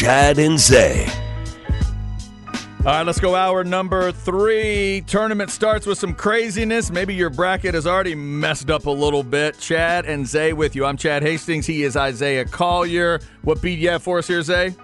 Chad 0.00 0.38
and 0.38 0.58
Zay. 0.58 1.06
All 2.78 2.86
right, 2.86 3.02
let's 3.02 3.20
go 3.20 3.34
hour 3.34 3.64
number 3.64 4.12
three. 4.12 5.04
Tournament 5.06 5.50
starts 5.50 5.84
with 5.84 5.98
some 5.98 6.14
craziness. 6.14 6.90
Maybe 6.90 7.14
your 7.14 7.28
bracket 7.28 7.74
is 7.74 7.86
already 7.86 8.14
messed 8.14 8.70
up 8.70 8.86
a 8.86 8.90
little 8.90 9.22
bit. 9.22 9.58
Chad 9.58 10.06
and 10.06 10.26
Zay 10.26 10.54
with 10.54 10.74
you. 10.74 10.86
I'm 10.86 10.96
Chad 10.96 11.22
Hastings. 11.22 11.66
He 11.66 11.82
is 11.82 11.98
Isaiah 11.98 12.46
Collier. 12.46 13.20
What 13.42 13.60
beat 13.60 13.78
you 13.78 13.90
have 13.90 14.02
for 14.02 14.16
us 14.16 14.26
here, 14.26 14.40
Zay? 14.40 14.74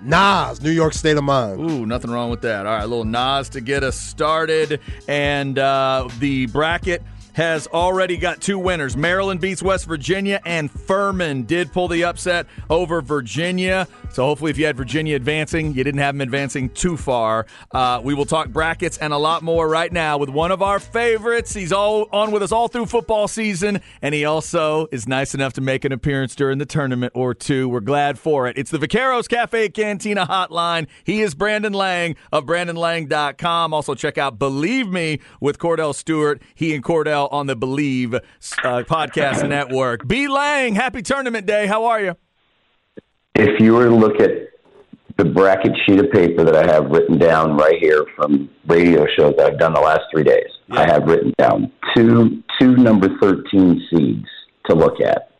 Nas, 0.00 0.62
New 0.62 0.70
York 0.70 0.92
State 0.92 1.16
of 1.16 1.24
Mind. 1.24 1.58
Ooh, 1.58 1.84
nothing 1.84 2.12
wrong 2.12 2.30
with 2.30 2.42
that. 2.42 2.66
All 2.66 2.74
right, 2.76 2.84
a 2.84 2.86
little 2.86 3.04
Nas 3.04 3.48
to 3.48 3.60
get 3.60 3.82
us 3.82 3.98
started. 3.98 4.80
And 5.08 5.58
uh, 5.58 6.08
the 6.20 6.46
bracket 6.46 7.02
has 7.36 7.66
already 7.66 8.16
got 8.16 8.40
two 8.40 8.58
winners. 8.58 8.96
Maryland 8.96 9.42
beats 9.42 9.62
West 9.62 9.84
Virginia, 9.84 10.40
and 10.46 10.70
Furman 10.70 11.42
did 11.42 11.70
pull 11.70 11.86
the 11.86 12.02
upset 12.02 12.46
over 12.70 13.02
Virginia. 13.02 13.86
So 14.10 14.24
hopefully, 14.24 14.50
if 14.50 14.56
you 14.56 14.64
had 14.64 14.74
Virginia 14.74 15.16
advancing, 15.16 15.74
you 15.74 15.84
didn't 15.84 16.00
have 16.00 16.14
them 16.14 16.22
advancing 16.22 16.70
too 16.70 16.96
far. 16.96 17.44
Uh, 17.72 18.00
we 18.02 18.14
will 18.14 18.24
talk 18.24 18.48
brackets 18.48 18.96
and 18.96 19.12
a 19.12 19.18
lot 19.18 19.42
more 19.42 19.68
right 19.68 19.92
now 19.92 20.16
with 20.16 20.30
one 20.30 20.50
of 20.50 20.62
our 20.62 20.80
favorites. 20.80 21.52
He's 21.52 21.72
all 21.72 22.08
on 22.10 22.30
with 22.30 22.42
us 22.42 22.52
all 22.52 22.68
through 22.68 22.86
football 22.86 23.28
season, 23.28 23.82
and 24.00 24.14
he 24.14 24.24
also 24.24 24.86
is 24.90 25.06
nice 25.06 25.34
enough 25.34 25.52
to 25.54 25.60
make 25.60 25.84
an 25.84 25.92
appearance 25.92 26.34
during 26.34 26.56
the 26.56 26.64
tournament 26.64 27.12
or 27.14 27.34
two. 27.34 27.68
We're 27.68 27.80
glad 27.80 28.18
for 28.18 28.46
it. 28.48 28.56
It's 28.56 28.70
the 28.70 28.78
Vaqueros 28.78 29.28
Cafe 29.28 29.68
Cantina 29.68 30.24
Hotline. 30.24 30.86
He 31.04 31.20
is 31.20 31.34
Brandon 31.34 31.74
Lang 31.74 32.16
of 32.32 32.46
BrandonLang.com. 32.46 33.74
Also, 33.74 33.94
check 33.94 34.16
out 34.16 34.38
Believe 34.38 34.88
Me 34.88 35.20
with 35.38 35.58
Cordell 35.58 35.94
Stewart. 35.94 36.40
He 36.54 36.74
and 36.74 36.82
Cordell 36.82 37.25
on 37.30 37.46
the 37.46 37.56
Believe 37.56 38.14
uh, 38.14 38.20
podcast 38.40 39.48
network. 39.48 40.06
B 40.06 40.28
Lang, 40.28 40.74
happy 40.74 41.02
tournament 41.02 41.46
day. 41.46 41.66
How 41.66 41.84
are 41.84 42.00
you? 42.00 42.16
if 43.38 43.60
you 43.60 43.74
were 43.74 43.84
to 43.88 43.94
look 43.94 44.20
at 44.20 44.30
the 45.16 45.24
bracket 45.24 45.72
sheet 45.84 45.98
of 45.98 46.10
paper 46.10 46.44
that 46.44 46.56
I 46.56 46.72
have 46.72 46.90
written 46.90 47.18
down 47.18 47.56
right 47.56 47.78
here 47.80 48.04
from 48.14 48.50
radio 48.66 49.06
shows 49.16 49.34
that 49.36 49.52
I've 49.52 49.58
done 49.58 49.72
the 49.74 49.80
last 49.80 50.02
three 50.12 50.24
days, 50.24 50.48
yeah. 50.68 50.80
I 50.80 50.86
have 50.86 51.04
written 51.04 51.32
down 51.38 51.72
two 51.94 52.42
two 52.60 52.76
number 52.76 53.08
thirteen 53.20 53.86
seeds 53.90 54.28
to 54.66 54.74
look 54.74 55.00
at. 55.00 55.30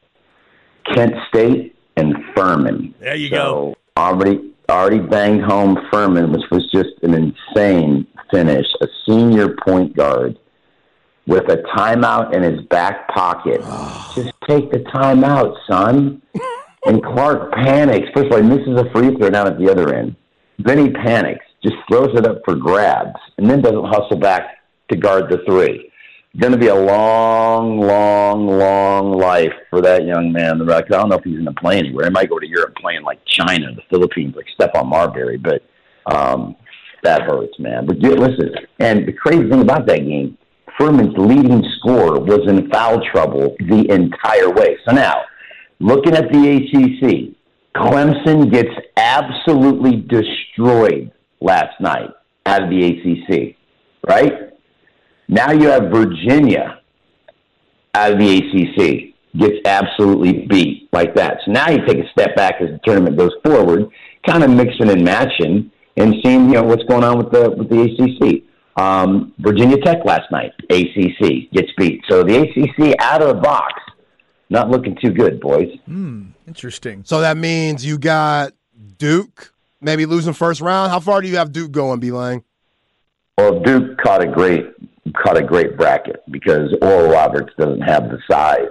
Kent 0.95 1.15
State 1.29 1.75
and 1.97 2.15
Furman. 2.35 2.95
There 3.01 3.17
you 3.17 3.29
so 3.29 3.35
go. 3.37 3.75
Already 3.97 4.53
already 4.69 5.01
banged 5.01 5.43
home 5.43 5.79
Furman, 5.91 6.33
which 6.33 6.45
was 6.51 6.71
just 6.73 6.91
an 7.03 7.15
insane 7.15 8.07
finish. 8.31 8.67
A 8.81 8.87
senior 9.07 9.57
point 9.67 9.97
guard 9.97 10.39
with 11.27 11.49
a 11.51 11.57
timeout 11.77 12.35
in 12.35 12.43
his 12.43 12.63
back 12.67 13.09
pocket. 13.09 13.61
just 14.15 14.33
take 14.49 14.71
the 14.71 14.79
timeout, 14.95 15.57
son. 15.69 16.23
And 16.87 17.03
Clark 17.03 17.53
panics. 17.53 18.07
First 18.15 18.27
of 18.27 18.33
all, 18.33 18.43
he 18.43 18.49
misses 18.49 18.81
a 18.81 18.89
free 18.93 19.13
throw 19.17 19.29
down 19.29 19.49
at 19.49 19.59
the 19.59 19.69
other 19.69 19.93
end. 19.93 20.15
Then 20.59 20.79
he 20.79 20.91
panics, 20.91 21.45
just 21.61 21.75
throws 21.89 22.17
it 22.17 22.25
up 22.25 22.43
for 22.45 22.55
grabs, 22.55 23.19
and 23.39 23.51
then 23.51 23.61
doesn't 23.61 23.87
hustle 23.87 24.17
back 24.17 24.59
to 24.91 24.97
guard 24.97 25.29
the 25.29 25.39
three. 25.47 25.91
Going 26.39 26.53
to 26.53 26.59
be 26.59 26.69
a 26.69 26.75
long, 26.75 27.81
long, 27.81 28.47
long 28.47 29.13
life 29.13 29.53
for 29.69 29.81
that 29.81 30.05
young 30.05 30.33
man. 30.33 30.63
I 30.71 30.81
don't 30.83 31.09
know 31.09 31.17
if 31.17 31.25
he's 31.25 31.35
going 31.35 31.47
to 31.47 31.61
play 31.61 31.79
anywhere. 31.79 32.05
He 32.05 32.11
might 32.11 32.29
go 32.29 32.39
to 32.39 32.47
Europe 32.47 32.77
playing 32.77 33.03
like 33.03 33.19
China, 33.25 33.75
the 33.75 33.83
Philippines, 33.91 34.37
like 34.37 34.47
Stephon 34.57 34.87
Marbury, 34.87 35.39
but 35.39 35.63
um, 36.07 36.55
that 37.03 37.23
hurts, 37.23 37.59
man. 37.59 37.87
But 37.87 37.99
listen, 37.99 38.55
and 38.79 39.09
the 39.09 39.13
crazy 39.13 39.49
thing 39.49 39.63
about 39.63 39.87
that 39.87 40.01
game, 40.01 40.39
Furman's 40.79 41.17
leading 41.17 41.65
scorer 41.79 42.21
was 42.21 42.41
in 42.49 42.71
foul 42.71 43.01
trouble 43.13 43.57
the 43.61 43.87
entire 43.91 44.51
way. 44.51 44.77
So 44.87 44.95
now, 44.95 45.23
looking 45.81 46.15
at 46.15 46.31
the 46.33 46.57
ACC, 46.57 47.35
Clemson 47.75 48.51
gets 48.51 48.71
absolutely 48.97 49.97
destroyed 49.97 51.13
last 51.41 51.81
night 51.81 52.11
out 52.47 52.65
of 52.65 52.71
the 52.71 52.87
ACC, 52.87 53.57
right? 54.09 54.53
Now 55.29 55.53
you 55.53 55.69
have 55.69 55.91
Virginia 55.91 56.81
out 57.95 58.13
of 58.13 58.19
the 58.19 58.37
ACC 58.39 59.15
gets 59.39 59.57
absolutely 59.67 60.47
beat 60.47 60.89
like 60.93 61.15
that. 61.15 61.39
So 61.45 61.53
now 61.53 61.69
you 61.71 61.85
take 61.87 61.99
a 61.99 62.09
step 62.11 62.37
back 62.37 62.57
as 62.61 62.71
the 62.71 62.81
tournament 62.85 63.17
goes 63.17 63.33
forward, 63.45 63.89
kind 64.27 64.43
of 64.43 64.51
mixing 64.51 64.91
and 64.91 65.05
matching 65.05 65.71
and 65.97 66.15
seeing 66.25 66.49
you 66.49 66.55
know 66.55 66.63
what's 66.63 66.85
going 66.85 67.05
on 67.05 67.19
with 67.19 67.31
the 67.33 67.51
with 67.51 67.69
the 67.69 67.83
ACC. 67.83 68.43
Um, 68.77 69.33
Virginia 69.39 69.79
Tech 69.79 70.05
last 70.05 70.31
night, 70.31 70.53
ACC 70.71 71.51
gets 71.53 71.73
beat. 71.79 72.03
So 72.09 72.23
the 72.23 72.37
ACC 72.37 72.95
out 73.01 73.23
of 73.23 73.29
the 73.29 73.41
box 73.41 73.73
not 74.51 74.71
looking 74.71 74.97
too 75.03 75.11
good, 75.11 75.41
boys. 75.41 75.71
Hmm, 75.87 76.27
interesting. 76.47 77.03
So 77.05 77.21
that 77.21 77.37
means 77.37 77.85
you 77.85 77.99
got 77.99 78.53
Duke 78.99 79.53
maybe 79.81 80.07
losing 80.07 80.35
first 80.35 80.61
round. 80.61 80.91
How 80.91 81.01
far 81.01 81.21
do 81.21 81.29
you 81.29 81.37
have 81.37 81.53
Duke 81.53 81.73
going, 81.73 82.01
B 82.01 82.13
Lang? 82.13 82.45
Well, 83.39 83.61
Duke 83.61 83.99
caught 83.99 84.23
a 84.23 84.27
great 84.27 84.67
caught 85.15 85.37
a 85.37 85.43
great 85.43 85.77
bracket 85.77 86.23
because 86.31 86.75
Oral 86.83 87.11
Roberts 87.11 87.53
doesn't 87.59 87.83
have 87.83 88.11
the 88.11 88.19
size. 88.29 88.69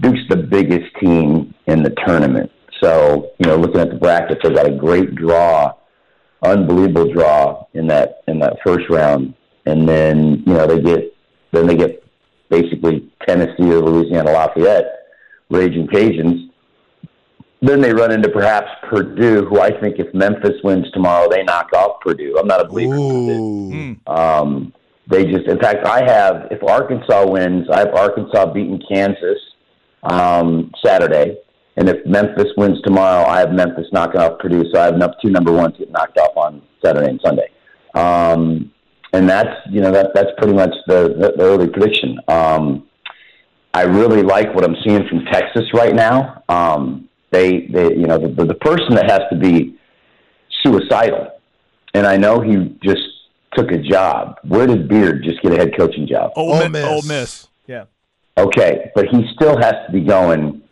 Duke's 0.00 0.20
the 0.28 0.36
biggest 0.36 0.86
team 1.00 1.54
in 1.66 1.82
the 1.82 1.94
tournament. 2.06 2.50
So, 2.82 3.30
you 3.38 3.46
know, 3.46 3.56
looking 3.56 3.80
at 3.80 3.90
the 3.90 3.96
bracket, 3.96 4.38
they 4.42 4.50
got 4.50 4.66
a 4.66 4.74
great 4.74 5.14
draw, 5.14 5.74
unbelievable 6.42 7.12
draw 7.12 7.66
in 7.74 7.86
that 7.88 8.22
in 8.28 8.38
that 8.40 8.58
first 8.64 8.88
round. 8.90 9.34
And 9.66 9.88
then, 9.88 10.42
you 10.46 10.54
know, 10.54 10.66
they 10.66 10.80
get 10.80 11.14
then 11.52 11.66
they 11.66 11.76
get 11.76 12.04
basically 12.48 13.10
Tennessee 13.26 13.72
or 13.72 13.80
Louisiana 13.80 14.32
Lafayette, 14.32 15.06
Raging 15.50 15.86
Cajuns. 15.86 16.50
Then 17.64 17.80
they 17.80 17.92
run 17.92 18.10
into 18.10 18.28
perhaps 18.28 18.68
Purdue, 18.88 19.44
who 19.44 19.60
I 19.60 19.70
think 19.80 20.00
if 20.00 20.12
Memphis 20.12 20.60
wins 20.64 20.90
tomorrow, 20.90 21.28
they 21.30 21.44
knock 21.44 21.72
off 21.72 22.00
Purdue. 22.00 22.36
I'm 22.38 22.48
not 22.48 22.60
a 22.60 22.64
believer 22.64 22.96
in 22.96 23.00
Purdue. 24.06 24.12
Um, 24.12 24.72
they 25.06 25.24
just, 25.26 25.46
in 25.46 25.58
fact, 25.60 25.86
I 25.86 26.02
have, 26.04 26.48
if 26.50 26.62
Arkansas 26.64 27.24
wins, 27.28 27.68
I 27.70 27.78
have 27.80 27.94
Arkansas 27.94 28.52
beating 28.52 28.82
Kansas 28.88 29.38
um, 30.02 30.72
Saturday. 30.84 31.38
And 31.76 31.88
if 31.88 32.04
Memphis 32.06 32.52
wins 32.56 32.80
tomorrow, 32.82 33.24
I 33.26 33.38
have 33.40 33.52
Memphis 33.52 33.86
knocking 33.92 34.20
off 34.20 34.38
Purdue. 34.38 34.64
So 34.72 34.80
I 34.80 34.84
have 34.84 34.94
enough 34.94 35.14
two 35.22 35.30
number 35.30 35.52
ones 35.52 35.74
get 35.78 35.90
knocked 35.90 36.18
off 36.18 36.36
on 36.36 36.62
Saturday 36.84 37.08
and 37.08 37.20
Sunday. 37.24 37.48
Um, 37.94 38.72
and 39.12 39.28
that's 39.28 39.54
you 39.70 39.80
know 39.80 39.92
that 39.92 40.14
that's 40.14 40.30
pretty 40.38 40.54
much 40.54 40.74
the 40.86 41.08
the, 41.08 41.32
the 41.36 41.42
early 41.42 41.68
prediction. 41.68 42.18
Um, 42.28 42.88
I 43.74 43.82
really 43.82 44.22
like 44.22 44.54
what 44.54 44.64
I'm 44.64 44.76
seeing 44.84 45.06
from 45.08 45.24
Texas 45.26 45.64
right 45.72 45.94
now. 45.94 46.42
Um, 46.48 47.08
they 47.30 47.66
they 47.66 47.90
you 47.94 48.06
know 48.06 48.18
the, 48.18 48.44
the 48.44 48.54
person 48.54 48.94
that 48.94 49.10
has 49.10 49.20
to 49.30 49.36
be 49.36 49.78
suicidal, 50.62 51.30
and 51.94 52.06
I 52.06 52.16
know 52.16 52.40
he 52.40 52.76
just 52.82 53.02
took 53.54 53.70
a 53.70 53.78
job. 53.78 54.36
Where 54.44 54.66
did 54.66 54.88
Beard 54.88 55.22
just 55.24 55.42
get 55.42 55.52
a 55.52 55.56
head 55.56 55.76
coaching 55.76 56.06
job? 56.06 56.32
Ole, 56.36 56.68
Miss. 56.68 56.84
Ole 56.86 57.02
Miss. 57.02 57.48
Yeah. 57.66 57.84
Okay, 58.38 58.90
but 58.94 59.06
he 59.08 59.26
still 59.34 59.58
has 59.58 59.74
to 59.86 59.92
be 59.92 60.00
going. 60.00 60.62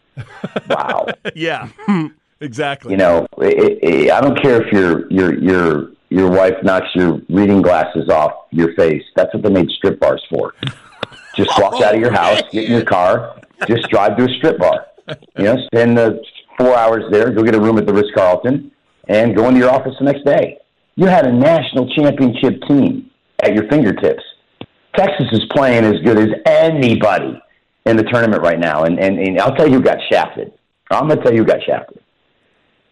Wow. 0.69 1.07
yeah. 1.35 1.69
exactly. 2.41 2.93
You 2.93 2.99
know, 2.99 3.27
it, 3.39 3.79
it, 3.83 4.11
I 4.11 4.21
don't 4.21 4.41
care 4.41 4.63
if 4.63 4.73
your 4.73 5.11
your 5.11 5.39
you're 5.39 5.91
your 6.09 6.31
wife 6.31 6.55
knocks 6.63 6.89
your 6.95 7.21
reading 7.29 7.63
glasses 7.63 8.09
off 8.09 8.47
your 8.51 8.75
face. 8.75 9.03
That's 9.15 9.33
what 9.33 9.43
they 9.43 9.51
made 9.51 9.71
strip 9.71 10.01
bars 10.01 10.25
for. 10.29 10.55
Just 11.37 11.51
walk 11.59 11.81
out 11.81 11.95
of 11.95 12.01
your 12.01 12.13
house, 12.13 12.43
get 12.51 12.65
in 12.65 12.73
your 12.73 12.85
car, 12.85 13.41
just 13.69 13.89
drive 13.89 14.17
to 14.17 14.25
a 14.25 14.29
strip 14.35 14.59
bar. 14.59 14.87
You 15.39 15.45
know, 15.45 15.57
spend 15.67 15.97
the 15.97 16.21
four 16.59 16.77
hours 16.77 17.05
there, 17.13 17.31
go 17.31 17.45
get 17.45 17.55
a 17.55 17.61
room 17.61 17.79
at 17.79 17.87
the 17.87 17.95
Ritz 17.95 18.09
Carlton, 18.15 18.71
and 19.09 19.35
go 19.35 19.47
into 19.49 19.61
your 19.61 19.71
office 19.71 19.95
the 19.99 20.05
next 20.05 20.25
day. 20.25 20.59
You 20.97 21.07
had 21.07 21.27
a 21.27 21.33
national 21.33 21.89
championship 21.95 22.61
team 22.69 23.11
at 23.43 23.55
your 23.55 23.69
fingertips. 23.69 24.23
Texas 24.97 25.29
is 25.33 25.45
playing 25.51 25.85
as 25.85 26.01
good 26.03 26.19
as 26.19 26.29
anybody 26.47 27.41
in 27.87 27.97
the 27.97 28.05
tournament 28.05 28.43
right 28.43 28.59
now, 28.59 28.85
and 28.85 28.99
and, 28.99 29.19
and 29.19 29.41
I'll 29.41 29.55
tell 29.55 29.67
you 29.67 29.75
who 29.75 29.83
got 29.83 29.99
shafted. 30.11 30.53
I'm 30.91 31.07
going 31.07 31.19
to 31.19 31.25
tell 31.25 31.33
you 31.33 31.41
who 31.41 31.47
got 31.47 31.63
shafted. 31.65 32.01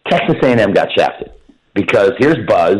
Texas 0.09 0.37
A&M 0.41 0.73
got 0.73 0.87
shafted 0.97 1.31
because 1.73 2.11
here's 2.17 2.45
Buzz 2.47 2.77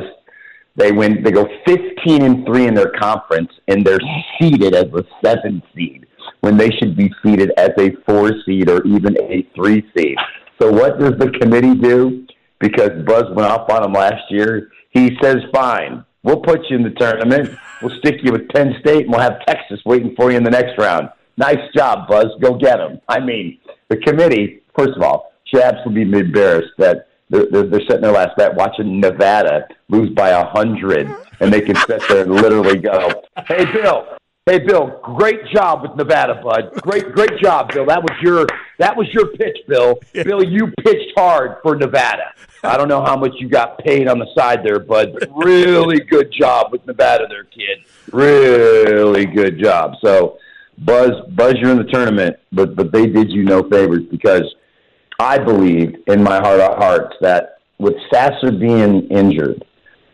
they 0.79 0.94
win. 0.94 1.23
They 1.23 1.31
go 1.31 1.47
15 1.67 2.23
and 2.23 2.45
three 2.45 2.65
in 2.65 2.73
their 2.73 2.91
conference, 2.91 3.51
and 3.67 3.85
they're 3.85 4.00
seeded 4.39 4.73
as 4.73 4.85
a 4.85 5.03
seven 5.23 5.61
seed 5.75 6.06
when 6.39 6.56
they 6.57 6.69
should 6.69 6.95
be 6.95 7.11
seeded 7.21 7.51
as 7.57 7.71
a 7.77 7.91
four 8.06 8.31
seed 8.45 8.69
or 8.69 8.85
even 8.85 9.21
a 9.21 9.45
three 9.56 9.85
seed. 9.95 10.15
So 10.61 10.71
what 10.71 10.97
does 10.97 11.17
the 11.19 11.31
committee 11.41 11.75
do? 11.75 12.25
Because 12.59 12.91
Buzz 13.06 13.25
went 13.31 13.50
off 13.50 13.69
on 13.69 13.81
them 13.81 13.94
last 13.94 14.23
year. 14.29 14.69
He 14.91 15.17
says, 15.21 15.38
"Fine, 15.53 16.06
we'll 16.23 16.41
put 16.41 16.69
you 16.69 16.77
in 16.77 16.83
the 16.83 16.91
tournament. 16.91 17.57
We'll 17.81 17.97
stick 18.00 18.23
you 18.23 18.31
with 18.31 18.47
Penn 18.50 18.75
State, 18.79 19.03
and 19.03 19.11
we'll 19.11 19.21
have 19.21 19.45
Texas 19.45 19.79
waiting 19.85 20.15
for 20.15 20.31
you 20.31 20.38
in 20.38 20.44
the 20.44 20.50
next 20.50 20.77
round." 20.77 21.09
Nice 21.39 21.74
job, 21.74 22.09
Buzz. 22.09 22.27
Go 22.41 22.56
get 22.56 22.77
them. 22.77 23.00
I 23.07 23.21
mean, 23.21 23.59
the 23.88 23.95
committee. 23.95 24.62
First 24.77 24.97
of 24.97 25.01
all, 25.01 25.31
should 25.45 25.62
absolutely 25.62 26.03
be 26.03 26.19
embarrassed 26.19 26.74
that 26.77 27.07
they're, 27.30 27.47
they're, 27.50 27.63
they're 27.63 27.81
sitting 27.81 28.01
there 28.01 28.12
last 28.12 28.38
night 28.38 28.53
watching 28.56 29.00
Nevada 29.00 29.68
lose 29.88 30.09
by 30.09 30.30
a 30.30 30.45
hundred, 30.45 31.09
and 31.39 31.51
they 31.51 31.62
can 31.62 31.75
sit 31.77 32.01
there 32.09 32.24
and 32.24 32.33
literally 32.33 32.77
go, 32.77 33.24
"Hey, 33.47 33.65
Bill, 33.71 34.06
hey, 34.45 34.59
Bill, 34.59 35.00
great 35.01 35.45
job 35.53 35.83
with 35.83 35.95
Nevada, 35.95 36.41
bud. 36.44 36.74
Great, 36.81 37.13
great 37.13 37.39
job, 37.42 37.71
Bill. 37.71 37.85
That 37.85 38.03
was 38.03 38.12
your 38.21 38.45
That 38.77 38.97
was 38.97 39.07
your 39.13 39.27
pitch, 39.27 39.59
Bill. 39.68 39.97
Bill, 40.13 40.44
you 40.44 40.74
pitched 40.83 41.13
hard 41.15 41.57
for 41.63 41.75
Nevada. 41.75 42.33
I 42.63 42.75
don't 42.75 42.89
know 42.89 43.01
how 43.01 43.15
much 43.15 43.31
you 43.39 43.47
got 43.47 43.77
paid 43.80 44.09
on 44.09 44.19
the 44.19 44.27
side 44.35 44.59
there, 44.63 44.80
bud. 44.80 45.13
But 45.18 45.30
really 45.33 46.01
good 46.01 46.33
job 46.38 46.74
with 46.74 46.85
Nevada, 46.85 47.27
there, 47.30 47.45
kid. 47.45 47.85
Really 48.12 49.25
good 49.25 49.57
job. 49.57 49.94
So, 50.03 50.38
Buzz, 50.86 51.12
Buzz, 51.31 51.56
you're 51.60 51.72
in 51.72 51.78
the 51.78 51.92
tournament, 51.92 52.38
but 52.52 52.76
but 52.76 52.92
they 52.92 53.06
did 53.08 53.31
you 53.31 53.44
no 53.44 53.68
favors 53.70 54.04
because 54.10 54.44
I 55.20 55.38
believed 55.38 55.98
in 56.08 56.24
my 56.24 56.38
heart 56.40 56.62
of 56.62 56.78
hearts 56.78 57.16
that 57.22 57.60
with 57.78 57.96
Sasser 58.12 58.52
being 58.52 59.08
injured 59.10 59.66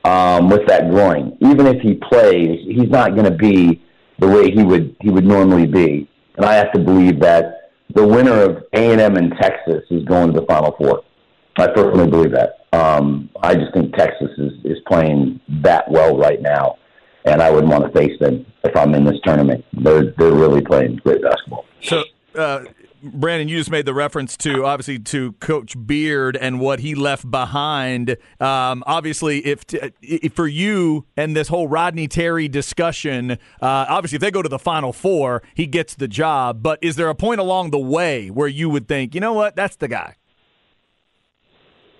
um, 0.03 0.49
with 0.49 0.65
that 0.67 0.89
groin, 0.89 1.37
even 1.41 1.67
if 1.67 1.81
he 1.81 1.95
plays, 1.95 2.59
he's 2.67 2.89
not 2.89 3.11
going 3.11 3.25
to 3.25 3.37
be 3.37 3.83
the 4.19 4.27
way 4.27 4.51
he 4.51 4.63
would 4.63 4.95
he 5.01 5.09
would 5.09 5.25
normally 5.25 5.67
be. 5.67 6.09
And 6.37 6.45
I 6.45 6.53
have 6.53 6.71
to 6.73 6.79
believe 6.79 7.19
that 7.21 7.71
the 7.93 8.05
winner 8.05 8.41
of 8.41 8.63
A 8.73 8.91
and 8.91 9.01
M 9.01 9.15
and 9.15 9.33
Texas 9.39 9.83
is 9.89 10.03
going 10.05 10.33
to 10.33 10.39
the 10.39 10.45
Final 10.47 10.75
Four. 10.77 11.03
I 11.57 11.67
personally 11.67 12.09
believe 12.09 12.31
that. 12.31 12.65
Um, 12.73 13.29
I 13.41 13.55
just 13.55 13.73
think 13.73 13.95
Texas 13.95 14.29
is, 14.37 14.51
is 14.65 14.77
playing 14.87 15.39
that 15.63 15.89
well 15.89 16.17
right 16.17 16.41
now, 16.41 16.77
and 17.25 17.41
I 17.41 17.49
wouldn't 17.51 17.71
want 17.71 17.85
to 17.85 17.99
face 17.99 18.17
them 18.19 18.45
if 18.63 18.75
I'm 18.75 18.93
in 18.93 19.03
this 19.03 19.19
tournament. 19.23 19.65
They're 19.73 20.11
they're 20.17 20.33
really 20.33 20.61
playing 20.61 20.97
great 20.97 21.21
basketball. 21.21 21.65
So. 21.81 22.03
Uh, 22.33 22.65
Brandon, 23.01 23.47
you 23.47 23.57
just 23.57 23.69
made 23.69 23.85
the 23.85 23.93
reference 23.93 24.35
to 24.37 24.65
obviously 24.65 24.97
to 24.97 25.33
Coach 25.33 25.75
Beard 25.85 26.35
and 26.35 26.59
what 26.59 26.79
he 26.79 26.95
left 26.95 27.29
behind. 27.29 28.17
Um, 28.39 28.83
obviously, 28.87 29.45
if, 29.45 29.63
if, 30.01 30.33
for 30.33 30.47
you 30.47 31.05
and 31.15 31.35
this 31.35 31.47
whole 31.47 31.67
Rodney 31.67 32.07
Terry 32.07 32.47
discussion, 32.47 33.31
uh, 33.31 33.37
obviously 33.61 34.15
if 34.15 34.21
they 34.21 34.31
go 34.31 34.41
to 34.41 34.49
the 34.49 34.57
Final 34.57 34.91
Four, 34.91 35.43
he 35.53 35.67
gets 35.67 35.93
the 35.93 36.07
job. 36.07 36.63
But 36.63 36.79
is 36.81 36.95
there 36.95 37.07
a 37.09 37.15
point 37.15 37.39
along 37.39 37.69
the 37.69 37.79
way 37.79 38.29
where 38.29 38.47
you 38.47 38.71
would 38.71 38.87
think, 38.87 39.13
you 39.13 39.21
know 39.21 39.33
what, 39.33 39.55
that's 39.55 39.75
the 39.75 39.87
guy? 39.87 40.15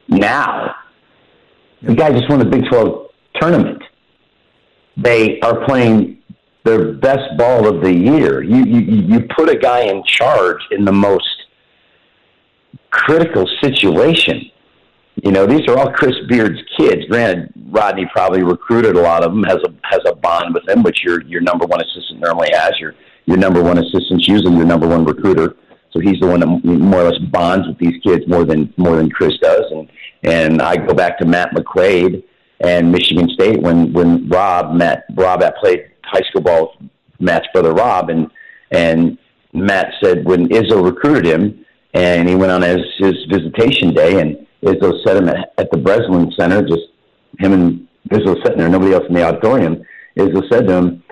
Now, 0.07 0.75
the 1.83 1.94
guy 1.94 2.12
just 2.12 2.28
won 2.30 2.39
the 2.39 2.45
Big 2.45 2.63
Twelve 2.68 3.12
tournament. 3.39 3.83
They 4.97 5.39
are 5.42 5.65
playing 5.65 6.21
their 6.63 6.94
best 6.94 7.38
ball 7.38 7.68
of 7.68 7.83
the 7.83 7.94
year. 7.94 8.44
You, 8.44 8.65
you 8.65 8.80
you 8.80 9.27
put 9.36 9.50
a 9.50 9.56
guy 9.56 9.81
in 9.81 10.03
charge 10.03 10.59
in 10.71 10.83
the 10.83 10.92
most 10.92 11.45
critical 12.89 13.47
situation. 13.62 14.50
You 15.24 15.31
know, 15.31 15.45
these 15.45 15.68
are 15.68 15.77
all 15.77 15.92
Chris 15.92 16.15
Beard's 16.27 16.59
kids. 16.77 17.06
Granted, 17.09 17.53
Rodney 17.69 18.06
probably 18.12 18.44
recruited 18.44 18.95
a 18.95 19.01
lot 19.01 19.24
of 19.24 19.31
them, 19.31 19.44
has 19.44 19.57
a 19.63 19.74
has 19.83 20.01
a 20.06 20.15
bond 20.15 20.53
with 20.53 20.65
them, 20.65 20.81
which 20.81 21.03
your 21.03 21.21
your 21.24 21.42
number 21.42 21.65
one 21.65 21.81
assistant 21.81 22.19
normally 22.19 22.50
has. 22.51 22.74
Your 22.80 22.95
your 23.25 23.38
number 23.38 23.62
one 23.62 23.77
assistant's 23.77 24.27
usually 24.27 24.56
your 24.56 24.65
number 24.65 24.88
one 24.88 25.06
recruiter. 25.06 25.56
So 25.92 26.00
he's 26.00 26.19
the 26.19 26.27
one 26.27 26.42
that 26.42 26.47
more 26.47 27.01
or 27.01 27.12
less 27.12 27.19
bonds 27.31 27.68
with 27.68 27.77
these 27.77 28.01
kids 28.03 28.27
more 28.27 28.44
than 28.44 28.74
more 28.75 28.97
than 28.97 29.09
Chris 29.09 29.38
does. 29.42 29.63
And 29.71 29.89
and 30.24 30.62
I 30.62 30.77
go 30.77 30.94
back 30.94 31.18
to 31.19 31.25
Matt 31.25 31.53
McQuaid 31.53 32.24
and 32.62 32.92
Michigan 32.92 33.30
State 33.30 33.62
when 33.62 33.92
when 33.94 34.28
Rob 34.30 34.74
Matt 34.75 35.06
Rob 35.16 35.42
that 35.42 35.57
played 35.57 35.92
high 36.04 36.22
school 36.30 36.42
ball 36.42 36.75
Matt's 37.19 37.48
brother 37.54 37.74
Rob, 37.74 38.10
and 38.10 38.30
and 38.72 39.18
Matt 39.54 39.94
said 40.04 40.25
when 40.25 40.48
Izzo 40.50 40.84
recruited 40.84 41.25
him, 41.25 41.66
and 41.94 42.28
he 42.28 42.36
went 42.36 42.52
on 42.52 42.62
his 42.62 42.81
his 42.98 43.16
visitation 43.30 43.94
day, 43.94 44.19
and 44.19 44.46
Izzo 44.63 45.04
set 45.06 45.18
him 45.18 45.30
at, 45.30 45.54
at 45.57 45.72
the 45.72 45.78
Breslin 45.78 46.31
Center, 46.38 46.62
just 46.62 46.84
him 47.40 47.54
and 47.54 47.88
Izzo 48.10 48.36
sitting 48.44 48.60
there, 48.60 48.69
nobody 48.69 48.94
else 48.94 49.06
in 49.07 49.16
the 49.16 49.24
auditorium. 49.24 49.84
Izzo 50.18 50.50
said 50.52 50.68
to 50.68 50.74
him, 50.74 51.04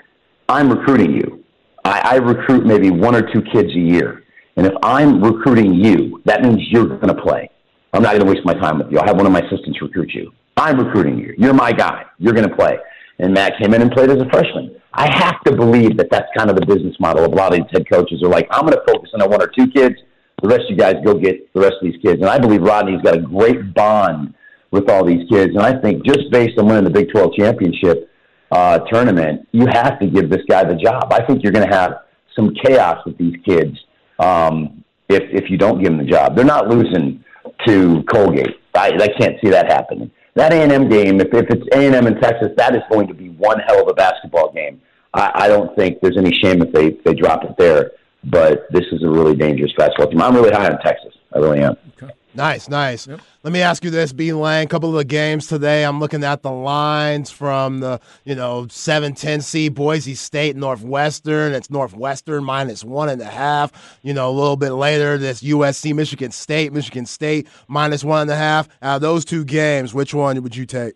"I'm 0.49 0.69
recruiting 0.69 1.13
you. 1.13 1.43
I, 1.85 2.01
I 2.03 2.15
recruit 2.15 2.65
maybe 2.65 2.89
one 2.89 3.15
or 3.15 3.21
two 3.33 3.41
kids 3.41 3.69
a 3.69 3.79
year, 3.79 4.23
and 4.55 4.65
if 4.65 4.73
I'm 4.83 5.21
recruiting 5.21 5.73
you, 5.73 6.21
that 6.25 6.41
means 6.41 6.61
you're 6.69 6.87
going 6.87 7.13
to 7.13 7.21
play. 7.21 7.49
I'm 7.93 8.01
not 8.01 8.13
going 8.13 8.25
to 8.25 8.31
waste 8.31 8.45
my 8.45 8.53
time 8.53 8.79
with 8.79 8.91
you. 8.91 8.97
I'll 8.99 9.05
have 9.05 9.17
one 9.17 9.25
of 9.25 9.31
my 9.31 9.41
assistants 9.41 9.81
recruit 9.81 10.13
you. 10.13 10.31
I'm 10.57 10.79
recruiting 10.79 11.17
you. 11.17 11.33
You're 11.37 11.53
my 11.53 11.71
guy. 11.71 12.05
You're 12.19 12.33
going 12.33 12.47
to 12.47 12.55
play." 12.55 12.77
And 13.19 13.33
Matt 13.33 13.53
came 13.61 13.73
in 13.73 13.81
and 13.81 13.91
played 13.91 14.09
as 14.09 14.17
a 14.17 14.29
freshman. 14.29 14.75
I 14.93 15.11
have 15.15 15.41
to 15.45 15.55
believe 15.55 15.97
that 15.97 16.09
that's 16.11 16.27
kind 16.37 16.49
of 16.49 16.55
the 16.55 16.65
business 16.65 16.95
model 16.99 17.25
of 17.25 17.31
a 17.31 17.35
lot 17.35 17.53
of 17.53 17.59
these 17.59 17.71
head 17.71 17.89
coaches 17.89 18.21
are 18.23 18.29
like, 18.29 18.47
I'm 18.51 18.65
going 18.65 18.73
to 18.73 18.83
focus 18.85 19.09
on 19.13 19.27
one 19.29 19.41
or 19.41 19.47
two 19.47 19.67
kids. 19.67 19.95
The 20.41 20.47
rest 20.47 20.61
of 20.63 20.71
you 20.71 20.77
guys 20.77 20.95
go 21.03 21.15
get 21.15 21.51
the 21.53 21.61
rest 21.61 21.75
of 21.81 21.83
these 21.83 21.99
kids. 22.01 22.21
And 22.21 22.29
I 22.29 22.37
believe 22.37 22.61
Rodney's 22.61 23.01
got 23.01 23.17
a 23.17 23.21
great 23.21 23.73
bond 23.73 24.33
with 24.71 24.89
all 24.89 25.05
these 25.05 25.27
kids. 25.29 25.55
And 25.55 25.61
I 25.61 25.79
think 25.79 26.05
just 26.05 26.29
based 26.31 26.59
on 26.59 26.67
winning 26.67 26.83
the 26.83 26.89
Big 26.89 27.11
12 27.11 27.33
championship 27.37 28.09
uh, 28.51 28.79
tournament, 28.91 29.47
you 29.51 29.65
have 29.67 29.99
to 29.99 30.07
give 30.07 30.29
this 30.29 30.41
guy 30.47 30.63
the 30.63 30.75
job. 30.75 31.11
I 31.11 31.25
think 31.25 31.43
you're 31.43 31.53
going 31.53 31.67
to 31.67 31.75
have 31.75 32.03
some 32.35 32.53
chaos 32.63 32.97
with 33.05 33.17
these 33.17 33.35
kids 33.47 33.77
um, 34.19 34.83
if 35.07 35.23
if 35.31 35.49
you 35.49 35.57
don't 35.57 35.81
give 35.81 35.91
them 35.91 35.97
the 35.97 36.11
job. 36.11 36.35
They're 36.35 36.45
not 36.45 36.67
losing 36.67 37.23
to 37.67 38.03
Colgate. 38.11 38.59
I, 38.75 38.89
I 38.89 39.07
can't 39.19 39.37
see 39.43 39.49
that 39.51 39.71
happening 39.71 40.11
that 40.35 40.51
A&M 40.51 40.89
game, 40.89 41.21
if, 41.21 41.33
if 41.33 41.49
it's 41.49 41.67
A&M 41.73 42.07
in 42.07 42.19
Texas, 42.19 42.49
that 42.57 42.75
is 42.75 42.81
going 42.89 43.07
to 43.07 43.13
be 43.13 43.29
one 43.29 43.59
hell 43.59 43.81
of 43.81 43.87
a 43.87 43.93
basketball 43.93 44.51
game. 44.51 44.81
I, 45.13 45.31
I 45.35 45.47
don't 45.47 45.75
think 45.75 46.01
there's 46.01 46.17
any 46.17 46.33
shame 46.33 46.61
if 46.61 46.71
they, 46.71 46.91
they 47.05 47.13
drop 47.13 47.43
it 47.43 47.55
there, 47.57 47.91
but 48.23 48.65
this 48.71 48.85
is 48.91 49.03
a 49.03 49.09
really 49.09 49.35
dangerous 49.35 49.71
basketball 49.77 50.09
team. 50.09 50.21
I'm 50.21 50.35
really 50.35 50.51
high 50.51 50.69
on 50.69 50.79
Texas. 50.79 51.13
I 51.33 51.39
really 51.39 51.59
am. 51.59 51.75
Okay. 52.01 52.13
Nice, 52.35 52.67
nice. 52.67 53.07
Yep. 53.07 53.21
Let 53.43 53.53
me 53.53 53.61
ask 53.61 53.83
you 53.83 53.91
this, 53.91 54.11
B 54.11 54.33
Lang. 54.33 54.65
A 54.65 54.67
couple 54.67 54.89
of 54.89 54.95
the 54.95 55.05
games 55.05 55.47
today. 55.47 55.83
I'm 55.83 55.99
looking 55.99 56.23
at 56.23 56.41
the 56.41 56.51
lines 56.51 57.29
from 57.29 57.79
the 57.79 57.99
you 58.25 58.33
know 58.35 58.67
seven 58.69 59.13
ten 59.13 59.41
C 59.41 59.69
Boise 59.69 60.15
State 60.15 60.55
Northwestern. 60.55 61.53
It's 61.53 61.69
Northwestern 61.69 62.43
minus 62.43 62.83
one 62.83 63.09
and 63.09 63.21
a 63.21 63.25
half. 63.25 63.99
You 64.01 64.13
know 64.13 64.29
a 64.29 64.31
little 64.31 64.57
bit 64.57 64.71
later, 64.71 65.17
this 65.17 65.43
USC 65.43 65.93
Michigan 65.93 66.31
State 66.31 66.73
Michigan 66.73 67.05
State 67.05 67.47
minus 67.67 68.03
one 68.03 68.23
and 68.23 68.31
a 68.31 68.35
half. 68.35 68.67
Out 68.81 68.95
of 68.95 69.01
those 69.01 69.25
two 69.25 69.45
games, 69.45 69.93
which 69.93 70.13
one 70.13 70.41
would 70.41 70.55
you 70.55 70.65
take? 70.65 70.95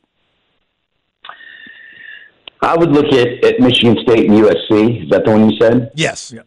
I 2.61 2.75
would 2.75 2.91
look 2.91 3.13
at, 3.13 3.43
at 3.45 3.59
Michigan 3.59 3.97
State 4.01 4.29
and 4.29 4.39
USC. 4.39 5.03
Is 5.03 5.09
that 5.11 5.25
the 5.25 5.31
one 5.31 5.49
you 5.49 5.57
said? 5.59 5.91
Yes. 5.93 6.33
Yeah. 6.33 6.41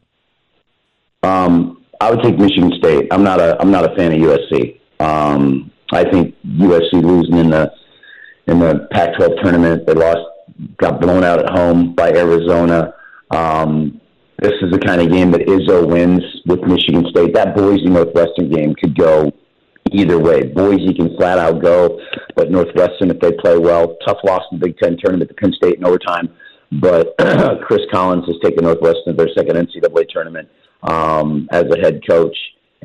Um, 1.22 1.84
I 2.00 2.10
would 2.10 2.22
take 2.22 2.38
Michigan 2.38 2.72
State. 2.78 3.08
I'm 3.12 3.22
not 3.22 3.38
a 3.40 3.60
I'm 3.60 3.70
not 3.70 3.84
a 3.84 3.94
fan 3.94 4.12
of 4.12 4.18
USC. 4.18 4.79
Um, 5.00 5.70
I 5.92 6.04
think 6.04 6.36
USC 6.44 7.02
losing 7.02 7.38
in 7.38 7.50
the 7.50 7.72
in 8.46 8.58
the 8.58 8.88
Pac-12 8.90 9.42
tournament, 9.42 9.86
they 9.86 9.94
lost, 9.94 10.18
got 10.78 11.00
blown 11.00 11.24
out 11.24 11.38
at 11.38 11.50
home 11.50 11.94
by 11.94 12.10
Arizona. 12.12 12.94
Um, 13.30 14.00
this 14.38 14.52
is 14.62 14.72
the 14.72 14.78
kind 14.78 15.00
of 15.00 15.10
game 15.10 15.30
that 15.32 15.42
Izzo 15.42 15.86
wins 15.86 16.22
with 16.46 16.60
Michigan 16.62 17.06
State. 17.10 17.34
That 17.34 17.54
Boise 17.54 17.86
Northwestern 17.86 18.50
game 18.50 18.74
could 18.74 18.98
go 18.98 19.30
either 19.92 20.18
way. 20.18 20.42
Boise 20.42 20.94
can 20.94 21.16
flat 21.16 21.38
out 21.38 21.62
go, 21.62 22.00
but 22.34 22.50
Northwestern, 22.50 23.10
if 23.10 23.20
they 23.20 23.32
play 23.32 23.58
well, 23.58 23.96
tough 24.06 24.18
loss 24.24 24.42
in 24.50 24.58
the 24.58 24.66
Big 24.66 24.78
Ten 24.78 24.96
tournament 25.02 25.28
to 25.30 25.34
Penn 25.34 25.52
State 25.52 25.76
in 25.76 25.84
overtime. 25.84 26.28
But 26.72 27.14
Chris 27.62 27.82
Collins 27.92 28.24
has 28.26 28.36
taken 28.42 28.64
Northwestern 28.64 29.16
to 29.16 29.24
their 29.24 29.32
second 29.36 29.56
NCAA 29.56 30.08
tournament 30.08 30.48
um, 30.82 31.48
as 31.52 31.64
a 31.64 31.78
head 31.80 32.00
coach 32.08 32.36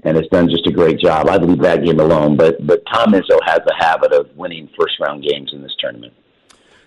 and 0.04 0.18
has 0.18 0.28
done 0.28 0.50
just 0.50 0.68
a 0.68 0.72
great 0.72 1.00
job. 1.00 1.30
I 1.30 1.38
believe 1.38 1.62
that 1.62 1.84
game 1.84 2.00
alone, 2.00 2.38
but 2.38 2.66
but 2.66 2.84
Tom 2.92 3.14
Izzo 3.14 3.40
has 3.46 3.60
the 3.66 3.76
habit 3.78 4.14
of 4.14 4.36
winning 4.36 4.70
first 4.80 5.00
round 5.00 5.24
games 5.24 5.52
in 5.54 5.62
this 5.62 5.76
tournament. 5.80 6.14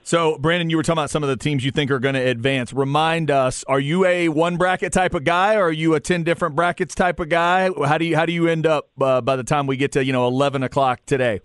So, 0.03 0.39
Brandon, 0.39 0.71
you 0.71 0.79
were 0.79 0.83
talking 0.83 1.01
about 1.01 1.11
some 1.11 1.23
of 1.23 1.29
the 1.29 1.37
teams 1.37 1.67
you 1.67 1.71
think 1.71 1.91
are 1.91 1.99
going 1.99 2.15
to 2.15 2.21
advance. 2.21 2.73
Remind 2.73 3.31
us: 3.31 3.65
Are 3.65 3.81
you 3.81 4.07
a 4.07 4.29
one 4.29 4.57
bracket 4.57 4.93
type 4.93 5.15
of 5.15 5.25
guy, 5.25 5.57
or 5.57 5.65
are 5.65 5.73
you 5.73 5.95
a 5.95 6.01
ten 6.01 6.23
different 6.23 6.57
brackets 6.57 6.95
type 6.95 7.21
of 7.21 7.29
guy? 7.29 7.71
How 7.85 7.99
do 7.99 8.05
you 8.05 8.17
how 8.17 8.25
do 8.25 8.33
you 8.33 8.49
end 8.49 8.67
up 8.67 8.89
uh, 9.01 9.21
by 9.21 9.37
the 9.37 9.45
time 9.45 9.67
we 9.67 9.77
get 9.77 9.93
to 9.93 10.05
you 10.05 10.13
know 10.13 10.27
eleven 10.27 10.63
o'clock 10.63 11.01
today? 11.07 11.41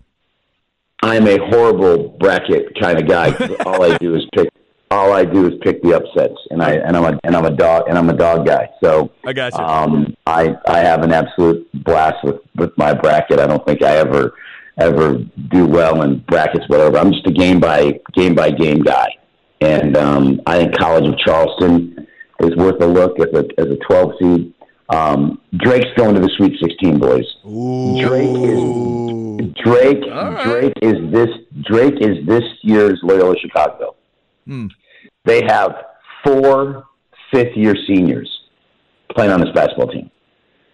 I'm 1.02 1.26
a 1.26 1.36
horrible 1.50 2.08
bracket 2.18 2.80
kind 2.80 2.98
of 2.98 3.06
guy. 3.06 3.34
All 3.66 3.82
I 3.82 3.98
do 3.98 4.14
is 4.14 4.22
pick 4.34 4.48
all 4.94 5.12
I 5.12 5.24
do 5.24 5.46
is 5.48 5.54
pick 5.62 5.82
the 5.82 5.94
upsets, 5.94 6.38
and 6.50 6.62
I 6.62 6.74
and 6.74 6.96
I'm 6.96 7.04
a 7.04 7.20
and 7.24 7.36
I'm 7.36 7.44
a 7.44 7.50
dog 7.50 7.84
and 7.88 7.98
I'm 7.98 8.08
a 8.08 8.16
dog 8.16 8.46
guy. 8.46 8.70
So 8.82 9.10
I 9.26 9.32
got 9.32 9.52
you. 9.52 9.64
Um, 9.64 10.14
I 10.26 10.54
I 10.68 10.78
have 10.78 11.02
an 11.02 11.12
absolute 11.12 11.68
blast 11.84 12.16
with 12.24 12.40
with 12.56 12.76
my 12.78 12.94
bracket. 12.94 13.40
I 13.40 13.46
don't 13.46 13.64
think 13.66 13.82
I 13.82 13.96
ever 13.96 14.34
ever 14.78 15.18
do 15.50 15.66
well 15.66 16.02
in 16.02 16.18
brackets, 16.28 16.68
whatever. 16.68 16.98
I'm 16.98 17.12
just 17.12 17.26
a 17.26 17.32
game 17.32 17.60
by 17.60 18.00
game 18.12 18.34
by 18.34 18.50
game 18.50 18.82
guy, 18.82 19.08
and 19.60 19.96
um, 19.96 20.40
I 20.46 20.58
think 20.58 20.78
College 20.78 21.06
of 21.12 21.18
Charleston 21.18 22.06
is 22.40 22.54
worth 22.56 22.80
a 22.82 22.86
look 22.86 23.18
as 23.20 23.32
a 23.34 23.44
as 23.58 23.66
a 23.66 23.76
12 23.86 24.12
seed. 24.20 24.54
Um, 24.90 25.40
Drake's 25.56 25.90
going 25.96 26.14
to 26.14 26.20
the 26.20 26.30
Sweet 26.36 26.60
16, 26.60 26.98
boys. 26.98 27.24
Ooh. 27.46 27.98
Drake 28.00 28.36
is 28.36 29.54
Drake. 29.64 30.04
Right. 30.10 30.44
Drake 30.44 30.74
is 30.82 31.10
this 31.10 31.30
Drake 31.62 31.94
is 32.00 32.26
this 32.26 32.44
year's 32.62 33.00
Loyola 33.02 33.34
Chicago. 33.38 33.96
Hmm. 34.46 34.66
They 35.24 35.42
have 35.46 35.74
four 36.24 36.84
fifth 37.32 37.56
year 37.56 37.74
seniors 37.86 38.30
playing 39.14 39.32
on 39.32 39.40
this 39.40 39.50
basketball 39.54 39.88
team. 39.88 40.10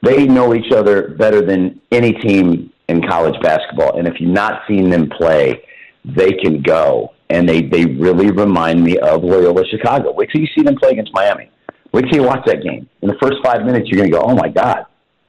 They 0.03 0.27
know 0.27 0.55
each 0.55 0.73
other 0.73 1.09
better 1.09 1.45
than 1.45 1.81
any 1.91 2.13
team 2.13 2.73
in 2.89 3.07
college 3.07 3.41
basketball. 3.43 3.99
And 3.99 4.09
if 4.09 4.15
you've 4.19 4.31
not 4.31 4.63
seen 4.67 4.89
them 4.91 5.09
play, 5.11 5.63
they 6.05 6.33
can 6.33 6.63
go. 6.63 7.15
And 7.29 7.49
they, 7.49 7.63
they 7.63 7.85
really 7.85 8.31
remind 8.31 8.83
me 8.83 8.99
of 8.99 9.23
Loyola 9.23 9.65
Chicago. 9.67 10.13
Wait 10.13 10.31
till 10.33 10.41
you 10.41 10.49
see 10.57 10.63
them 10.63 10.75
play 10.77 10.91
against 10.91 11.13
Miami. 11.15 11.51
Wait 11.93 12.07
till 12.07 12.23
you 12.23 12.27
watch 12.27 12.45
that 12.47 12.63
game. 12.63 12.89
In 13.03 13.09
the 13.09 13.17
first 13.21 13.37
five 13.45 13.65
minutes, 13.65 13.89
you're 13.89 13.99
going 13.99 14.11
to 14.11 14.17
go, 14.17 14.23
oh 14.25 14.35
my 14.35 14.49
God, 14.49 14.87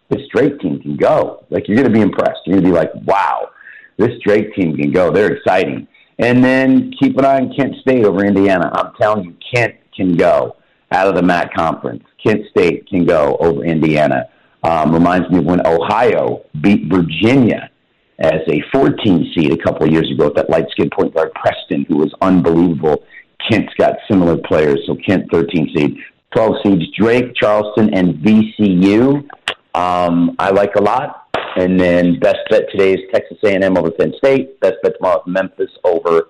this 0.09 0.21
Drake 0.33 0.59
team 0.59 0.79
can 0.81 0.97
go. 0.97 1.45
Like 1.49 1.67
you're 1.67 1.77
going 1.77 1.87
to 1.87 1.93
be 1.93 2.01
impressed. 2.01 2.39
You're 2.45 2.59
going 2.59 2.65
to 2.65 2.69
be 2.71 2.75
like, 2.75 2.91
wow, 3.05 3.49
this 3.97 4.11
Drake 4.23 4.55
team 4.55 4.75
can 4.75 4.91
go. 4.91 5.11
They're 5.11 5.33
exciting. 5.33 5.87
And 6.19 6.43
then 6.43 6.91
keep 6.99 7.17
an 7.17 7.25
eye 7.25 7.39
on 7.39 7.53
Kent 7.53 7.75
State 7.81 8.05
over 8.05 8.23
Indiana. 8.23 8.69
I'm 8.73 8.93
telling 8.99 9.25
you, 9.25 9.35
Kent 9.53 9.75
can 9.95 10.15
go 10.15 10.55
out 10.91 11.07
of 11.07 11.15
the 11.15 11.21
MAC 11.21 11.53
conference. 11.53 12.03
Kent 12.23 12.41
State 12.49 12.87
can 12.87 13.05
go 13.05 13.37
over 13.39 13.63
Indiana. 13.63 14.29
Um, 14.63 14.93
reminds 14.93 15.29
me 15.29 15.39
of 15.39 15.45
when 15.45 15.65
Ohio 15.65 16.45
beat 16.61 16.91
Virginia 16.91 17.71
as 18.19 18.41
a 18.47 18.61
14 18.71 19.33
seed 19.33 19.51
a 19.51 19.57
couple 19.57 19.87
of 19.87 19.91
years 19.91 20.09
ago 20.11 20.25
with 20.25 20.35
that 20.35 20.49
light 20.49 20.67
skinned 20.71 20.91
point 20.91 21.13
guard 21.15 21.31
Preston, 21.33 21.85
who 21.89 21.97
was 21.97 22.13
unbelievable. 22.21 23.03
Kent's 23.49 23.73
got 23.79 23.95
similar 24.07 24.37
players, 24.37 24.79
so 24.85 24.95
Kent 24.95 25.31
13 25.31 25.71
seed. 25.75 25.97
12 26.35 26.55
seeds 26.63 26.83
Drake, 26.95 27.33
Charleston, 27.35 27.93
and 27.93 28.15
VCU. 28.15 29.27
Um, 29.73 30.35
I 30.37 30.51
like 30.51 30.75
a 30.75 30.81
lot. 30.81 31.20
And 31.55 31.79
then 31.79 32.20
best 32.20 32.39
bet 32.50 32.63
today 32.72 32.93
is 32.93 33.00
Texas 33.13 33.38
A&M 33.43 33.77
over 33.77 33.91
Penn 33.91 34.13
State. 34.17 34.60
Best 34.60 34.75
bet 34.84 34.93
tomorrow 34.98 35.20
is 35.20 35.24
Memphis 35.27 35.72
over 35.84 36.29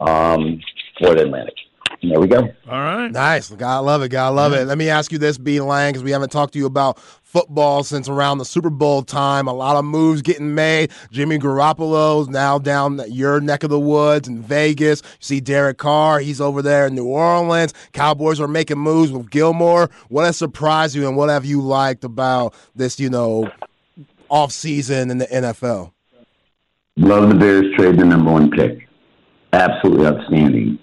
um, 0.00 0.60
Florida 0.98 1.22
Atlantic. 1.22 1.54
And 2.02 2.12
there 2.12 2.20
we 2.20 2.28
go. 2.28 2.42
All 2.68 2.78
right. 2.78 3.10
Nice. 3.10 3.50
God 3.50 3.76
I 3.76 3.78
love 3.78 4.02
it. 4.02 4.10
God 4.10 4.34
love 4.34 4.52
it. 4.52 4.66
Let 4.66 4.78
me 4.78 4.88
ask 4.88 5.10
you 5.10 5.18
this, 5.18 5.36
B 5.36 5.60
Lang, 5.60 5.92
because 5.92 6.04
we 6.04 6.12
haven't 6.12 6.30
talked 6.30 6.52
to 6.52 6.58
you 6.58 6.66
about 6.66 7.00
football 7.00 7.82
since 7.82 8.08
around 8.08 8.38
the 8.38 8.44
Super 8.44 8.70
Bowl 8.70 9.02
time. 9.02 9.48
A 9.48 9.52
lot 9.52 9.76
of 9.76 9.84
moves 9.84 10.22
getting 10.22 10.54
made. 10.54 10.92
Jimmy 11.10 11.38
Garoppolo's 11.38 12.28
now 12.28 12.58
down 12.58 13.00
your 13.08 13.40
neck 13.40 13.64
of 13.64 13.70
the 13.70 13.80
woods 13.80 14.28
in 14.28 14.42
Vegas. 14.42 15.02
You 15.02 15.08
see 15.20 15.40
Derek 15.40 15.78
Carr, 15.78 16.20
he's 16.20 16.40
over 16.40 16.62
there 16.62 16.86
in 16.86 16.94
New 16.94 17.06
Orleans. 17.06 17.74
Cowboys 17.92 18.40
are 18.40 18.48
making 18.48 18.78
moves 18.78 19.10
with 19.10 19.30
Gilmore. 19.30 19.90
What 20.08 20.24
has 20.24 20.36
surprised 20.36 20.94
you 20.94 21.08
and 21.08 21.16
what 21.16 21.30
have 21.30 21.44
you 21.44 21.60
liked 21.60 22.04
about 22.04 22.54
this, 22.76 23.00
you 23.00 23.10
know, 23.10 23.50
off 24.28 24.52
season 24.52 25.10
in 25.10 25.18
the 25.18 25.26
NFL? 25.26 25.92
Love 26.96 27.28
the 27.28 27.34
Bears 27.34 27.74
trade 27.76 27.98
the 27.98 28.04
number 28.04 28.32
one 28.32 28.50
pick. 28.50 28.88
Absolutely 29.52 30.06
outstanding. 30.06 30.78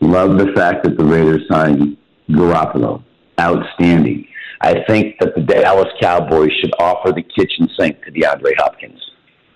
Love 0.00 0.38
the 0.38 0.52
fact 0.54 0.84
that 0.84 0.96
the 0.96 1.04
Raiders 1.04 1.42
signed 1.50 1.96
Garoppolo. 2.28 3.02
Outstanding. 3.40 4.26
I 4.60 4.84
think 4.86 5.16
that 5.20 5.34
the 5.34 5.42
Dallas 5.42 5.88
Cowboys 6.00 6.50
should 6.60 6.72
offer 6.78 7.12
the 7.12 7.22
kitchen 7.22 7.68
sink 7.78 8.02
to 8.04 8.10
DeAndre 8.10 8.52
Hopkins. 8.58 9.00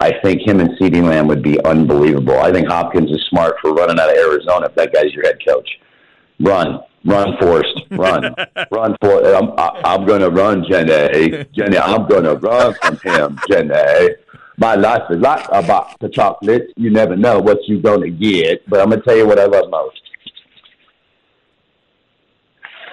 I 0.00 0.12
think 0.22 0.46
him 0.46 0.60
and 0.60 0.70
CeeDee 0.78 1.02
Lamb 1.02 1.26
would 1.28 1.42
be 1.42 1.62
unbelievable. 1.64 2.38
I 2.38 2.52
think 2.52 2.68
Hopkins 2.68 3.10
is 3.10 3.24
smart 3.28 3.56
for 3.60 3.72
running 3.72 3.98
out 3.98 4.10
of 4.10 4.16
Arizona 4.16 4.66
if 4.66 4.74
that 4.76 4.92
guy's 4.92 5.12
your 5.12 5.24
head 5.24 5.38
coach. 5.46 5.68
Run, 6.40 6.80
run, 7.04 7.36
Forrest, 7.38 7.82
run, 7.90 8.34
run 8.70 8.96
for. 9.00 9.34
I'm, 9.34 9.52
I'm 9.58 10.06
going 10.06 10.20
to 10.20 10.30
run, 10.30 10.64
Jenny. 10.68 11.44
Jenny, 11.52 11.78
I'm 11.78 12.06
going 12.08 12.24
to 12.24 12.36
run 12.36 12.74
from 12.82 12.98
him, 12.98 13.38
Jenny. 13.48 14.14
My 14.56 14.74
life 14.74 15.02
is 15.10 15.18
like 15.18 15.46
a 15.52 15.62
box 15.62 15.94
of 16.00 16.12
chocolates. 16.12 16.72
You 16.76 16.90
never 16.90 17.16
know 17.16 17.38
what 17.38 17.58
you're 17.66 17.80
going 17.80 18.02
to 18.02 18.10
get. 18.10 18.68
But 18.68 18.80
I'm 18.80 18.88
going 18.90 19.00
to 19.00 19.06
tell 19.06 19.16
you 19.16 19.26
what 19.26 19.38
I 19.38 19.44
love 19.44 19.70
most 19.70 20.00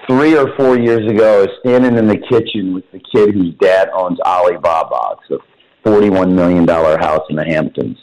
three 0.07 0.37
or 0.37 0.55
four 0.55 0.77
years 0.77 1.09
ago, 1.09 1.39
I 1.39 1.41
was 1.41 1.49
standing 1.59 1.97
in 1.97 2.07
the 2.07 2.17
kitchen 2.17 2.73
with 2.73 2.89
the 2.91 2.99
kid 2.99 3.33
whose 3.33 3.53
dad 3.55 3.89
owns 3.93 4.19
Alibaba. 4.21 5.17
It's 5.29 5.41
a 5.85 5.89
$41 5.89 6.33
million 6.33 6.67
house 6.67 7.25
in 7.29 7.35
the 7.35 7.45
Hamptons. 7.45 7.97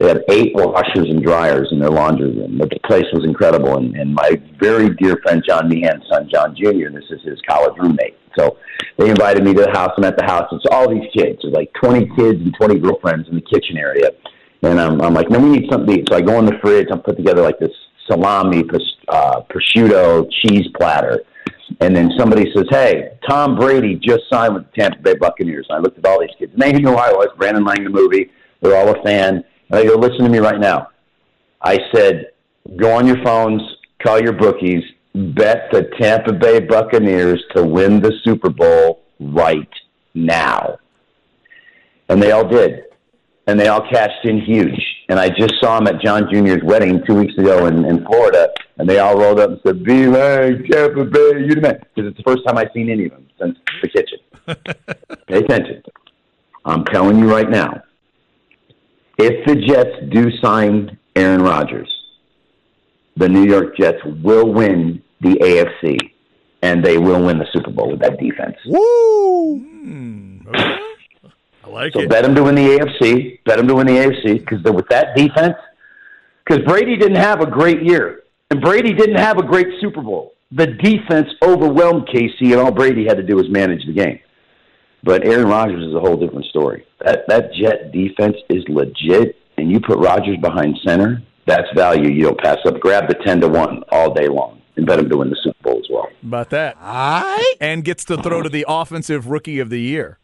They 0.00 0.08
had 0.08 0.24
eight 0.30 0.52
washers 0.54 1.08
and 1.10 1.22
dryers 1.22 1.68
in 1.70 1.78
their 1.78 1.90
laundry 1.90 2.32
room. 2.32 2.56
But 2.58 2.70
the 2.70 2.80
place 2.88 3.04
was 3.12 3.24
incredible. 3.24 3.76
And, 3.76 3.94
and 3.94 4.14
my 4.14 4.40
very 4.58 4.94
dear 4.96 5.18
friend 5.22 5.42
John 5.46 5.68
Meehan's 5.68 6.02
son, 6.10 6.28
John 6.32 6.56
Jr., 6.56 6.88
this 6.90 7.04
is 7.10 7.22
his 7.22 7.38
college 7.46 7.74
roommate. 7.78 8.16
So 8.38 8.56
they 8.96 9.10
invited 9.10 9.44
me 9.44 9.52
to 9.54 9.62
the 9.62 9.70
house. 9.70 9.92
I'm 9.98 10.04
at 10.04 10.16
the 10.16 10.24
house. 10.24 10.48
It's 10.52 10.64
all 10.70 10.88
these 10.88 11.08
kids. 11.14 11.40
There's 11.42 11.54
like 11.54 11.70
20 11.74 12.06
kids 12.16 12.40
and 12.40 12.54
20 12.54 12.78
girlfriends 12.78 13.28
in 13.28 13.34
the 13.34 13.42
kitchen 13.42 13.76
area. 13.76 14.10
And 14.62 14.80
I'm, 14.80 15.00
I'm 15.02 15.14
like, 15.14 15.28
no, 15.28 15.38
we 15.38 15.50
need 15.58 15.70
something 15.70 15.94
to 15.94 16.00
eat. 16.00 16.08
So 16.10 16.16
I 16.16 16.22
go 16.22 16.38
in 16.38 16.46
the 16.46 16.58
fridge. 16.62 16.88
I 16.90 16.96
put 16.96 17.16
together 17.16 17.42
like 17.42 17.58
this 17.58 17.72
salami, 18.06 18.64
uh, 19.08 19.42
prosciutto, 19.50 20.28
cheese 20.42 20.66
platter 20.76 21.24
and 21.80 21.94
then 21.94 22.10
somebody 22.18 22.50
says, 22.54 22.64
"Hey, 22.70 23.10
Tom 23.28 23.56
Brady 23.56 23.94
just 23.94 24.22
signed 24.30 24.54
with 24.54 24.64
the 24.64 24.80
Tampa 24.80 24.98
Bay 25.02 25.14
Buccaneers." 25.14 25.66
And 25.68 25.78
I 25.78 25.80
looked 25.80 25.98
at 25.98 26.06
all 26.06 26.20
these 26.20 26.34
kids, 26.38 26.52
and 26.52 26.60
they 26.60 26.72
knew 26.72 26.88
who 26.88 26.96
I 26.96 27.12
was. 27.12 27.28
Brandon 27.38 27.64
Lang, 27.64 27.84
the 27.84 27.90
movie. 27.90 28.30
They're 28.60 28.76
all 28.76 28.88
a 28.88 29.02
fan. 29.02 29.44
And 29.70 29.78
I 29.78 29.84
go, 29.84 29.94
"Listen 29.94 30.24
to 30.24 30.28
me 30.28 30.38
right 30.38 30.60
now." 30.60 30.88
I 31.62 31.78
said, 31.94 32.30
"Go 32.76 32.92
on 32.92 33.06
your 33.06 33.22
phones, 33.24 33.62
call 34.02 34.20
your 34.20 34.32
bookies, 34.32 34.84
bet 35.14 35.70
the 35.72 35.90
Tampa 36.00 36.32
Bay 36.32 36.60
Buccaneers 36.60 37.42
to 37.54 37.64
win 37.64 38.00
the 38.00 38.12
Super 38.24 38.50
Bowl 38.50 39.02
right 39.18 39.72
now." 40.14 40.78
And 42.08 42.22
they 42.22 42.32
all 42.32 42.46
did 42.46 42.84
and 43.50 43.58
they 43.58 43.66
all 43.66 43.80
cashed 43.90 44.24
in 44.24 44.40
huge. 44.40 44.80
And 45.08 45.18
I 45.18 45.28
just 45.28 45.54
saw 45.60 45.80
them 45.80 45.88
at 45.88 46.00
John 46.00 46.28
Jr.'s 46.30 46.62
wedding 46.62 47.02
two 47.04 47.16
weeks 47.16 47.36
ago 47.36 47.66
in, 47.66 47.84
in 47.84 48.04
Florida, 48.06 48.48
and 48.78 48.88
they 48.88 49.00
all 49.00 49.16
rolled 49.16 49.40
up 49.40 49.50
and 49.50 49.60
said, 49.66 49.82
"Be 49.82 50.06
like 50.06 50.66
Tampa 50.70 51.04
Bay, 51.04 51.40
you 51.40 51.54
the 51.56 51.60
man," 51.60 51.80
because 51.94 52.10
it's 52.10 52.16
the 52.16 52.22
first 52.22 52.46
time 52.46 52.56
I've 52.56 52.70
seen 52.72 52.88
any 52.88 53.06
of 53.06 53.10
them 53.10 53.26
since 53.40 53.58
the 53.82 53.88
kitchen. 53.88 54.18
Pay 55.26 55.38
attention. 55.38 55.82
I'm 56.64 56.84
telling 56.84 57.18
you 57.18 57.28
right 57.28 57.50
now, 57.50 57.82
if 59.20 59.46
the 59.46 59.56
Jets 59.56 59.96
do 60.10 60.30
sign 60.38 60.98
Aaron 61.16 61.42
Rodgers, 61.42 61.90
the 63.16 63.28
New 63.28 63.44
York 63.44 63.76
Jets 63.76 63.98
will 64.04 64.52
win 64.52 65.02
the 65.20 65.34
AFC, 65.34 65.98
and 66.62 66.84
they 66.84 66.98
will 66.98 67.24
win 67.24 67.38
the 67.38 67.46
Super 67.52 67.70
Bowl 67.70 67.90
with 67.90 68.00
that 68.00 68.18
defense. 68.18 68.56
Woo! 68.66 69.58
Mm, 69.58 70.46
okay. 70.46 70.76
I 71.64 71.68
like 71.68 71.92
so 71.92 72.00
it. 72.00 72.02
So 72.04 72.08
bet 72.08 72.24
him 72.24 72.34
to 72.34 72.42
win 72.44 72.54
the 72.54 72.78
AFC. 72.78 73.44
Bet 73.44 73.58
him 73.58 73.68
to 73.68 73.74
win 73.74 73.86
the 73.86 73.94
AFC 73.94 74.38
because 74.38 74.62
with 74.72 74.88
that 74.88 75.14
defense, 75.14 75.56
because 76.44 76.64
Brady 76.64 76.96
didn't 76.96 77.18
have 77.18 77.40
a 77.40 77.46
great 77.46 77.82
year 77.82 78.20
and 78.50 78.60
Brady 78.60 78.92
didn't 78.92 79.18
have 79.18 79.38
a 79.38 79.42
great 79.42 79.68
Super 79.80 80.02
Bowl. 80.02 80.34
The 80.52 80.66
defense 80.66 81.28
overwhelmed 81.42 82.08
KC, 82.08 82.52
and 82.52 82.54
all 82.54 82.72
Brady 82.72 83.06
had 83.06 83.16
to 83.16 83.22
do 83.22 83.36
was 83.36 83.48
manage 83.48 83.86
the 83.86 83.92
game. 83.92 84.18
But 85.02 85.26
Aaron 85.26 85.46
Rodgers 85.46 85.86
is 85.86 85.94
a 85.94 86.00
whole 86.00 86.16
different 86.16 86.46
story. 86.46 86.86
That 87.04 87.20
that 87.28 87.52
Jet 87.54 87.92
defense 87.92 88.36
is 88.48 88.64
legit, 88.68 89.36
and 89.56 89.70
you 89.70 89.80
put 89.80 89.98
Rodgers 89.98 90.36
behind 90.38 90.78
center, 90.86 91.22
that's 91.46 91.68
value 91.74 92.10
you 92.10 92.24
don't 92.24 92.38
pass 92.38 92.58
up. 92.66 92.80
Grab 92.80 93.08
the 93.08 93.14
ten 93.24 93.40
to 93.40 93.48
one 93.48 93.82
all 93.90 94.12
day 94.12 94.28
long 94.28 94.60
and 94.76 94.86
bet 94.86 94.98
him 94.98 95.08
to 95.08 95.16
win 95.16 95.30
the 95.30 95.36
Super 95.42 95.62
Bowl 95.62 95.78
as 95.78 95.86
well. 95.90 96.08
About 96.22 96.50
that. 96.50 96.76
All 96.76 97.22
right. 97.22 97.54
And 97.60 97.84
gets 97.84 98.04
to 98.06 98.16
throw 98.16 98.42
to 98.42 98.48
the 98.48 98.64
offensive 98.68 99.26
rookie 99.26 99.58
of 99.58 99.70
the 99.70 99.80
year. 99.80 100.18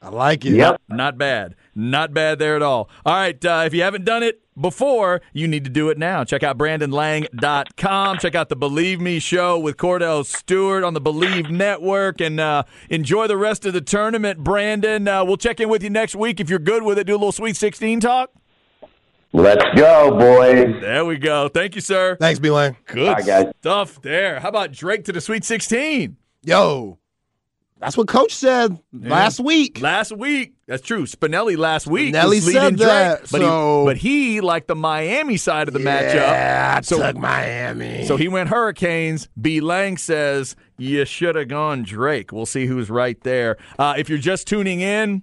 I 0.00 0.10
like 0.10 0.44
it. 0.44 0.54
Yep. 0.54 0.80
Not 0.88 1.18
bad. 1.18 1.56
Not 1.74 2.14
bad 2.14 2.38
there 2.38 2.54
at 2.54 2.62
all. 2.62 2.88
All 3.04 3.14
right. 3.14 3.44
Uh, 3.44 3.64
if 3.66 3.74
you 3.74 3.82
haven't 3.82 4.04
done 4.04 4.22
it 4.22 4.40
before, 4.60 5.20
you 5.32 5.46
need 5.48 5.64
to 5.64 5.70
do 5.70 5.88
it 5.90 5.98
now. 5.98 6.24
Check 6.24 6.42
out 6.42 6.58
BrandonLang.com. 6.58 8.18
Check 8.18 8.34
out 8.34 8.48
the 8.48 8.56
Believe 8.56 9.00
Me 9.00 9.18
show 9.18 9.58
with 9.58 9.76
Cordell 9.76 10.24
Stewart 10.24 10.84
on 10.84 10.94
the 10.94 11.00
Believe 11.00 11.50
Network 11.50 12.20
and 12.20 12.38
uh, 12.40 12.64
enjoy 12.90 13.26
the 13.26 13.36
rest 13.36 13.64
of 13.66 13.72
the 13.72 13.80
tournament, 13.80 14.42
Brandon. 14.44 15.06
Uh, 15.08 15.24
we'll 15.24 15.36
check 15.36 15.60
in 15.60 15.68
with 15.68 15.82
you 15.82 15.90
next 15.90 16.14
week 16.14 16.40
if 16.40 16.50
you're 16.50 16.58
good 16.58 16.82
with 16.82 16.98
it. 16.98 17.06
Do 17.06 17.12
a 17.12 17.16
little 17.16 17.32
Sweet 17.32 17.56
16 17.56 18.00
talk. 18.00 18.30
Let's 19.32 19.64
go, 19.76 20.10
boys. 20.18 20.80
There 20.80 21.04
we 21.04 21.18
go. 21.18 21.48
Thank 21.48 21.74
you, 21.74 21.82
sir. 21.82 22.16
Thanks, 22.18 22.38
B 22.40 22.50
Lang. 22.50 22.76
Good 22.86 23.14
Bye, 23.16 23.22
guys. 23.22 23.46
stuff 23.60 24.00
there. 24.00 24.40
How 24.40 24.48
about 24.48 24.72
Drake 24.72 25.04
to 25.04 25.12
the 25.12 25.20
Sweet 25.20 25.44
16? 25.44 26.16
Yo, 26.44 26.98
that's 27.80 27.96
what 27.96 28.08
Coach 28.08 28.34
said 28.34 28.78
last 28.92 29.40
week. 29.40 29.80
Last 29.80 30.12
week, 30.12 30.54
that's 30.66 30.82
true. 30.82 31.04
Spinelli 31.06 31.56
last 31.56 31.86
week 31.86 32.14
Spinelli 32.14 32.40
said 32.40 32.76
Drake, 32.76 32.88
that, 32.88 33.20
but 33.30 33.40
so- 33.40 33.80
he 33.80 33.86
but 33.86 33.96
he 33.96 34.40
liked 34.40 34.68
the 34.68 34.74
Miami 34.74 35.36
side 35.36 35.68
of 35.68 35.74
the 35.74 35.80
Yeah, 35.80 36.74
matchup. 36.74 36.76
I 36.78 36.80
So- 36.82 36.98
took 37.02 37.16
Miami. 37.16 38.04
So 38.04 38.16
he 38.16 38.28
went 38.28 38.48
Hurricanes. 38.48 39.28
B. 39.40 39.60
Lang 39.60 39.96
says 39.96 40.56
you 40.76 41.04
should 41.04 41.36
have 41.36 41.48
gone 41.48 41.82
Drake. 41.82 42.32
We'll 42.32 42.46
see 42.46 42.66
who's 42.66 42.90
right 42.90 43.20
there. 43.22 43.56
Uh, 43.78 43.94
if 43.96 44.08
you're 44.08 44.18
just 44.18 44.46
tuning 44.46 44.80
in, 44.80 45.22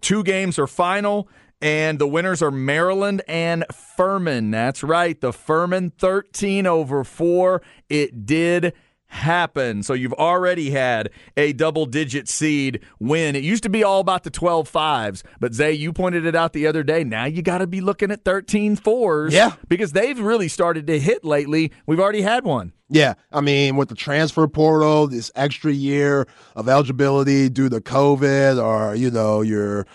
two 0.00 0.22
games 0.22 0.58
are 0.58 0.66
final. 0.66 1.28
And 1.62 1.98
the 1.98 2.06
winners 2.08 2.40
are 2.40 2.50
Maryland 2.50 3.20
and 3.28 3.66
Furman. 3.94 4.50
That's 4.50 4.82
right. 4.82 5.20
The 5.20 5.30
Furman 5.30 5.90
13 5.90 6.64
over 6.66 7.04
4. 7.04 7.60
It 7.90 8.24
did 8.24 8.72
happen. 9.10 9.82
So 9.82 9.92
you've 9.92 10.14
already 10.14 10.70
had 10.70 11.10
a 11.36 11.52
double 11.52 11.84
digit 11.84 12.28
seed 12.28 12.80
win. 12.98 13.36
It 13.36 13.42
used 13.42 13.64
to 13.64 13.68
be 13.68 13.84
all 13.84 14.00
about 14.00 14.22
the 14.22 14.30
12 14.30 14.68
fives, 14.68 15.22
but 15.40 15.52
Zay, 15.52 15.72
you 15.72 15.92
pointed 15.92 16.24
it 16.24 16.34
out 16.34 16.52
the 16.52 16.66
other 16.66 16.82
day. 16.82 17.04
Now 17.04 17.24
you 17.24 17.42
got 17.42 17.58
to 17.58 17.66
be 17.66 17.80
looking 17.80 18.10
at 18.10 18.24
13 18.24 18.76
fours. 18.76 19.34
Yeah. 19.34 19.54
Because 19.68 19.92
they've 19.92 20.18
really 20.18 20.48
started 20.48 20.86
to 20.86 20.98
hit 20.98 21.24
lately. 21.24 21.72
We've 21.86 22.00
already 22.00 22.22
had 22.22 22.44
one. 22.44 22.72
Yeah, 22.92 23.14
I 23.30 23.40
mean, 23.40 23.76
with 23.76 23.88
the 23.88 23.94
transfer 23.94 24.48
portal, 24.48 25.06
this 25.06 25.30
extra 25.36 25.70
year 25.70 26.26
of 26.56 26.68
eligibility 26.68 27.48
due 27.48 27.68
to 27.68 27.80
COVID 27.80 28.60
or, 28.60 28.96
you 28.96 29.12
know, 29.12 29.42
your 29.42 29.86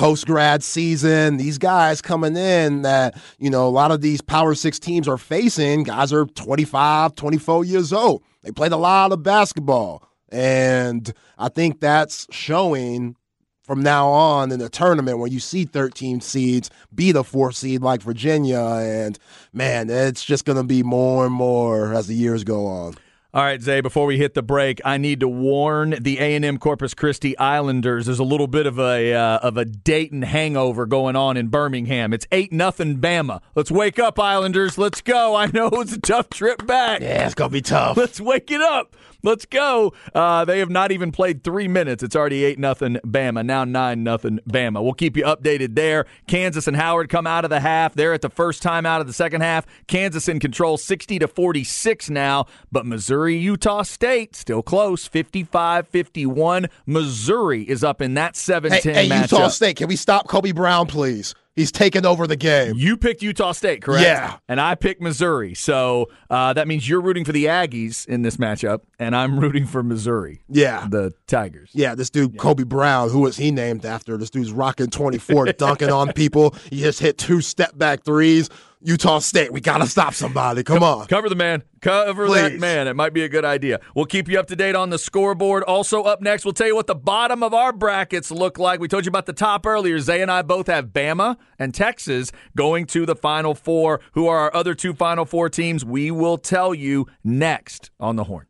post 0.00 0.24
grad 0.24 0.62
season, 0.62 1.36
these 1.36 1.58
guys 1.58 2.00
coming 2.00 2.34
in 2.34 2.80
that, 2.80 3.20
you 3.38 3.50
know, 3.50 3.68
a 3.68 3.68
lot 3.68 3.90
of 3.90 4.00
these 4.00 4.22
Power 4.22 4.54
Six 4.54 4.78
teams 4.78 5.06
are 5.06 5.18
facing, 5.18 5.82
guys 5.82 6.10
are 6.10 6.24
25, 6.24 7.14
24 7.14 7.64
years 7.66 7.92
old. 7.92 8.22
They 8.42 8.50
played 8.50 8.72
a 8.72 8.78
lot 8.78 9.12
of 9.12 9.22
basketball. 9.22 10.02
And 10.30 11.12
I 11.36 11.50
think 11.50 11.80
that's 11.80 12.26
showing 12.30 13.14
from 13.62 13.82
now 13.82 14.08
on 14.08 14.50
in 14.50 14.58
the 14.58 14.70
tournament 14.70 15.18
when 15.18 15.32
you 15.32 15.38
see 15.38 15.66
13 15.66 16.22
seeds 16.22 16.70
beat 16.94 17.14
a 17.14 17.22
four 17.22 17.52
seed 17.52 17.82
like 17.82 18.00
Virginia. 18.00 18.58
And 18.58 19.18
man, 19.52 19.90
it's 19.90 20.24
just 20.24 20.46
going 20.46 20.56
to 20.56 20.64
be 20.64 20.82
more 20.82 21.26
and 21.26 21.34
more 21.34 21.92
as 21.92 22.06
the 22.06 22.14
years 22.14 22.42
go 22.42 22.66
on. 22.66 22.94
All 23.32 23.44
right, 23.44 23.62
Zay, 23.62 23.80
before 23.80 24.06
we 24.06 24.18
hit 24.18 24.34
the 24.34 24.42
break, 24.42 24.80
I 24.84 24.96
need 24.96 25.20
to 25.20 25.28
warn 25.28 25.90
the 26.00 26.18
A&M 26.18 26.58
Corpus 26.58 26.94
Christi 26.94 27.38
Islanders 27.38 28.06
there's 28.06 28.18
a 28.18 28.24
little 28.24 28.48
bit 28.48 28.66
of 28.66 28.80
a 28.80 29.14
uh, 29.14 29.38
of 29.38 29.56
a 29.56 29.64
Dayton 29.64 30.22
hangover 30.22 30.84
going 30.84 31.14
on 31.14 31.36
in 31.36 31.46
Birmingham. 31.46 32.12
It's 32.12 32.26
8 32.32 32.52
nothing 32.52 32.98
Bama. 32.98 33.40
Let's 33.54 33.70
wake 33.70 34.00
up 34.00 34.18
Islanders. 34.18 34.78
Let's 34.78 35.00
go. 35.00 35.36
I 35.36 35.46
know 35.46 35.68
it's 35.74 35.92
a 35.92 36.00
tough 36.00 36.28
trip 36.30 36.66
back. 36.66 37.02
Yeah, 37.02 37.24
it's 37.24 37.36
going 37.36 37.50
to 37.50 37.52
be 37.52 37.62
tough. 37.62 37.96
Let's 37.96 38.20
wake 38.20 38.50
it 38.50 38.60
up. 38.60 38.96
Let's 39.22 39.46
go. 39.46 39.92
Uh, 40.14 40.44
they 40.44 40.58
have 40.60 40.70
not 40.70 40.92
even 40.92 41.12
played 41.12 41.44
three 41.44 41.68
minutes. 41.68 42.02
It's 42.02 42.16
already 42.16 42.44
8 42.44 42.58
nothing 42.58 42.98
Bama. 43.04 43.44
Now 43.44 43.64
9 43.64 44.02
nothing 44.02 44.40
Bama. 44.48 44.82
We'll 44.82 44.94
keep 44.94 45.16
you 45.16 45.24
updated 45.24 45.74
there. 45.74 46.06
Kansas 46.26 46.66
and 46.66 46.76
Howard 46.76 47.08
come 47.08 47.26
out 47.26 47.44
of 47.44 47.50
the 47.50 47.60
half. 47.60 47.94
They're 47.94 48.14
at 48.14 48.22
the 48.22 48.30
first 48.30 48.62
time 48.62 48.86
out 48.86 49.00
of 49.00 49.06
the 49.06 49.12
second 49.12 49.42
half. 49.42 49.66
Kansas 49.86 50.28
in 50.28 50.40
control 50.40 50.76
60 50.76 51.18
to 51.18 51.28
46 51.28 52.10
now, 52.10 52.46
but 52.72 52.86
Missouri, 52.86 53.36
Utah 53.36 53.82
State 53.82 54.34
still 54.36 54.62
close 54.62 55.06
55 55.06 55.88
51. 55.88 56.68
Missouri 56.86 57.62
is 57.62 57.84
up 57.84 58.00
in 58.00 58.14
that 58.14 58.36
7 58.36 58.72
Hey, 58.72 58.80
hey 58.80 59.08
matchup. 59.08 59.32
Utah 59.32 59.48
State, 59.48 59.76
can 59.76 59.88
we 59.88 59.96
stop 59.96 60.28
Kobe 60.28 60.52
Brown, 60.52 60.86
please? 60.86 61.34
He's 61.60 61.70
taking 61.70 62.06
over 62.06 62.26
the 62.26 62.36
game. 62.36 62.74
You 62.76 62.96
picked 62.96 63.22
Utah 63.22 63.52
State, 63.52 63.82
correct? 63.82 64.02
Yeah. 64.02 64.38
And 64.48 64.58
I 64.60 64.74
picked 64.74 65.02
Missouri. 65.02 65.52
So 65.54 66.08
uh, 66.30 66.54
that 66.54 66.66
means 66.66 66.88
you're 66.88 67.02
rooting 67.02 67.24
for 67.26 67.32
the 67.32 67.44
Aggies 67.44 68.06
in 68.06 68.22
this 68.22 68.38
matchup, 68.38 68.80
and 68.98 69.14
I'm 69.14 69.38
rooting 69.38 69.66
for 69.66 69.82
Missouri, 69.82 70.40
Yeah. 70.48 70.86
the 70.88 71.12
Tigers. 71.26 71.70
Yeah, 71.74 71.94
this 71.94 72.08
dude 72.08 72.38
Kobe 72.38 72.64
Brown, 72.64 73.10
who 73.10 73.20
was 73.20 73.36
he 73.36 73.50
named 73.50 73.84
after? 73.84 74.16
This 74.16 74.30
dude's 74.30 74.52
rocking 74.52 74.88
24, 74.88 75.52
dunking 75.52 75.90
on 75.90 76.12
people. 76.14 76.54
He 76.70 76.80
just 76.80 77.00
hit 77.00 77.18
two 77.18 77.40
step 77.40 77.76
back 77.76 78.04
threes. 78.04 78.48
Utah 78.82 79.18
State, 79.18 79.52
we 79.52 79.60
gotta 79.60 79.86
stop 79.86 80.14
somebody. 80.14 80.62
Come 80.62 80.82
on. 80.82 81.06
Cover 81.06 81.28
the 81.28 81.34
man. 81.34 81.62
Cover 81.82 82.28
that 82.28 82.58
man. 82.58 82.88
It 82.88 82.96
might 82.96 83.12
be 83.12 83.22
a 83.22 83.28
good 83.28 83.44
idea. 83.44 83.80
We'll 83.94 84.06
keep 84.06 84.26
you 84.26 84.40
up 84.40 84.46
to 84.46 84.56
date 84.56 84.74
on 84.74 84.88
the 84.88 84.98
scoreboard. 84.98 85.62
Also, 85.64 86.02
up 86.02 86.22
next, 86.22 86.44
we'll 86.44 86.54
tell 86.54 86.66
you 86.66 86.74
what 86.74 86.86
the 86.86 86.94
bottom 86.94 87.42
of 87.42 87.52
our 87.52 87.72
brackets 87.72 88.30
look 88.30 88.58
like. 88.58 88.80
We 88.80 88.88
told 88.88 89.04
you 89.04 89.10
about 89.10 89.26
the 89.26 89.34
top 89.34 89.66
earlier. 89.66 89.98
Zay 89.98 90.22
and 90.22 90.30
I 90.30 90.40
both 90.42 90.66
have 90.68 90.86
Bama 90.88 91.36
and 91.58 91.74
Texas 91.74 92.32
going 92.56 92.86
to 92.86 93.04
the 93.04 93.14
Final 93.14 93.54
Four. 93.54 94.00
Who 94.12 94.28
are 94.28 94.38
our 94.38 94.54
other 94.54 94.74
two 94.74 94.94
Final 94.94 95.26
Four 95.26 95.50
teams? 95.50 95.84
We 95.84 96.10
will 96.10 96.38
tell 96.38 96.74
you 96.74 97.06
next 97.22 97.90
on 98.00 98.16
the 98.16 98.24
horn. 98.24 98.46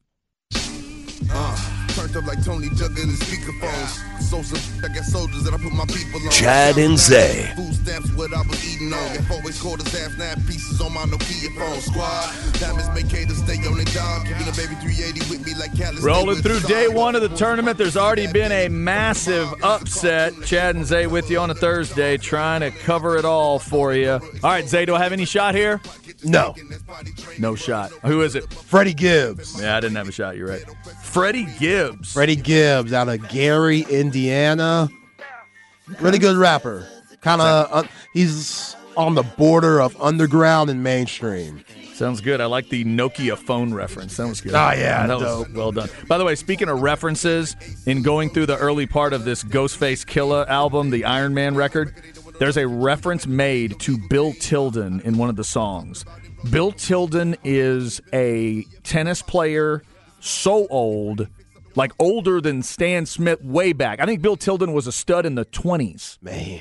Uh, 1.32 1.87
turned 1.88 2.16
up 2.16 2.26
like 2.26 2.44
Tony 2.44 2.68
Jugger 2.68 3.02
in 3.02 3.08
the 3.08 3.16
speakerphones. 3.16 4.19
Sosa, 4.30 4.87
I 4.87 4.88
got 4.94 5.02
soldiers 5.02 5.42
that 5.42 5.52
I 5.52 5.56
put 5.56 5.72
my 5.72 5.84
people 5.87 6.20
on. 6.22 6.30
Chad 6.30 6.78
and 6.78 6.96
Zay. 6.96 7.52
Food 7.56 7.75
stamps, 7.75 8.12
what 8.12 8.32
I 8.32 8.42
was 8.42 8.62
eating 8.64 8.92
on. 8.92 9.16
If 9.16 9.28
always 9.28 9.60
called 9.60 9.80
us 9.80 9.92
half 9.92 10.16
nine 10.16 10.37
pieces 10.46 10.80
on 10.80 10.94
my 10.94 11.02
Nokia 11.02 11.50
phone. 11.58 11.80
Squad, 11.80 12.32
diamonds 12.60 12.88
make 12.94 13.10
haters 13.10 13.38
stay 13.38 13.56
on 13.66 13.75
their 13.75 13.84
job. 13.87 14.25
Keeping 14.28 14.46
a 14.46 14.52
baby 14.52 14.76
380 14.76 15.30
with 15.30 15.44
me 15.44 15.54
like 15.54 15.76
Callus. 15.76 16.00
Rolling 16.04 16.37
through 16.42 16.60
day 16.60 16.87
one 16.87 17.16
of 17.16 17.22
the 17.22 17.28
tournament, 17.30 17.76
there's 17.76 17.96
already 17.96 18.30
been 18.30 18.52
a 18.52 18.68
massive 18.68 19.52
upset. 19.64 20.32
Chad 20.44 20.76
and 20.76 20.87
Zay 20.87 21.08
with 21.08 21.28
you 21.28 21.40
on 21.40 21.50
a 21.50 21.54
Thursday, 21.54 22.16
trying 22.16 22.60
to 22.60 22.70
cover 22.70 23.16
it 23.16 23.25
all 23.25 23.58
for 23.58 23.94
you. 23.94 24.10
All 24.12 24.20
right, 24.44 24.68
Zay, 24.68 24.87
do 24.87 24.94
I 24.94 25.02
have 25.02 25.12
any 25.12 25.25
shot 25.25 25.56
here? 25.56 25.80
No. 26.22 26.54
No 27.38 27.56
shot. 27.56 27.90
Who 28.04 28.20
is 28.22 28.37
it? 28.37 28.52
Freddie 28.52 28.94
Gibbs. 28.94 29.60
Yeah, 29.60 29.76
I 29.76 29.80
didn't 29.80 29.96
have 29.96 30.08
a 30.08 30.12
shot. 30.12 30.37
You're 30.37 30.49
right. 30.49 30.64
Freddie 31.02 31.49
Gibbs. 31.58 32.12
Freddie 32.12 32.37
Gibbs 32.37 32.92
out 32.92 33.08
of 33.08 33.28
Gary, 33.28 33.80
Indiana. 33.90 34.20
Really 36.00 36.19
good 36.19 36.37
rapper. 36.37 36.87
Kind 37.21 37.41
of, 37.41 37.69
uh, 37.71 37.83
he's 38.13 38.76
on 38.97 39.15
the 39.15 39.23
border 39.23 39.80
of 39.80 40.00
underground 40.00 40.71
and 40.71 40.83
mainstream. 40.83 41.65
Sounds 41.95 42.23
good. 42.23 42.41
I 42.41 42.47
like 42.47 42.71
the 42.71 42.85
Nokia 42.87 43.37
phone 43.37 43.75
reference. 43.75 44.17
That 44.17 44.26
was 44.26 44.41
good. 44.41 44.54
Oh, 44.54 44.71
yeah, 44.71 45.06
that 45.06 45.19
was 45.19 45.49
well 45.50 45.71
done. 45.71 45.91
By 46.09 46.17
the 46.17 46.25
way, 46.25 46.35
speaking 46.35 46.71
of 46.71 46.80
references, 46.80 47.56
in 47.87 48.00
going 48.02 48.30
through 48.30 48.47
the 48.47 48.56
early 48.56 48.87
part 48.87 49.13
of 49.13 49.25
this 49.25 49.45
Ghostface 49.45 50.06
Killah 50.06 50.49
album, 50.49 50.89
the 50.89 51.04
Iron 51.04 51.35
Man 51.35 51.54
record, 51.54 51.95
there's 52.39 52.56
a 52.56 52.67
reference 52.67 53.26
made 53.26 53.78
to 53.80 53.99
Bill 54.09 54.33
Tilden 54.33 55.00
in 55.02 55.19
one 55.19 55.28
of 55.28 55.37
the 55.37 55.45
songs. 55.45 56.06
Bill 56.50 56.73
Tilden 56.73 57.37
is 57.45 58.00
a 58.15 58.63
tennis 58.83 59.21
player 59.21 59.83
so 60.21 60.67
old, 60.69 61.28
like 61.80 61.93
older 61.99 62.40
than 62.43 62.62
Stan 62.62 63.06
Smith 63.06 63.43
way 63.43 63.73
back. 63.73 64.00
I 64.00 64.06
think 64.06 64.21
Bill 64.21 64.36
Tilden 64.36 64.73
was 64.75 64.86
a 64.86 64.93
stud 64.93 65.25
in 65.25 65.34
the 65.34 65.47
20s. 65.47 66.19
Man. 66.21 66.60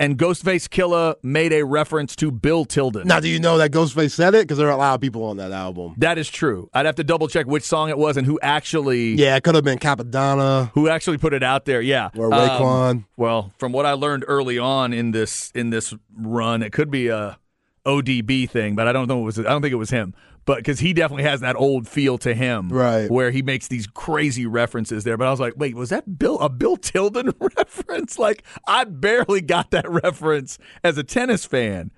And 0.00 0.16
Ghostface 0.18 0.68
Killah 0.68 1.14
made 1.22 1.52
a 1.52 1.64
reference 1.64 2.14
to 2.16 2.30
Bill 2.30 2.64
Tilden. 2.64 3.06
Now, 3.08 3.18
do 3.20 3.28
you 3.28 3.40
know 3.40 3.58
that 3.58 3.72
Ghostface 3.72 4.12
said 4.12 4.34
it? 4.34 4.42
Because 4.42 4.58
there 4.58 4.68
are 4.68 4.72
a 4.72 4.76
lot 4.76 4.94
of 4.94 5.00
people 5.00 5.24
on 5.24 5.36
that 5.38 5.50
album. 5.52 5.94
That 5.98 6.18
is 6.18 6.28
true. 6.28 6.68
I'd 6.74 6.86
have 6.86 6.94
to 6.96 7.04
double 7.04 7.26
check 7.28 7.46
which 7.46 7.64
song 7.64 7.88
it 7.88 7.98
was 7.98 8.16
and 8.16 8.26
who 8.26 8.38
actually 8.42 9.14
Yeah, 9.14 9.36
it 9.36 9.42
could 9.44 9.54
have 9.56 9.64
been 9.64 9.78
Cappadonna 9.78 10.70
who 10.74 10.88
actually 10.88 11.18
put 11.18 11.34
it 11.34 11.42
out 11.42 11.64
there. 11.64 11.80
Yeah, 11.80 12.10
or 12.16 12.32
Um, 12.32 12.40
Raekwon. 12.40 13.04
well, 13.16 13.52
from 13.58 13.72
what 13.72 13.86
I 13.86 13.92
learned 13.92 14.24
early 14.28 14.58
on 14.58 14.92
in 14.92 15.10
this 15.12 15.50
in 15.54 15.70
this 15.70 15.94
run, 16.16 16.62
it 16.62 16.72
could 16.72 16.90
be 16.90 17.08
a 17.08 17.38
ODB 17.86 18.48
thing, 18.48 18.74
but 18.76 18.86
I 18.86 18.92
don't 18.92 19.08
know. 19.08 19.20
It 19.20 19.24
was 19.24 19.38
I 19.38 19.44
don't 19.44 19.62
think 19.62 19.72
it 19.72 19.76
was 19.76 19.90
him, 19.90 20.14
but 20.48 20.56
because 20.56 20.80
he 20.80 20.94
definitely 20.94 21.24
has 21.24 21.40
that 21.40 21.56
old 21.56 21.86
feel 21.86 22.16
to 22.16 22.34
him, 22.34 22.70
Right. 22.70 23.10
Where 23.10 23.30
he 23.30 23.42
makes 23.42 23.68
these 23.68 23.86
crazy 23.86 24.46
references 24.46 25.04
there. 25.04 25.18
But 25.18 25.28
I 25.28 25.30
was 25.30 25.40
like, 25.40 25.52
wait, 25.58 25.74
was 25.74 25.90
that 25.90 26.18
Bill 26.18 26.38
a 26.40 26.48
Bill 26.48 26.78
Tilden 26.78 27.34
reference? 27.58 28.18
Like 28.18 28.44
I 28.66 28.84
barely 28.84 29.42
got 29.42 29.72
that 29.72 29.86
reference 30.04 30.58
as 30.82 30.96
a 30.96 31.04
tennis 31.04 31.44
fan. 31.44 31.90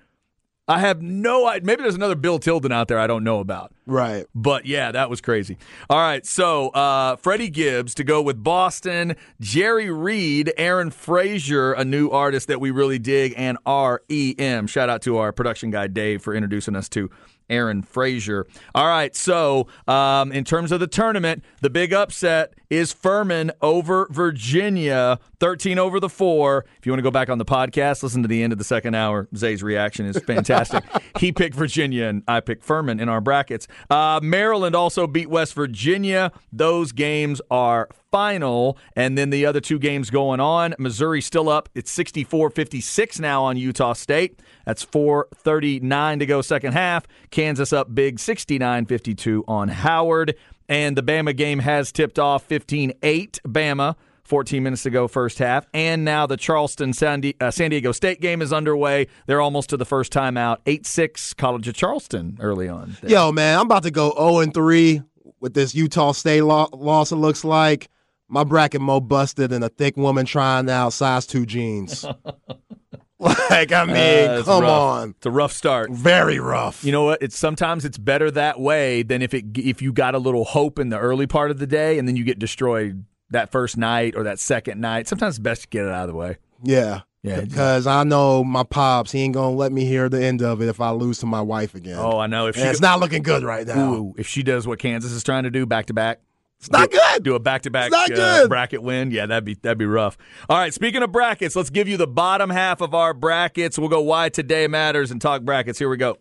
I 0.67 0.79
have 0.79 1.01
no 1.01 1.47
idea. 1.47 1.65
Maybe 1.65 1.81
there's 1.81 1.95
another 1.95 2.15
Bill 2.15 2.39
Tilden 2.39 2.73
out 2.73 2.89
there 2.89 2.99
I 2.99 3.07
don't 3.07 3.23
know 3.23 3.39
about. 3.39 3.73
right. 3.85 4.25
But 4.35 4.65
yeah, 4.65 4.91
that 4.91 5.09
was 5.09 5.21
crazy. 5.21 5.57
All 5.89 5.97
right, 5.97 6.25
so 6.25 6.69
uh, 6.69 7.15
Freddie 7.15 7.49
Gibbs 7.49 7.93
to 7.95 8.03
go 8.03 8.21
with 8.21 8.41
Boston, 8.43 9.15
Jerry 9.39 9.89
Reed, 9.89 10.53
Aaron 10.57 10.91
Frazer, 10.91 11.73
a 11.73 11.83
new 11.83 12.09
artist 12.09 12.47
that 12.49 12.59
we 12.61 12.71
really 12.71 12.99
dig, 12.99 13.33
and 13.37 13.57
REM. 13.65 14.67
Shout 14.67 14.89
out 14.89 15.01
to 15.03 15.17
our 15.17 15.31
production 15.31 15.71
guy 15.71 15.87
Dave 15.87 16.21
for 16.21 16.33
introducing 16.33 16.75
us 16.75 16.87
to 16.89 17.09
Aaron 17.51 17.83
Frazer. 17.83 18.47
All 18.73 18.87
right, 18.87 19.15
so 19.15 19.67
um, 19.87 20.31
in 20.31 20.43
terms 20.43 20.71
of 20.71 20.79
the 20.79 20.87
tournament, 20.87 21.43
the 21.61 21.69
big 21.69 21.93
upset 21.93 22.53
is 22.69 22.93
Furman 22.93 23.51
over 23.61 24.07
Virginia, 24.09 25.19
13 25.39 25.77
over 25.77 25.99
the 25.99 26.09
four. 26.09 26.65
If 26.79 26.85
you 26.85 26.91
want 26.91 26.99
to 26.99 27.03
go 27.03 27.11
back 27.11 27.29
on 27.29 27.37
the 27.37 27.45
podcast, 27.45 28.01
listen 28.01 28.21
to 28.21 28.27
the 28.27 28.41
end 28.41 28.53
of 28.53 28.59
the 28.59 28.65
second 28.65 28.95
hour. 28.95 29.27
Zay's 29.35 29.61
reaction 29.61 30.05
is 30.05 30.17
fantastic. 30.17 30.83
he 31.19 31.31
picked 31.31 31.55
Virginia, 31.55 32.05
and 32.05 32.23
I 32.27 32.39
picked 32.39 32.63
Furman 32.63 32.99
in 32.99 33.09
our 33.09 33.21
brackets. 33.21 33.67
Uh, 33.89 34.19
Maryland 34.23 34.75
also 34.75 35.05
beat 35.05 35.29
West 35.29 35.53
Virginia. 35.53 36.31
Those 36.51 36.93
games 36.93 37.41
are 37.51 37.89
final. 38.11 38.77
And 38.95 39.17
then 39.17 39.29
the 39.29 39.45
other 39.45 39.59
two 39.61 39.79
games 39.79 40.09
going 40.09 40.39
on. 40.39 40.75
Missouri 40.77 41.21
still 41.21 41.49
up. 41.49 41.69
It's 41.73 41.91
64 41.91 42.49
56 42.51 43.19
now 43.19 43.43
on 43.43 43.57
Utah 43.57 43.93
State. 43.93 44.39
That's 44.65 44.83
439 44.83 46.19
to 46.19 46.25
go 46.25 46.41
second 46.41 46.73
half. 46.73 47.07
Kansas 47.31 47.73
up 47.73 47.93
big 47.95 48.19
69 48.19 48.85
52 48.85 49.45
on 49.47 49.69
Howard. 49.69 50.35
And 50.69 50.95
the 50.95 51.03
Bama 51.03 51.35
game 51.35 51.59
has 51.59 51.91
tipped 51.91 52.19
off 52.19 52.43
15 52.43 52.93
8 53.01 53.39
Bama. 53.45 53.95
14 54.23 54.63
minutes 54.63 54.83
to 54.83 54.89
go, 54.89 55.09
first 55.09 55.39
half. 55.39 55.67
And 55.73 56.05
now 56.05 56.25
the 56.25 56.37
Charleston 56.37 56.93
San, 56.93 57.21
uh, 57.41 57.51
Diego 57.51 57.91
State 57.91 58.21
game 58.21 58.41
is 58.41 58.53
underway. 58.53 59.07
They're 59.25 59.41
almost 59.41 59.71
to 59.71 59.77
the 59.77 59.83
first 59.83 60.13
time 60.13 60.37
out. 60.37 60.61
8 60.65 60.85
6 60.85 61.33
College 61.33 61.67
of 61.67 61.75
Charleston 61.75 62.37
early 62.39 62.69
on. 62.69 62.95
Yo, 63.05 63.33
man, 63.33 63.59
I'm 63.59 63.65
about 63.65 63.83
to 63.83 63.91
go 63.91 64.13
0 64.17 64.39
and 64.39 64.53
3 64.53 65.01
with 65.41 65.53
this 65.53 65.75
Utah 65.75 66.13
State 66.13 66.43
lo- 66.43 66.69
loss. 66.71 67.11
It 67.11 67.17
looks 67.17 67.43
like 67.43 67.89
my 68.31 68.43
bracket 68.43 68.81
mo 68.81 68.99
busted 68.99 69.51
and 69.51 69.63
a 69.63 69.69
thick 69.69 69.97
woman 69.97 70.25
trying 70.25 70.69
out 70.69 70.93
size 70.93 71.27
two 71.27 71.45
jeans. 71.45 72.05
like, 73.19 73.71
I 73.71 73.85
mean, 73.85 74.29
Uh, 74.29 74.41
come 74.43 74.63
rough. 74.63 74.71
on, 74.81 75.09
It's 75.17 75.25
a 75.25 75.31
rough 75.31 75.53
start. 75.53 75.91
very 75.91 76.39
rough. 76.39 76.83
You 76.83 76.91
know 76.91 77.03
what? 77.03 77.21
It's 77.21 77.37
sometimes 77.37 77.85
it's 77.85 77.97
better 77.97 78.31
that 78.31 78.59
way 78.59 79.03
than 79.03 79.21
if 79.21 79.33
it 79.33 79.45
if 79.57 79.81
you 79.81 79.93
got 79.93 80.15
a 80.15 80.19
little 80.19 80.43
hope 80.45 80.79
in 80.79 80.89
the 80.89 80.97
early 80.97 81.27
part 81.27 81.51
of 81.51 81.59
the 81.59 81.67
day 81.67 81.99
and 81.99 82.07
then 82.07 82.15
you 82.15 82.23
get 82.23 82.39
destroyed 82.39 83.05
that 83.29 83.51
first 83.51 83.77
night 83.77 84.15
or 84.15 84.23
that 84.23 84.39
second 84.39 84.81
night. 84.81 85.07
Sometimes 85.07 85.35
it's 85.35 85.39
best 85.43 85.61
to 85.63 85.67
get 85.67 85.85
it 85.85 85.91
out 85.91 86.03
of 86.03 86.09
the 86.09 86.15
way. 86.17 86.37
yeah, 86.63 87.01
Yeah. 87.23 87.41
because 87.41 87.85
I 87.87 88.03
know 88.03 88.43
my 88.43 88.63
pops. 88.63 89.11
He 89.11 89.19
ain't 89.21 89.33
gonna 89.35 89.55
let 89.55 89.71
me 89.71 89.85
hear 89.85 90.09
the 90.09 90.23
end 90.23 90.41
of 90.41 90.61
it 90.61 90.67
if 90.67 90.81
I 90.81 90.89
lose 90.91 91.19
to 91.19 91.25
my 91.27 91.41
wife 91.41 91.75
again. 91.75 91.97
Oh, 91.99 92.17
I 92.17 92.27
know. 92.27 92.47
If 92.47 92.55
she 92.55 92.61
and 92.61 92.71
it's 92.71 92.81
not 92.81 92.99
looking 92.99 93.21
good 93.23 93.43
right 93.43 93.67
now. 93.67 93.93
Ooh, 93.93 94.15
if 94.17 94.27
she 94.27 94.41
does 94.41 94.65
what 94.67 94.79
Kansas 94.79 95.11
is 95.11 95.23
trying 95.23 95.43
to 95.43 95.51
do 95.51 95.65
back 95.65 95.85
to 95.87 95.93
back. 95.93 96.21
It's 96.61 96.69
not 96.69 96.91
good. 96.91 97.23
Do 97.23 97.33
a 97.33 97.39
back 97.39 97.63
to 97.63 97.71
back 97.71 97.87
It's 97.87 97.91
not 97.91 98.11
uh, 98.11 98.41
good. 98.41 98.49
bracket 98.49 98.83
win. 98.83 99.09
Yeah, 99.09 99.25
that'd 99.25 99.43
be 99.43 99.55
that'd 99.55 99.79
be 99.79 99.87
rough. 99.87 100.15
All 100.47 100.59
right, 100.59 100.71
speaking 100.71 101.01
of 101.01 101.11
brackets, 101.11 101.55
let's 101.55 101.71
give 101.71 101.87
you 101.87 101.97
the 101.97 102.05
bottom 102.05 102.51
half 102.51 102.81
of 102.81 102.93
our 102.93 103.15
brackets. 103.15 103.79
We'll 103.79 103.89
go 103.89 104.01
why 104.01 104.29
today 104.29 104.67
matters 104.67 105.09
and 105.09 105.19
talk 105.19 105.41
brackets. 105.41 105.79
Here 105.79 105.89
we 105.89 105.97
go. 105.97 106.19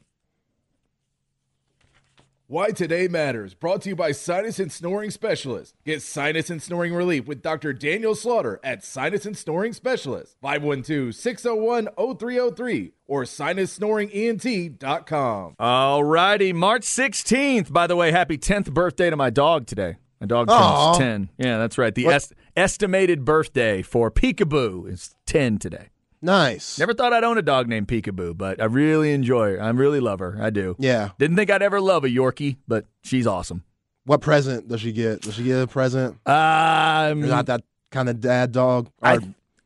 Why 2.47 2.71
Today 2.71 3.07
Matters, 3.07 3.55
brought 3.55 3.83
to 3.83 3.91
you 3.91 3.95
by 3.95 4.11
Sinus 4.11 4.59
and 4.59 4.73
Snoring 4.73 5.13
Specialist. 5.13 5.77
Get 5.85 6.03
sinus 6.03 6.51
and 6.51 6.61
snoring 6.61 6.93
relief 6.93 7.29
with 7.29 7.43
Dr. 7.43 7.73
Daniel 7.73 8.17
Slaughter 8.17 8.59
at 8.65 8.83
Sinus 8.83 9.25
and 9.25 9.39
Snoring 9.39 9.73
Specialist, 9.73 10.35
512 10.43 11.15
601 11.15 11.87
0303 12.19 12.91
or 13.07 13.23
sinussnoringent.com. 13.23 15.55
All 15.61 16.03
righty, 16.03 16.53
March 16.53 16.83
16th. 16.83 17.73
By 17.73 17.87
the 17.87 17.95
way, 17.95 18.11
happy 18.11 18.37
10th 18.37 18.75
birthday 18.75 19.11
to 19.11 19.17
my 19.17 19.31
dog 19.31 19.67
today. 19.67 19.99
My 20.21 20.27
dog 20.27 20.49
turns 20.49 20.61
Aw. 20.61 20.99
10. 20.99 21.31
Yeah, 21.39 21.59
that's 21.59 21.79
right. 21.79 21.95
The 21.95 22.07
est- 22.09 22.35
estimated 22.57 23.25
birthday 23.25 23.81
for 23.83 24.11
Peekaboo 24.11 24.89
is 24.91 25.15
10 25.27 25.59
today. 25.59 25.89
Nice. 26.23 26.79
Never 26.79 26.93
thought 26.93 27.15
I'd 27.15 27.25
own 27.25 27.39
a 27.39 27.43
dog 27.43 27.67
named 27.69 27.89
Peekaboo, 27.89 28.37
but 28.37 28.61
I 28.61 28.67
really 28.67 29.13
enjoy 29.13 29.53
her. 29.53 29.63
I 29.63 29.71
really 29.71 30.01
love 30.01 30.19
her. 30.19 30.37
I 30.39 30.51
do. 30.51 30.77
Yeah. 30.79 31.11
Didn't 31.19 31.37
think 31.37 31.51
I'd 31.51 31.63
ever 31.63 31.81
love 31.81 32.05
a 32.05 32.09
Yorkie, 32.09 32.59
but 32.69 32.85
she's 33.03 33.27
awesome. 33.27 33.65
What 34.05 34.21
present 34.21 34.69
does 34.69 34.83
she 34.83 34.93
get? 34.93 35.23
Does 35.23 35.35
she 35.35 35.45
get 35.45 35.63
a 35.63 35.67
present? 35.67 36.19
Um, 36.29 37.21
You're 37.21 37.29
not 37.29 37.47
that 37.47 37.63
kind 37.91 38.09
of 38.11 38.21
dad 38.21 38.53
dog. 38.53 38.91
I, 39.03 39.19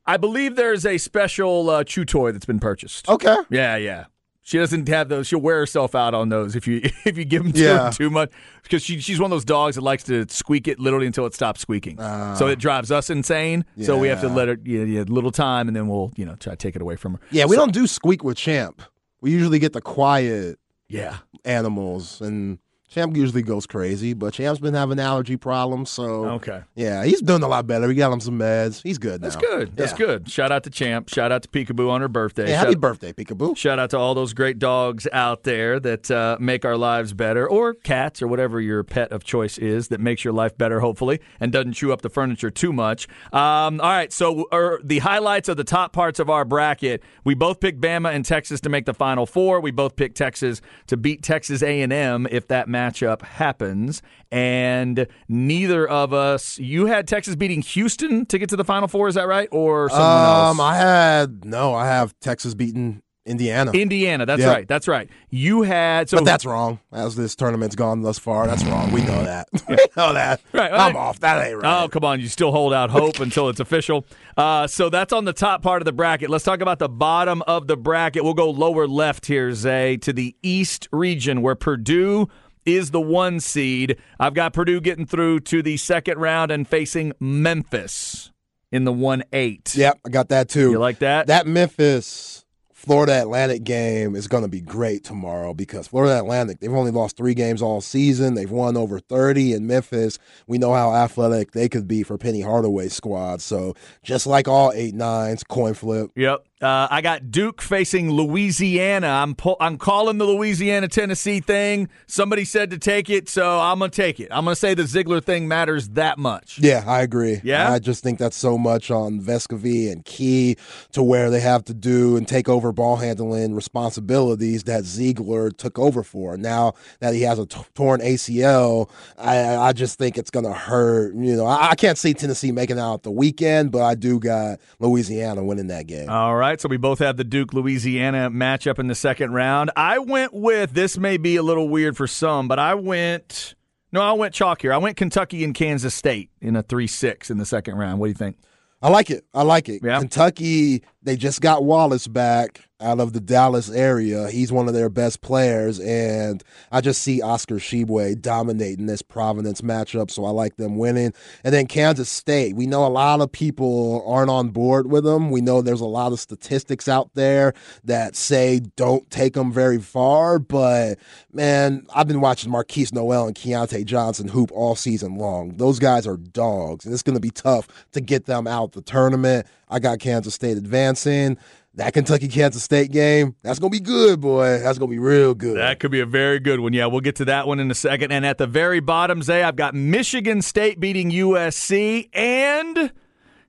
I 0.06 0.16
believe 0.16 0.54
there's 0.54 0.86
a 0.86 0.98
special 0.98 1.68
uh, 1.70 1.82
chew 1.82 2.04
toy 2.04 2.30
that's 2.30 2.46
been 2.46 2.60
purchased. 2.60 3.08
okay. 3.08 3.36
Yeah, 3.50 3.76
yeah. 3.76 4.04
She 4.46 4.59
doesn't 4.59 4.87
have 4.88 5.09
those. 5.09 5.26
She'll 5.26 5.40
wear 5.40 5.59
herself 5.59 5.94
out 5.94 6.12
on 6.14 6.28
those 6.28 6.54
if 6.54 6.66
you 6.68 6.80
if 7.04 7.16
you 7.18 7.24
give 7.24 7.42
them 7.42 7.52
to 7.52 7.59
Yeah. 7.61 7.87
her 7.87 7.90
too 7.92 8.11
much 8.11 8.30
because 8.62 8.83
she 8.83 9.00
she's 9.00 9.18
one 9.18 9.33
of 9.33 9.35
those 9.35 9.44
dogs 9.44 9.74
that 9.76 9.80
likes 9.83 10.04
to 10.04 10.26
squeak 10.28 10.68
it 10.68 10.78
literally 10.78 11.07
until 11.07 11.24
it 11.26 11.35
stops 11.35 11.61
squeaking. 11.62 11.96
Ah. 11.98 12.35
so 12.35 12.46
it 12.46 12.59
drives 12.59 12.90
us 12.92 13.09
insane. 13.11 13.64
So 13.83 13.98
we 13.98 14.09
have 14.09 14.20
to 14.20 14.28
let 14.28 14.48
her 14.48 14.59
yeah, 14.62 14.83
yeah, 14.85 15.00
a 15.00 15.04
little 15.04 15.30
time 15.33 15.66
and 15.66 15.74
then 15.76 15.88
we'll 15.88 16.12
you 16.16 16.24
know 16.26 16.35
try 16.37 16.52
to 16.52 16.57
take 16.57 16.76
it 16.76 16.83
away 16.83 16.96
from 16.96 17.14
her. 17.14 17.20
Yeah, 17.30 17.46
we 17.46 17.57
don't 17.57 17.72
do 17.72 17.87
squeak 17.87 18.22
with 18.22 18.37
Champ. 18.37 18.83
We 19.22 19.30
usually 19.33 19.59
get 19.59 19.72
the 19.72 19.80
quiet 19.80 20.59
Yeah. 20.88 21.16
animals, 21.46 22.20
and 22.20 22.59
Champ 22.94 23.16
usually 23.16 23.42
goes 23.42 23.66
crazy. 23.66 24.12
But 24.14 24.35
Champ's 24.35 24.61
been 24.61 24.74
having 24.74 25.00
allergy 25.00 25.37
problems, 25.37 25.90
so 25.90 26.26
Okay. 26.37 26.61
yeah, 26.76 27.04
he's 27.04 27.20
doing 27.20 27.42
a 27.42 27.48
lot 27.48 27.66
better. 27.66 27.88
We 27.88 27.94
got 27.96 28.12
him 28.12 28.20
some 28.20 28.38
meds. 28.38 28.83
He's 28.85 28.98
good 28.98 29.20
now. 29.20 29.28
That's 29.28 29.37
good. 29.37 29.76
That's 29.76 29.90
Yeah. 29.92 29.98
good. 30.07 30.30
Shout 30.30 30.52
out 30.52 30.62
to 30.64 30.70
Champ. 30.70 31.09
Shout 31.09 31.33
out 31.33 31.42
to 31.42 31.48
Peekaboo 31.48 31.90
on 31.90 32.00
her 32.02 32.09
birthday. 32.09 32.46
Hey, 32.46 32.52
happy 32.52 32.72
Shout- 32.74 32.80
birthday, 32.80 33.12
Peekaboo. 33.12 33.57
Shout 33.57 33.80
out 33.80 33.90
to 33.90 33.98
all 33.98 34.14
those 34.14 34.33
great 34.33 34.61
dogs 34.61 35.09
out 35.12 35.42
there 35.42 35.80
that 35.80 36.09
uh, 36.11 36.37
make 36.38 36.64
our 36.64 36.76
lives 36.76 37.12
better, 37.14 37.48
or 37.48 37.74
cats, 37.74 38.22
or 38.22 38.28
whatever 38.28 38.61
your 38.61 38.85
pet 38.85 39.11
of 39.11 39.24
choice 39.24 39.59
is 39.59 39.88
that 39.88 40.00
makes 40.00 40.22
your 40.24 40.33
life 40.33 40.57
better, 40.57 40.78
hopefully, 40.78 41.18
and 41.40 41.50
doesn't 41.50 41.72
chew 41.72 41.92
up 41.92 42.02
the 42.02 42.09
furniture 42.11 42.50
too 42.50 42.72
much. 42.72 43.09
Um, 43.33 43.80
all 43.80 43.90
right, 43.90 44.12
so 44.12 44.46
er, 44.52 44.78
the 44.85 45.00
highlights 45.00 45.48
of 45.48 45.57
the 45.57 45.64
top 45.64 45.92
parts 45.92 46.20
of 46.20 46.30
our 46.30 46.44
bracket: 46.44 47.02
we 47.24 47.35
both 47.35 47.59
picked 47.59 47.80
Bama 47.80 48.14
and 48.14 48.24
Texas 48.24 48.61
to 48.61 48.68
make 48.68 48.87
the 48.87 48.94
Final 48.94 49.26
Four. 49.26 49.61
We 49.61 49.72
both 49.72 49.96
picked 49.96 50.16
Texas 50.16 50.61
to 50.87 50.96
beat 50.96 51.22
Texas 51.24 51.61
A&M 51.62 52.28
if 52.30 52.46
that 52.48 52.68
matchup 52.84 53.22
happens, 53.22 54.02
and 54.30 55.06
neither 55.28 55.86
of 55.88 56.12
us. 56.12 56.58
You 56.58 56.86
had 56.86 57.06
Texas 57.08 57.36
beating 57.36 57.62
Houston 57.62 58.26
to 58.26 58.38
get 58.38 58.48
to 58.50 58.56
the 58.56 58.64
Final 58.64 58.88
Four, 58.88 59.08
is 59.08 59.14
that 59.14 59.26
right, 59.26 59.48
or 59.52 59.88
someone 59.88 60.06
else? 60.06 60.50
Um, 60.52 60.60
I 60.60 60.76
had 60.76 61.44
no, 61.44 61.74
I 61.74 61.86
have 61.86 62.14
Texas 62.20 62.54
beating 62.54 63.02
Indiana, 63.26 63.70
Indiana, 63.72 64.26
that's 64.26 64.42
Yeah. 64.42 64.48
right. 64.52 64.68
That's 64.68 64.86
right. 64.86 65.08
You 65.30 65.62
had 65.62 66.10
so 66.10 66.18
but 66.18 66.26
that's 66.26 66.44
wrong. 66.44 66.78
As 66.92 67.16
this 67.16 67.34
tournament's 67.34 67.74
gone 67.74 68.02
thus 68.02 68.18
far, 68.18 68.46
that's 68.46 68.62
wrong. 68.66 68.92
We 68.92 69.00
know 69.00 69.24
that. 69.24 69.48
we 69.68 69.76
know 69.96 70.12
that. 70.12 70.42
Right, 70.52 70.70
I'm 70.70 70.94
right. 70.94 70.96
off. 70.96 71.20
That 71.20 71.42
ain't 71.46 71.62
right. 71.62 71.82
Oh, 71.84 71.88
come 71.88 72.04
on. 72.04 72.20
You 72.20 72.28
still 72.28 72.52
hold 72.52 72.74
out 72.74 72.90
hope 72.90 73.20
until 73.20 73.48
it's 73.48 73.60
official. 73.60 74.04
Uh, 74.36 74.66
so 74.66 74.90
that's 74.90 75.10
on 75.10 75.24
the 75.24 75.32
top 75.32 75.62
part 75.62 75.80
of 75.80 75.86
the 75.86 75.92
bracket. 75.92 76.28
Let's 76.28 76.44
talk 76.44 76.60
about 76.60 76.78
the 76.78 76.88
bottom 76.90 77.40
of 77.46 77.66
the 77.66 77.78
bracket. 77.78 78.24
We'll 78.24 78.34
go 78.34 78.50
lower 78.50 78.86
left 78.86 79.24
here, 79.24 79.54
Zay, 79.54 79.96
to 79.98 80.12
the 80.12 80.36
East 80.42 80.86
region 80.92 81.40
where 81.40 81.54
Purdue 81.54 82.28
is 82.66 82.90
the 82.90 83.00
one 83.00 83.40
seed. 83.40 83.98
I've 84.18 84.35
got 84.35 84.53
Purdue 84.53 84.81
getting 84.81 85.07
through 85.07 85.40
to 85.40 85.62
the 85.62 85.77
second 85.77 86.18
round 86.18 86.50
and 86.50 86.66
facing 86.66 87.12
Memphis 87.20 88.33
in 88.72 88.85
the 88.85 88.92
1 88.92 89.24
8. 89.33 89.77
Yep, 89.77 90.00
I 90.07 90.09
got 90.09 90.29
that 90.31 90.48
too. 90.48 90.70
You 90.70 90.79
like 90.79 90.98
that? 90.98 91.29
That 91.29 91.46
Memphis 91.46 92.44
Florida 92.85 93.22
Atlantic 93.22 93.64
game 93.64 94.14
is 94.14 94.29
going 94.29 94.42
to 94.42 94.48
be 94.48 94.61
great 94.61 95.05
tomorrow 95.05 95.55
because 95.55 95.88
Florida 95.88 96.18
Atlantic, 96.18 96.61
they've 96.61 96.72
only 96.72 96.90
lost 96.90 97.16
three 97.16 97.33
games 97.33 97.62
all 97.62 97.81
season. 97.81 98.35
They've 98.35 98.50
won 98.50 98.77
over 98.77 98.98
30. 98.98 99.55
in 99.55 99.66
Memphis, 99.66 100.18
we 100.46 100.59
know 100.59 100.74
how 100.74 100.92
athletic 100.92 101.53
they 101.53 101.66
could 101.68 101.88
be 101.88 102.03
for 102.03 102.18
Penny 102.18 102.42
Hardaway's 102.42 102.92
squad. 102.92 103.40
So 103.40 103.74
just 104.03 104.27
like 104.27 104.48
all 104.48 104.70
eight 104.74 104.94
nines, 104.94 105.42
coin 105.44 105.72
flip. 105.72 106.11
Yep. 106.14 106.44
Uh, 106.62 106.86
I 106.90 107.00
got 107.00 107.30
Duke 107.30 107.60
facing 107.60 108.10
Louisiana. 108.10 109.08
I'm 109.08 109.34
I'm 109.60 109.76
calling 109.76 110.18
the 110.18 110.24
Louisiana 110.24 110.88
Tennessee 110.88 111.40
thing. 111.40 111.88
Somebody 112.06 112.44
said 112.44 112.70
to 112.70 112.78
take 112.78 113.10
it, 113.10 113.28
so 113.28 113.60
I'm 113.60 113.80
gonna 113.80 113.90
take 113.90 114.20
it. 114.20 114.28
I'm 114.30 114.44
gonna 114.44 114.56
say 114.56 114.72
the 114.74 114.84
Zeigler 114.84 115.22
thing 115.22 115.48
matters 115.48 115.88
that 115.90 116.16
much. 116.16 116.58
Yeah, 116.58 116.84
I 116.86 117.02
agree. 117.02 117.40
Yeah? 117.42 117.70
I 117.70 117.78
just 117.80 118.02
think 118.02 118.18
that's 118.18 118.36
so 118.36 118.56
much 118.56 118.90
on 118.90 119.20
Vescovi 119.20 119.90
and 119.90 120.04
Key 120.04 120.56
to 120.92 121.02
where 121.02 121.28
they 121.28 121.40
have 121.40 121.64
to 121.64 121.74
do 121.74 122.16
and 122.16 122.26
take 122.26 122.48
over 122.48 122.72
ball 122.72 122.96
handling 122.96 123.54
responsibilities 123.54 124.64
that 124.64 124.84
Zeigler 124.84 125.56
took 125.56 125.78
over 125.78 126.02
for. 126.02 126.36
Now 126.36 126.74
that 127.00 127.14
he 127.14 127.22
has 127.22 127.38
a 127.38 127.46
t- 127.46 127.60
torn 127.74 128.00
ACL, 128.00 128.88
I, 129.18 129.56
I 129.56 129.72
just 129.72 129.98
think 129.98 130.18
it's 130.18 130.30
going 130.30 130.44
to 130.46 130.52
hurt. 130.52 131.14
You 131.14 131.36
know, 131.36 131.46
I, 131.46 131.70
I 131.70 131.74
can't 131.74 131.98
see 131.98 132.14
Tennessee 132.14 132.52
making 132.52 132.78
it 132.78 132.80
out 132.80 133.02
the 133.02 133.10
weekend, 133.10 133.72
but 133.72 133.82
I 133.82 133.94
do 133.94 134.18
got 134.18 134.60
Louisiana 134.78 135.44
winning 135.44 135.68
that 135.68 135.86
game. 135.86 136.08
All 136.08 136.34
right, 136.36 136.43
so 136.61 136.68
we 136.68 136.76
both 136.76 136.98
have 136.98 137.16
the 137.16 137.24
Duke 137.24 137.52
Louisiana 137.52 138.30
matchup 138.30 138.78
in 138.78 138.87
the 138.87 138.94
second 138.94 139.33
round. 139.33 139.70
I 139.76 139.98
went 139.98 140.33
with 140.33 140.72
this 140.72 140.98
may 140.98 141.16
be 141.16 141.37
a 141.37 141.42
little 141.42 141.68
weird 141.68 141.96
for 141.96 142.07
some, 142.07 142.48
but 142.48 142.59
I 142.59 142.74
went 142.74 143.54
no, 143.92 144.00
I 144.00 144.12
went 144.12 144.35
chalk 144.35 144.62
here. 144.62 144.72
I 144.72 144.78
went 144.78 144.96
Kentucky 144.96 145.44
and 145.44 145.54
Kansas 145.54 145.94
State 145.94 146.30
in 146.40 146.57
a 146.57 146.62
three 146.62 146.87
six 146.87 147.30
in 147.30 147.38
the 147.38 147.46
second 147.46 147.76
round. 147.76 148.00
What 148.00 148.07
do 148.07 148.11
you 148.11 148.14
think? 148.14 148.37
I 148.83 148.90
like 148.90 149.09
it. 149.09 149.24
I 149.33 149.42
like 149.42 149.68
it. 149.68 149.80
Yeah. 149.83 149.98
Kentucky, 149.98 150.83
they 151.04 151.16
just 151.16 151.40
got 151.40 151.64
Wallace 151.64 152.08
back 152.08 152.68
out 152.80 152.98
of 152.98 153.12
the 153.12 153.20
Dallas 153.20 153.70
area. 153.70 154.28
He's 154.30 154.50
one 154.50 154.68
of 154.68 154.74
their 154.74 154.90
best 154.90 155.20
players, 155.20 155.78
and 155.80 156.42
I 156.72 156.80
just 156.80 157.02
see 157.02 157.22
Oscar 157.22 157.56
Tshiebwe 157.56 158.20
dominating 158.20 158.86
this 158.86 159.00
Providence 159.00 159.60
matchup, 159.60 160.10
so 160.10 160.24
I 160.24 160.30
like 160.30 160.56
them 160.56 160.76
winning. 160.76 161.12
And 161.44 161.54
then 161.54 161.66
Kansas 161.66 162.08
State, 162.08 162.56
we 162.56 162.66
know 162.66 162.84
a 162.84 162.88
lot 162.88 163.20
of 163.20 163.30
people 163.30 164.04
aren't 164.06 164.30
on 164.30 164.48
board 164.48 164.90
with 164.90 165.04
them. 165.04 165.30
We 165.30 165.40
know 165.40 165.62
there's 165.62 165.80
a 165.80 165.86
lot 165.86 166.12
of 166.12 166.20
statistics 166.20 166.88
out 166.88 167.10
there 167.14 167.54
that 167.84 168.16
say 168.16 168.60
don't 168.76 169.08
take 169.10 169.34
them 169.34 169.52
very 169.52 169.78
far, 169.78 170.38
but 170.38 170.98
man, 171.32 171.86
I've 171.94 172.08
been 172.08 172.20
watching 172.20 172.52
Markquis 172.52 172.92
Nowell 172.92 173.26
and 173.26 173.36
Keyontae 173.36 173.84
Johnson 173.84 174.28
hoop 174.28 174.50
all 174.52 174.74
season 174.74 175.16
long. 175.16 175.56
Those 175.56 175.78
guys 175.78 176.06
are 176.06 176.16
dogs, 176.16 176.84
and 176.84 176.92
it's 176.92 177.02
going 177.02 177.14
to 177.14 177.20
be 177.20 177.30
tough 177.30 177.68
to 177.92 178.00
get 178.00 178.26
them 178.26 178.46
out 178.46 178.72
the 178.72 178.82
tournament. 178.82 179.46
I 179.74 179.80
got 179.80 179.98
Kansas 179.98 180.32
State 180.34 180.56
advancing. 180.56 181.37
That 181.74 181.92
Kentucky 181.94 182.28
Kansas 182.28 182.62
State 182.62 182.92
game, 182.92 183.34
that's 183.42 183.58
going 183.58 183.72
to 183.72 183.76
be 183.80 183.84
good, 183.84 184.20
boy. 184.20 184.60
That's 184.60 184.78
going 184.78 184.88
to 184.88 184.94
be 184.94 185.00
real 185.00 185.34
good. 185.34 185.56
That 185.56 185.80
could 185.80 185.90
be 185.90 185.98
a 185.98 186.06
very 186.06 186.38
good 186.38 186.60
one. 186.60 186.72
Yeah, 186.72 186.87
we'll 186.87 187.00
get 187.00 187.16
to 187.16 187.24
that 187.24 187.48
one 187.48 187.58
in 187.58 187.68
a 187.68 187.74
second. 187.74 188.12
And 188.12 188.24
at 188.24 188.38
the 188.38 188.46
very 188.46 188.78
bottom, 188.78 189.20
Zay, 189.20 189.42
I've 189.42 189.56
got 189.56 189.74
Michigan 189.74 190.42
State 190.42 190.78
beating 190.78 191.10
USC 191.10 192.08
and 192.12 192.92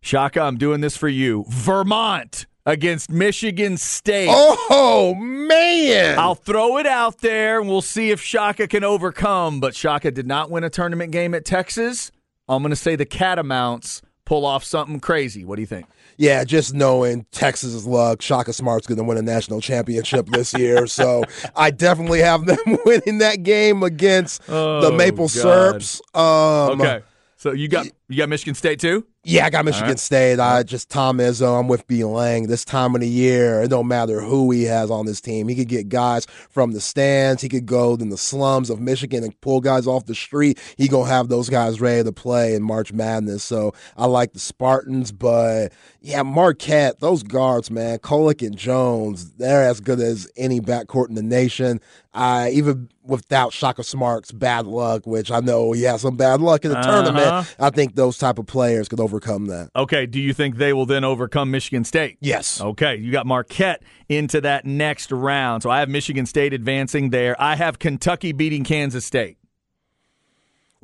Shaka, 0.02 0.42
I'm 0.42 0.58
doing 0.58 0.82
this 0.82 0.98
for 0.98 1.08
you. 1.08 1.46
Vermont 1.48 2.48
against 2.66 3.12
Michigan 3.12 3.78
State. 3.78 4.30
oh, 4.32 5.14
man. 5.14 6.18
I'll 6.18 6.34
throw 6.34 6.80
it 6.80 6.88
out 6.88 7.20
there 7.20 7.60
and 7.60 7.70
we'll 7.70 7.84
see 7.84 8.10
if 8.10 8.20
Shaka 8.20 8.68
can 8.68 8.84
overcome. 8.84 9.60
But 9.60 9.76
Shaka 9.76 10.10
did 10.10 10.26
not 10.26 10.50
win 10.50 10.64
a 10.64 10.72
tournament 10.72 11.12
game 11.12 11.36
at 11.36 11.46
Texas. 11.46 12.12
I'm 12.50 12.64
going 12.64 12.72
to 12.72 12.76
say 12.76 12.96
the 12.96 13.06
Catamounts 13.06 14.02
pull 14.26 14.48
off 14.48 14.64
something 14.64 15.00
crazy. 15.00 15.46
What 15.46 15.58
do 15.58 15.62
you 15.62 15.68
think? 15.68 15.86
Yeah, 16.18 16.44
just 16.44 16.74
knowing 16.74 17.26
Texas's 17.32 17.86
luck, 17.86 18.22
Shaka 18.22 18.54
Smart's 18.54 18.88
going 18.88 18.98
to 18.98 19.04
win 19.04 19.18
a 19.18 19.22
national 19.22 19.62
championship 19.62 20.28
this 20.28 20.54
year. 20.54 20.88
so 20.88 21.24
I 21.56 21.72
definitely 21.72 22.20
have 22.22 22.46
them 22.46 22.58
winning 22.86 23.18
that 23.20 23.44
game 23.44 23.84
against 23.84 24.46
the 24.48 24.54
Oh, 24.56 24.92
Maple 24.92 25.28
God. 25.28 25.82
Serps. 25.82 26.02
Um, 26.18 26.80
Okay. 26.82 27.02
So 27.38 27.52
you 27.52 27.68
got 27.68 27.86
you 28.08 28.18
got 28.18 28.30
Michigan 28.30 28.56
State 28.56 28.80
too? 28.80 29.06
Yeah, 29.28 29.48
I 29.48 29.50
got 29.50 29.66
Michigan 29.66 29.98
State. 29.98 30.40
I 30.40 30.62
just 30.62 30.88
Tom 30.88 31.18
Izzo. 31.18 31.60
I'm 31.60 31.68
with 31.68 31.88
B 31.88 32.04
Lang. 32.04 32.46
This 32.46 32.64
time 32.64 32.94
of 32.94 33.02
the 33.02 33.10
year, 33.10 33.64
it 33.64 33.70
don't 33.70 33.88
matter 33.88 34.22
who 34.22 34.52
he 34.52 34.66
has 34.66 34.92
on 34.92 35.08
this 35.08 35.20
team. 35.20 35.48
He 35.48 35.56
could 35.56 35.68
get 35.68 35.90
guys 35.90 36.28
from 36.52 36.74
the 36.74 36.80
stands. 36.80 37.42
He 37.42 37.50
could 37.50 37.66
go 37.66 37.96
in 37.96 38.10
the 38.10 38.20
slums 38.20 38.70
of 38.70 38.80
Michigan 38.80 39.24
and 39.24 39.42
pull 39.42 39.62
guys 39.62 39.88
off 39.88 40.06
the 40.06 40.14
street. 40.14 40.60
He 40.78 40.88
gonna 40.88 41.10
have 41.10 41.28
those 41.28 41.50
guys 41.50 41.82
ready 41.82 42.04
to 42.04 42.12
play 42.12 42.54
in 42.54 42.62
March 42.62 42.94
Madness. 42.94 43.44
So 43.44 43.74
I 43.98 44.06
like 44.06 44.34
the 44.34 44.40
Spartans, 44.40 45.12
but 45.12 45.74
yeah, 46.02 46.22
Marquette, 46.22 47.00
those 47.00 47.24
guards, 47.24 47.72
man, 47.72 47.98
Kolek 47.98 48.46
and 48.46 48.56
Jones, 48.56 49.32
they're 49.38 49.68
as 49.68 49.80
good 49.80 50.02
as 50.02 50.30
any 50.38 50.62
backcourt 50.62 51.10
in 51.10 51.16
the 51.16 51.24
nation. 51.24 51.82
I 52.16 52.50
even 52.52 52.90
without 53.04 53.54
Shaka 53.54 53.84
Smart's 53.84 54.32
bad 54.32 54.66
luck, 54.66 55.06
which 55.06 55.30
I 55.30 55.40
know 55.42 55.72
he 55.74 55.84
has 55.84 56.02
some 56.02 56.16
bad 56.16 56.42
luck 56.42 56.64
in 56.66 56.72
the 56.72 56.78
Uh-huh. 56.80 57.04
tournament. 57.04 57.56
I 57.60 57.70
think 57.70 57.96
those 57.96 58.18
type 58.18 58.40
of 58.40 58.46
players 58.48 58.88
could 58.88 59.00
overcome 59.00 59.16
overcome 59.16 59.46
that. 59.46 59.70
Okay. 59.76 60.06
Do 60.06 60.20
you 60.20 60.34
think 60.34 60.58
they 60.58 60.74
will 60.74 60.86
then 60.86 61.04
overcome 61.04 61.52
Michigan 61.52 61.84
State? 61.84 62.18
Yes. 62.22 62.60
Okay, 62.60 62.96
you 62.96 63.12
got 63.12 63.26
Marquette 63.26 63.82
into 64.10 64.42
that 64.42 64.66
next 64.66 65.12
round. 65.12 65.64
So 65.64 65.70
I 65.70 65.80
have 65.80 65.90
Michigan 65.90 66.26
State 66.26 66.54
advancing 66.54 67.12
there. 67.12 67.36
I 67.40 67.56
have 67.56 67.80
Kentucky 67.80 68.32
beating 68.32 68.64
Kansas 68.64 69.06
State. 69.06 69.38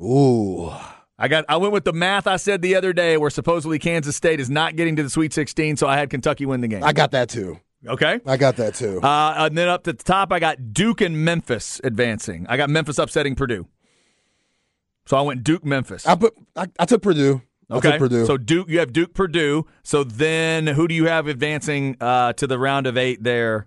Ooh. 0.00 0.70
I 1.18 1.28
got 1.28 1.44
I 1.48 1.56
went 1.56 1.72
with 1.72 1.84
the 1.84 1.92
math 1.92 2.26
I 2.26 2.36
said 2.36 2.62
the 2.62 2.74
other 2.74 2.92
day 2.92 3.16
where 3.16 3.30
supposedly 3.30 3.78
Kansas 3.78 4.16
State 4.16 4.40
is 4.40 4.50
not 4.50 4.74
getting 4.76 4.96
to 4.96 5.02
the 5.02 5.10
Sweet 5.10 5.32
16, 5.32 5.76
so 5.76 5.86
I 5.86 5.96
had 5.96 6.10
Kentucky 6.10 6.46
win 6.46 6.60
the 6.60 6.68
game. 6.68 6.82
I 6.82 6.92
got 6.92 7.12
that 7.12 7.28
too. 7.28 7.60
Okay? 7.86 8.20
I 8.26 8.36
got 8.36 8.56
that 8.56 8.74
too. 8.74 9.00
Uh, 9.00 9.34
and 9.46 9.58
then 9.58 9.68
up 9.68 9.84
to 9.84 9.92
the 9.92 10.02
top 10.02 10.32
I 10.32 10.38
got 10.38 10.72
Duke 10.72 11.00
and 11.00 11.24
Memphis 11.24 11.80
advancing. 11.82 12.46
I 12.48 12.56
got 12.56 12.70
Memphis 12.70 12.98
upsetting 12.98 13.34
Purdue. 13.34 13.66
So 15.06 15.16
I 15.16 15.22
went 15.22 15.42
Duke 15.42 15.64
Memphis. 15.64 16.06
I 16.06 16.14
put 16.14 16.34
I, 16.54 16.66
I 16.78 16.84
took 16.84 17.02
Purdue. 17.02 17.42
I 17.70 17.76
Okay. 17.76 17.90
took 17.92 17.98
Purdue. 17.98 18.26
So 18.26 18.36
Duke 18.36 18.68
you 18.68 18.78
have 18.78 18.92
Duke 18.92 19.14
Purdue. 19.14 19.66
So 19.82 20.04
then 20.04 20.66
who 20.68 20.86
do 20.86 20.94
you 20.94 21.06
have 21.06 21.26
advancing 21.26 21.96
uh, 22.00 22.32
to 22.34 22.46
the 22.46 22.58
round 22.58 22.86
of 22.86 22.96
8 22.96 23.22
there? 23.22 23.66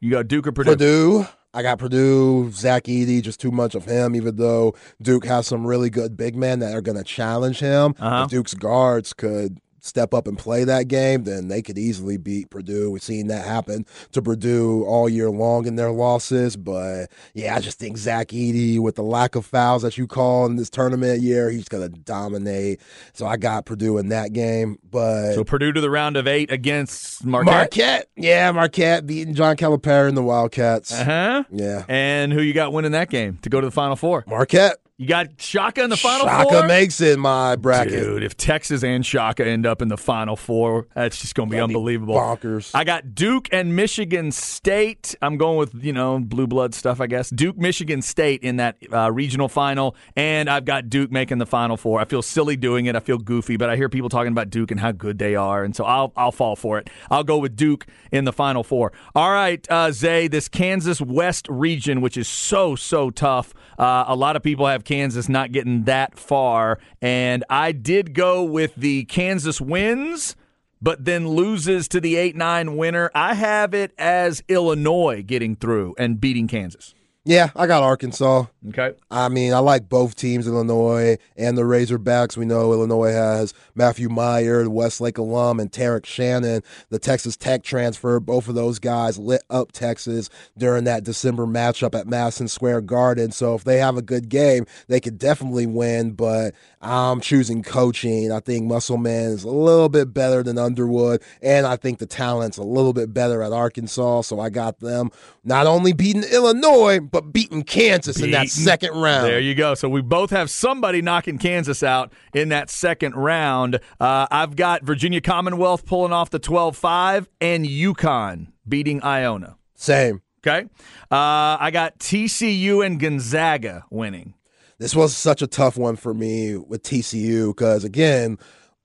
You 0.00 0.10
got 0.10 0.28
Duke 0.28 0.46
or 0.46 0.52
Purdue? 0.52 0.70
Purdue. 0.72 1.26
I 1.56 1.62
got 1.62 1.78
Purdue, 1.78 2.50
Zach 2.50 2.84
Edey, 2.84 3.22
just 3.22 3.40
too 3.40 3.52
much 3.52 3.76
of 3.76 3.84
him, 3.84 4.16
even 4.16 4.34
though 4.34 4.74
Duke 5.00 5.24
has 5.26 5.46
some 5.46 5.64
really 5.64 5.88
good 5.88 6.16
big 6.16 6.34
men 6.34 6.58
that 6.58 6.74
are 6.74 6.80
going 6.80 6.98
to 6.98 7.04
challenge 7.04 7.60
him. 7.60 7.94
Uh-huh. 8.00 8.26
Duke's 8.26 8.54
guards 8.54 9.12
could 9.12 9.60
step 9.84 10.14
up 10.14 10.26
and 10.26 10.38
play 10.38 10.64
that 10.64 10.88
game, 10.88 11.24
then 11.24 11.48
they 11.48 11.60
could 11.62 11.78
easily 11.78 12.16
beat 12.16 12.50
Purdue. 12.50 12.90
We've 12.90 13.02
seen 13.02 13.26
that 13.28 13.44
happen 13.44 13.84
to 14.12 14.22
Purdue 14.22 14.84
all 14.84 15.08
year 15.08 15.30
long 15.30 15.66
in 15.66 15.76
their 15.76 15.90
losses. 15.90 16.56
But 16.56 17.10
yeah, 17.34 17.54
I 17.54 17.60
just 17.60 17.78
think 17.78 17.98
Zach 17.98 18.28
Edey, 18.28 18.78
with 18.80 18.96
the 18.96 19.02
lack 19.02 19.34
of 19.34 19.44
fouls 19.44 19.82
that 19.82 19.98
you 19.98 20.06
call 20.06 20.46
in 20.46 20.56
this 20.56 20.70
tournament 20.70 21.20
year, 21.20 21.50
he's 21.50 21.68
going 21.68 21.82
to 21.90 22.00
dominate. 22.00 22.80
So 23.12 23.26
I 23.26 23.36
got 23.36 23.66
Purdue 23.66 23.98
in 23.98 24.08
that 24.08 24.32
game. 24.32 24.78
But 24.90 25.34
So 25.34 25.44
Purdue 25.44 25.72
to 25.72 25.80
the 25.80 25.90
round 25.90 26.16
of 26.16 26.26
8 26.26 26.50
against 26.50 27.24
Marquette. 27.24 27.54
Marquette, 27.54 28.08
yeah, 28.16 28.50
Marquette 28.52 29.06
beating 29.06 29.34
John 29.34 29.56
Calipari 29.56 30.08
and 30.08 30.16
the 30.16 30.22
Wildcats. 30.22 30.92
Uh-huh. 30.92 31.44
Yeah. 31.50 31.84
And 31.88 32.32
who 32.32 32.40
you 32.40 32.54
got 32.54 32.72
winning 32.72 32.92
that 32.92 33.10
game 33.10 33.38
to 33.42 33.50
go 33.50 33.60
to 33.60 33.66
the 33.66 33.70
Final 33.70 33.96
Four? 33.96 34.24
Marquette. 34.26 34.78
You 34.96 35.08
got 35.08 35.40
Shaka 35.40 35.82
in 35.82 35.90
the 35.90 35.96
Final 35.96 36.24
Shaka 36.24 36.50
Four? 36.50 36.66
makes 36.68 37.00
it 37.00 37.18
my 37.18 37.56
bracket. 37.56 37.94
Dude, 37.94 38.22
if 38.22 38.36
Texas 38.36 38.84
and 38.84 39.04
Shaka 39.04 39.44
end 39.44 39.66
up 39.66 39.82
in 39.82 39.88
the 39.88 39.96
Final 39.96 40.36
Four, 40.36 40.86
that's 40.94 41.20
just 41.20 41.34
going 41.34 41.48
to 41.48 41.50
be 41.50 41.56
That'd 41.56 41.70
be 41.70 41.74
unbelievable. 41.74 42.14
bonkers. 42.14 42.70
I 42.74 42.84
got 42.84 43.12
Duke 43.12 43.48
and 43.50 43.74
Michigan 43.74 44.30
State. 44.30 45.16
I'm 45.20 45.36
going 45.36 45.58
with, 45.58 45.74
you 45.82 45.92
know, 45.92 46.20
blue 46.20 46.46
blood 46.46 46.74
stuff, 46.76 47.00
I 47.00 47.08
guess. 47.08 47.28
Duke, 47.30 47.56
Michigan 47.58 48.02
State 48.02 48.44
in 48.44 48.58
that 48.58 48.76
uh, 48.92 49.10
regional 49.10 49.48
final. 49.48 49.96
And 50.14 50.48
I've 50.48 50.64
got 50.64 50.88
Duke 50.88 51.10
making 51.10 51.38
the 51.38 51.46
Final 51.46 51.76
Four. 51.76 52.00
I 52.00 52.04
feel 52.04 52.22
silly 52.22 52.56
doing 52.56 52.86
it. 52.86 52.94
I 52.94 53.00
feel 53.00 53.18
goofy, 53.18 53.56
but 53.56 53.68
I 53.68 53.74
hear 53.74 53.88
people 53.88 54.08
talking 54.08 54.30
about 54.30 54.48
Duke 54.48 54.70
and 54.70 54.78
how 54.78 54.92
good 54.92 55.18
they 55.18 55.34
are. 55.34 55.64
And 55.64 55.74
so 55.74 55.84
I'll, 55.84 56.12
I'll 56.16 56.30
fall 56.30 56.54
for 56.54 56.78
it. 56.78 56.88
I'll 57.10 57.24
go 57.24 57.38
with 57.38 57.56
Duke 57.56 57.84
in 58.12 58.26
the 58.26 58.32
Final 58.32 58.62
Four. 58.62 58.92
All 59.16 59.32
right, 59.32 59.66
uh, 59.68 59.90
Zay, 59.90 60.28
this 60.28 60.46
Kansas 60.48 61.00
West 61.00 61.48
region, 61.48 62.00
which 62.00 62.16
is 62.16 62.28
so, 62.28 62.76
so 62.76 63.10
tough. 63.10 63.52
Uh, 63.76 64.04
a 64.06 64.14
lot 64.14 64.36
of 64.36 64.42
people 64.44 64.68
have 64.68 64.83
Kansas 64.84 65.28
not 65.28 65.52
getting 65.52 65.84
that 65.84 66.18
far. 66.18 66.78
And 67.00 67.44
I 67.48 67.72
did 67.72 68.14
go 68.14 68.42
with 68.42 68.74
the 68.74 69.04
Kansas 69.04 69.60
wins 69.60 70.36
but 70.84 71.06
then 71.06 71.26
loses 71.26 71.88
to 71.88 71.98
the 71.98 72.16
8 72.16 72.36
9 72.36 72.76
winner. 72.76 73.10
I 73.14 73.32
have 73.34 73.72
it 73.72 73.92
as 73.96 74.44
Illinois 74.48 75.22
getting 75.22 75.56
through 75.56 75.94
and 75.98 76.20
beating 76.20 76.46
Kansas. 76.46 76.94
Yeah, 77.26 77.48
I 77.56 77.66
got 77.66 77.82
Arkansas. 77.82 78.44
Okay. 78.68 78.92
I 79.10 79.30
mean, 79.30 79.54
I 79.54 79.58
like 79.58 79.88
both 79.88 80.14
teams, 80.14 80.46
Illinois 80.46 81.16
and 81.38 81.56
the 81.56 81.62
Razorbacks. 81.62 82.36
We 82.36 82.44
know 82.44 82.72
Illinois 82.72 83.12
has 83.12 83.54
Matthew 83.74 84.10
Mayer, 84.10 84.62
the 84.62 84.70
Westlake 84.70 85.16
alum, 85.16 85.58
and 85.58 85.72
Tarek 85.72 86.04
Shannon, 86.04 86.62
the 86.90 86.98
Texas 86.98 87.34
Tech 87.34 87.62
transfer. 87.62 88.20
Both 88.20 88.48
of 88.48 88.54
those 88.54 88.78
guys 88.78 89.18
lit 89.18 89.42
up 89.48 89.72
Texas 89.72 90.28
during 90.58 90.84
that 90.84 91.04
December 91.04 91.46
matchup 91.46 91.98
at 91.98 92.06
Madison 92.06 92.46
Square 92.46 92.82
Garden. 92.82 93.32
So 93.32 93.54
if 93.54 93.64
they 93.64 93.78
have 93.78 93.96
a 93.96 94.02
good 94.02 94.28
game, 94.28 94.66
they 94.88 95.00
could 95.00 95.18
definitely 95.18 95.66
win. 95.66 96.12
But 96.12 96.54
I'm 96.82 97.22
choosing 97.22 97.62
coaching. 97.62 98.32
I 98.32 98.40
think 98.40 98.66
Musselman 98.66 99.32
is 99.32 99.44
a 99.44 99.50
little 99.50 99.88
bit 99.88 100.12
better 100.12 100.42
than 100.42 100.58
Underwood, 100.58 101.22
and 101.40 101.66
I 101.66 101.76
think 101.76 102.00
the 102.00 102.06
talent's 102.06 102.58
a 102.58 102.62
little 102.62 102.92
bit 102.92 103.14
better 103.14 103.42
at 103.42 103.52
Arkansas. 103.52 104.22
So 104.22 104.40
I 104.40 104.50
got 104.50 104.80
them 104.80 105.10
not 105.42 105.66
only 105.66 105.94
beating 105.94 106.24
Illinois, 106.24 107.00
but 107.14 107.32
beating 107.32 107.62
Kansas 107.62 108.20
in 108.20 108.32
that 108.32 108.48
second 108.48 108.90
round. 108.90 109.28
There 109.28 109.38
you 109.38 109.54
go. 109.54 109.74
So 109.74 109.88
we 109.88 110.02
both 110.02 110.30
have 110.30 110.50
somebody 110.50 111.00
knocking 111.00 111.38
Kansas 111.38 111.84
out 111.84 112.12
in 112.32 112.48
that 112.48 112.70
second 112.70 113.14
round. 113.14 113.78
Uh, 114.00 114.26
I've 114.32 114.56
got 114.56 114.82
Virginia 114.82 115.20
Commonwealth 115.20 115.86
pulling 115.86 116.12
off 116.12 116.30
the 116.30 116.40
12 116.40 116.76
5 116.76 117.28
and 117.40 117.64
UConn 117.64 118.48
beating 118.68 119.00
Iona. 119.04 119.56
Same. 119.76 120.22
Okay. 120.44 120.66
Uh, 121.08 121.56
I 121.60 121.70
got 121.72 122.00
TCU 122.00 122.84
and 122.84 122.98
Gonzaga 122.98 123.84
winning. 123.90 124.34
This 124.78 124.96
was 124.96 125.16
such 125.16 125.40
a 125.40 125.46
tough 125.46 125.76
one 125.76 125.94
for 125.94 126.12
me 126.12 126.56
with 126.56 126.82
TCU 126.82 127.50
because, 127.50 127.84
again, 127.84 128.38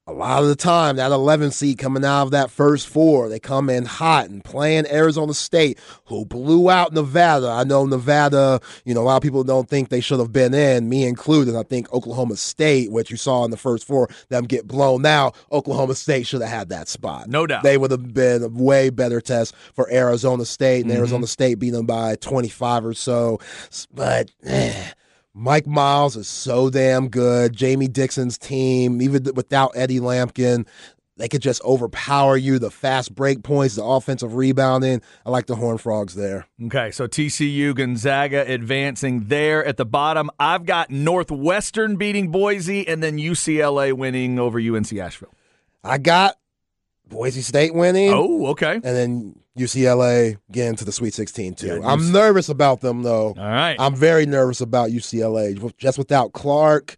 a 0.10 0.12
lot 0.12 0.42
of 0.42 0.50
the 0.50 0.56
time, 0.56 0.96
that 0.96 1.12
11 1.12 1.52
seed 1.52 1.78
coming 1.78 2.04
out 2.04 2.24
of 2.24 2.32
that 2.32 2.50
first 2.50 2.88
four, 2.88 3.30
they 3.30 3.40
come 3.40 3.70
in 3.70 3.86
hot 3.86 4.28
and 4.30 4.44
playing 4.44 4.88
Arizona 4.88 5.34
State, 5.34 5.78
who 6.06 6.26
blew 6.26 6.70
out 6.70 6.94
Nevada. 6.94 7.48
I 7.48 7.64
know 7.64 7.86
Nevada, 7.86 8.60
you 8.86 8.94
know, 8.96 9.02
a 9.02 9.04
lot 9.04 9.18
of 9.18 9.22
people 9.22 9.44
don't 9.44 9.70
think 9.70 9.90
they 9.90 10.02
should 10.02 10.20
have 10.20 10.34
been 10.34 10.54
in, 10.54 10.90
me 10.90 11.06
included. 11.06 11.56
I 11.56 11.64
think 11.64 11.94
Oklahoma 11.94 12.38
State, 12.38 12.92
which 12.92 13.12
you 13.12 13.18
saw 13.18 13.46
in 13.46 13.52
the 13.52 13.58
first 13.58 13.86
four, 13.86 14.10
them 14.30 14.46
get 14.46 14.68
blown 14.68 15.06
out. 15.06 15.36
Oklahoma 15.52 15.94
State 15.94 16.26
should 16.26 16.42
have 16.42 16.50
had 16.50 16.70
that 16.70 16.88
spot. 16.88 17.28
No 17.30 17.46
doubt. 17.46 17.64
They 17.64 17.78
would 17.78 17.92
have 17.92 18.14
been 18.14 18.44
a 18.44 18.48
way 18.48 18.90
better 18.90 19.22
test 19.22 19.56
for 19.74 19.92
Arizona 19.92 20.46
State, 20.46 20.86
and 20.86 20.92
Arizona 20.92 21.28
State 21.28 21.60
beat 21.60 21.72
them 21.72 21.86
by 21.86 22.16
25 22.16 22.86
or 22.86 22.94
so. 22.96 23.40
But, 23.94 24.32
eh, 24.44 24.92
Mike 25.40 25.66
Miles 25.66 26.18
is 26.18 26.28
so 26.28 26.70
damn 26.70 27.08
good. 27.08 27.56
Jamie 27.56 27.88
Dixon's 27.88 28.38
team, 28.38 29.02
even 29.02 29.24
without 29.36 29.72
Eddie 29.74 30.02
Lampkin, 30.02 30.68
they 31.16 31.30
could 31.30 31.42
just 31.42 31.64
overpower 31.64 32.36
you. 32.36 32.60
The 32.60 32.70
fast 32.70 33.16
break 33.16 33.42
points, 33.42 33.76
the 33.76 33.84
offensive 33.86 34.36
rebounding. 34.36 35.02
I 35.26 35.30
like 35.30 35.46
the 35.46 35.56
Horned 35.56 35.80
Frogs 35.80 36.16
there. 36.16 36.46
Okay, 36.66 36.92
so 36.92 37.08
TCU 37.08 37.74
Gonzaga 37.74 38.52
advancing 38.52 39.28
there 39.28 39.64
at 39.64 39.78
the 39.78 39.86
bottom. 39.86 40.30
I've 40.40 40.66
got 40.66 40.92
Northwestern 40.92 41.96
beating 41.96 42.32
Boise 42.32 42.86
and 42.86 43.02
then 43.02 43.18
UCLA 43.18 43.94
winning 43.94 44.40
over 44.40 44.60
UNC 44.60 44.92
Asheville. 44.92 45.34
I 45.86 46.00
got 46.00 46.36
Boise 47.10 47.42
State 47.42 47.74
winning. 47.74 48.12
Oh, 48.14 48.48
okay. 48.48 48.76
And 48.76 48.84
then 48.84 49.40
UCLA 49.58 50.38
getting 50.52 50.76
to 50.78 50.86
the 50.86 50.92
Sweet 50.92 51.14
16 51.14 51.56
too. 51.56 51.68
Yeah, 51.68 51.80
I'm 51.84 52.12
nervous 52.12 52.50
about 52.50 52.82
them 52.82 53.04
though. 53.04 53.34
All 53.38 53.50
right. 53.50 53.76
I'm 53.80 53.96
very 53.96 54.26
nervous 54.26 54.62
about 54.62 54.90
UCLA. 54.92 55.76
Just 55.78 55.98
without 55.98 56.34
Clark, 56.34 56.98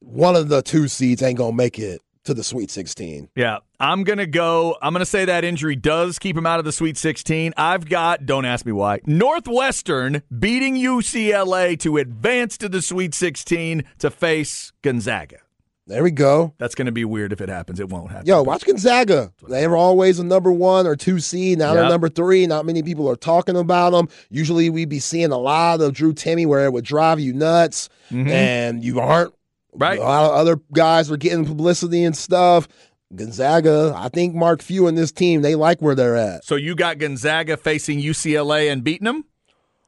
one 0.00 0.36
of 0.36 0.48
the 0.48 0.62
two 0.62 0.88
seeds 0.88 1.22
ain't 1.22 1.38
gonna 1.38 1.56
make 1.56 1.78
it 1.78 2.00
to 2.28 2.34
the 2.34 2.44
Sweet 2.44 2.70
16. 2.70 3.30
Yeah, 3.34 3.58
I'm 3.80 4.04
going 4.04 4.18
to 4.18 4.26
go. 4.26 4.76
I'm 4.82 4.92
going 4.92 5.00
to 5.00 5.06
say 5.06 5.24
that 5.24 5.44
injury 5.44 5.76
does 5.76 6.18
keep 6.18 6.36
him 6.36 6.46
out 6.46 6.58
of 6.58 6.66
the 6.66 6.72
Sweet 6.72 6.98
16. 6.98 7.54
I've 7.56 7.88
got, 7.88 8.26
don't 8.26 8.44
ask 8.44 8.66
me 8.66 8.72
why, 8.72 9.00
Northwestern 9.06 10.22
beating 10.38 10.74
UCLA 10.76 11.78
to 11.80 11.96
advance 11.96 12.58
to 12.58 12.68
the 12.68 12.82
Sweet 12.82 13.14
16 13.14 13.82
to 14.00 14.10
face 14.10 14.72
Gonzaga. 14.82 15.38
There 15.88 16.02
we 16.02 16.10
go. 16.10 16.52
That's 16.58 16.74
going 16.74 16.86
to 16.86 16.92
be 16.92 17.06
weird 17.06 17.32
if 17.32 17.40
it 17.40 17.48
happens. 17.48 17.80
It 17.80 17.88
won't 17.88 18.10
happen. 18.10 18.26
Yo, 18.26 18.42
watch 18.42 18.66
Gonzaga. 18.66 19.32
They 19.48 19.66
were 19.66 19.76
always 19.76 20.18
a 20.18 20.24
number 20.24 20.52
one 20.52 20.86
or 20.86 20.96
two 20.96 21.18
seed. 21.18 21.58
Now 21.58 21.72
they're 21.72 21.88
number 21.88 22.10
three. 22.10 22.46
Not 22.46 22.66
many 22.66 22.82
people 22.82 23.08
are 23.08 23.16
talking 23.16 23.56
about 23.56 23.90
them. 23.90 24.08
Usually 24.28 24.68
we'd 24.68 24.90
be 24.90 24.98
seeing 24.98 25.32
a 25.32 25.38
lot 25.38 25.80
of 25.80 25.94
Drew 25.94 26.12
Timme 26.12 26.46
where 26.46 26.66
it 26.66 26.72
would 26.74 26.84
drive 26.84 27.20
you 27.20 27.32
nuts 27.32 27.88
and 28.10 28.84
you 28.84 29.00
aren't. 29.00 29.30
Mm-hmm. 29.30 29.82
Right. 29.82 29.98
A 29.98 30.02
lot 30.02 30.24
of 30.24 30.32
other 30.32 30.60
guys 30.72 31.10
were 31.10 31.16
getting 31.16 31.44
publicity 31.44 32.04
and 32.04 32.16
stuff. 32.16 32.68
Gonzaga, 33.14 33.94
I 33.96 34.10
think 34.10 34.34
Mark 34.34 34.60
Few 34.60 34.86
and 34.86 34.98
this 34.98 35.12
team, 35.12 35.40
they 35.40 35.54
like 35.54 35.80
where 35.80 35.94
they're 35.94 36.16
at. 36.16 36.44
So 36.44 36.56
you 36.56 36.74
got 36.74 36.98
Gonzaga 36.98 37.56
facing 37.56 38.00
UCLA 38.00 38.70
and 38.70 38.84
beating 38.84 39.06
them? 39.06 39.24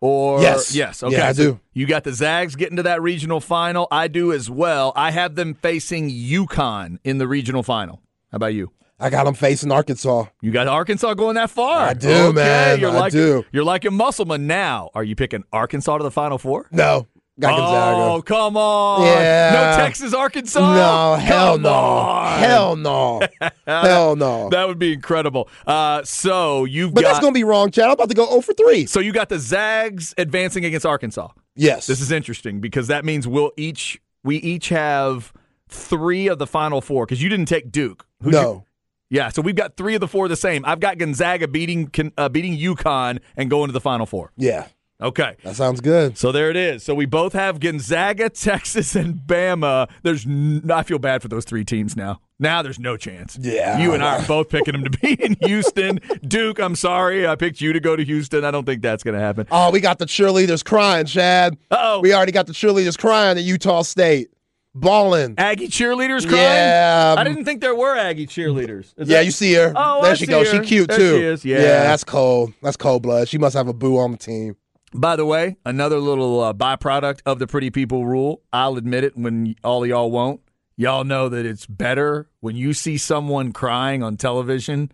Or 0.00 0.40
Yes. 0.40 0.74
yes, 0.74 1.02
okay. 1.02 1.16
Yeah, 1.16 1.28
I 1.28 1.32
so 1.32 1.42
do. 1.42 1.60
You 1.74 1.86
got 1.86 2.04
the 2.04 2.12
Zags 2.12 2.56
getting 2.56 2.76
to 2.76 2.82
that 2.84 3.02
regional 3.02 3.40
final. 3.40 3.86
I 3.90 4.08
do 4.08 4.32
as 4.32 4.48
well. 4.48 4.92
I 4.96 5.10
have 5.10 5.34
them 5.34 5.54
facing 5.54 6.08
UConn 6.10 6.98
in 7.04 7.18
the 7.18 7.28
regional 7.28 7.62
final. 7.62 8.00
How 8.32 8.36
about 8.36 8.54
you? 8.54 8.72
I 8.98 9.08
got 9.10 9.24
them 9.24 9.34
facing 9.34 9.72
Arkansas. 9.72 10.24
You 10.42 10.50
got 10.52 10.68
Arkansas 10.68 11.14
going 11.14 11.34
that 11.36 11.50
far. 11.50 11.88
I 11.88 11.94
do, 11.94 12.08
okay, 12.10 12.32
man. 12.34 12.80
You're 12.80 12.90
I 12.90 12.98
like 12.98 13.12
do. 13.12 13.44
You're 13.52 13.64
like 13.64 13.84
a 13.86 13.90
Musselman 13.90 14.46
now. 14.46 14.90
Are 14.94 15.02
you 15.04 15.16
picking 15.16 15.44
Arkansas 15.52 15.98
to 15.98 16.04
the 16.04 16.10
Final 16.10 16.36
Four? 16.38 16.66
No, 16.70 17.06
got 17.40 17.56
Gonzaga. 17.56 18.02
Oh, 18.02 18.22
come 18.22 18.56
on. 18.56 19.02
Yeah. 19.06 19.50
No 19.76 19.82
Texas, 19.84 20.14
Arkansas? 20.14 20.60
No, 20.60 21.14
hell 21.16 21.54
Come 21.54 21.62
no. 21.62 21.72
on. 21.72 22.38
Hell 22.38 22.76
no. 22.76 23.20
hell 23.66 24.16
no. 24.16 24.48
That 24.50 24.68
would 24.68 24.78
be 24.78 24.92
incredible. 24.92 25.48
Uh, 25.66 26.02
so 26.04 26.64
you've 26.64 26.94
But 26.94 27.02
got 27.02 27.08
that's 27.08 27.20
going 27.20 27.32
to 27.34 27.38
be 27.38 27.44
wrong, 27.44 27.70
Chad. 27.70 27.86
I'm 27.86 27.92
about 27.92 28.08
to 28.10 28.14
go 28.14 28.26
0 28.28 28.40
for 28.42 28.52
3. 28.54 28.86
so 28.86 29.00
you 29.00 29.12
got 29.12 29.28
the 29.28 29.38
Zags 29.38 30.14
advancing 30.18 30.64
against 30.64 30.86
Arkansas. 30.86 31.28
Yes. 31.56 31.86
This 31.86 32.00
is 32.00 32.12
interesting 32.12 32.60
because 32.60 32.86
that 32.88 33.04
means 33.04 33.26
we'll 33.26 33.52
each 33.56 34.00
we 34.22 34.36
each 34.36 34.68
have 34.68 35.32
three 35.68 36.28
of 36.28 36.38
the 36.38 36.46
final 36.46 36.80
four 36.80 37.06
because 37.06 37.22
you 37.22 37.28
didn't 37.28 37.46
take 37.46 37.70
Duke. 37.72 38.06
Who'd 38.22 38.32
no. 38.34 38.52
you- 38.52 38.64
yeah, 39.12 39.28
so 39.30 39.42
we've 39.42 39.56
got 39.56 39.76
three 39.76 39.96
of 39.96 40.00
the 40.00 40.06
four 40.06 40.28
the 40.28 40.36
same. 40.36 40.64
I've 40.64 40.78
got 40.78 40.96
Gonzaga 40.96 41.48
beating 41.48 41.90
uh, 42.16 42.28
beating 42.28 42.56
UConn 42.56 43.18
and 43.36 43.50
going 43.50 43.66
to 43.66 43.72
the 43.72 43.80
final 43.80 44.06
four. 44.06 44.30
Yeah. 44.36 44.68
Okay. 45.00 45.36
That 45.44 45.56
sounds 45.56 45.80
good. 45.80 46.18
So 46.18 46.30
there 46.32 46.50
it 46.50 46.56
is. 46.56 46.82
So 46.82 46.94
we 46.94 47.06
both 47.06 47.32
have 47.32 47.58
Gonzaga, 47.60 48.28
Texas, 48.30 48.94
and 48.94 49.14
Bama. 49.16 49.88
There's, 50.02 50.26
n- 50.26 50.70
I 50.72 50.82
feel 50.82 50.98
bad 50.98 51.22
for 51.22 51.28
those 51.28 51.44
three 51.44 51.64
teams 51.64 51.96
now. 51.96 52.20
Now 52.38 52.62
there's 52.62 52.78
no 52.78 52.96
chance. 52.96 53.38
Yeah. 53.40 53.78
you 53.78 53.92
and 53.92 54.02
I 54.02 54.22
are 54.22 54.26
both 54.26 54.48
picking 54.48 54.72
them 54.72 54.84
to 54.84 54.90
be 54.90 55.12
in 55.14 55.36
Houston. 55.42 56.00
Duke, 56.26 56.58
I'm 56.58 56.74
sorry, 56.76 57.26
I 57.26 57.34
picked 57.36 57.60
you 57.60 57.72
to 57.72 57.80
go 57.80 57.96
to 57.96 58.04
Houston. 58.04 58.44
I 58.44 58.50
don't 58.50 58.64
think 58.64 58.82
that's 58.82 59.02
going 59.02 59.14
to 59.14 59.20
happen. 59.20 59.46
Oh, 59.50 59.70
we 59.70 59.80
got 59.80 59.98
the 59.98 60.06
cheerleaders 60.06 60.64
crying, 60.64 61.06
Chad. 61.06 61.56
Uh-oh. 61.70 62.00
We 62.00 62.14
already 62.14 62.32
got 62.32 62.46
the 62.46 62.52
cheerleaders 62.54 62.98
crying 62.98 63.36
at 63.38 63.44
Utah 63.44 63.82
State. 63.82 64.30
Balling. 64.72 65.34
Aggie 65.36 65.66
cheerleaders 65.66 66.22
crying. 66.28 66.44
Yeah. 66.44 67.16
I 67.18 67.24
didn't 67.24 67.44
think 67.44 67.60
there 67.60 67.74
were 67.74 67.96
Aggie 67.96 68.28
cheerleaders. 68.28 68.94
Is 68.96 69.08
Yeah, 69.08 69.18
that- 69.18 69.24
you 69.24 69.32
see 69.32 69.52
her. 69.54 69.72
Oh, 69.74 70.00
there 70.02 70.12
I 70.12 70.14
she 70.14 70.26
see 70.26 70.30
goes. 70.30 70.52
her. 70.52 70.62
She 70.62 70.68
cute 70.68 70.88
There 70.88 70.96
too. 70.98 71.18
she 71.18 71.24
is. 71.24 71.44
Yeah. 71.44 71.58
that's 71.82 72.04
cold. 72.04 72.52
That's 72.62 72.76
cold 72.76 73.02
blood. 73.02 73.28
She 73.28 73.36
must 73.36 73.56
have 73.56 73.66
a 73.66 73.72
boo 73.72 73.98
on 73.98 74.12
the 74.12 74.16
team. 74.18 74.54
By 74.92 75.14
the 75.16 75.24
way, 75.24 75.56
another 75.64 75.98
little 75.98 76.40
uh, 76.40 76.52
byproduct 76.52 77.20
of 77.24 77.38
the 77.38 77.46
pretty 77.46 77.70
people 77.70 78.06
rule. 78.06 78.42
I'll 78.52 78.76
admit 78.76 79.04
it 79.04 79.16
when 79.16 79.54
all 79.62 79.86
y'all 79.86 80.10
won't. 80.10 80.40
Y'all 80.76 81.04
know 81.04 81.28
that 81.28 81.46
it's 81.46 81.66
better 81.66 82.28
when 82.40 82.56
you 82.56 82.72
see 82.72 82.96
someone 82.96 83.52
crying 83.52 84.02
on 84.02 84.16
television 84.16 84.90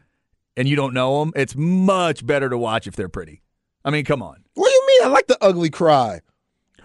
and 0.56 0.68
you 0.68 0.76
don't 0.76 0.92
know 0.92 1.20
them. 1.20 1.32
It's 1.36 1.54
much 1.56 2.26
better 2.26 2.48
to 2.50 2.58
watch 2.58 2.86
if 2.86 2.96
they're 2.96 3.08
pretty. 3.08 3.42
I 3.84 3.90
mean, 3.90 4.04
come 4.04 4.22
on. 4.22 4.42
What 4.54 4.68
do 4.68 4.74
you 4.74 4.86
mean? 4.86 5.08
I 5.08 5.12
like 5.12 5.28
the 5.28 5.38
ugly 5.40 5.70
cry. 5.70 6.20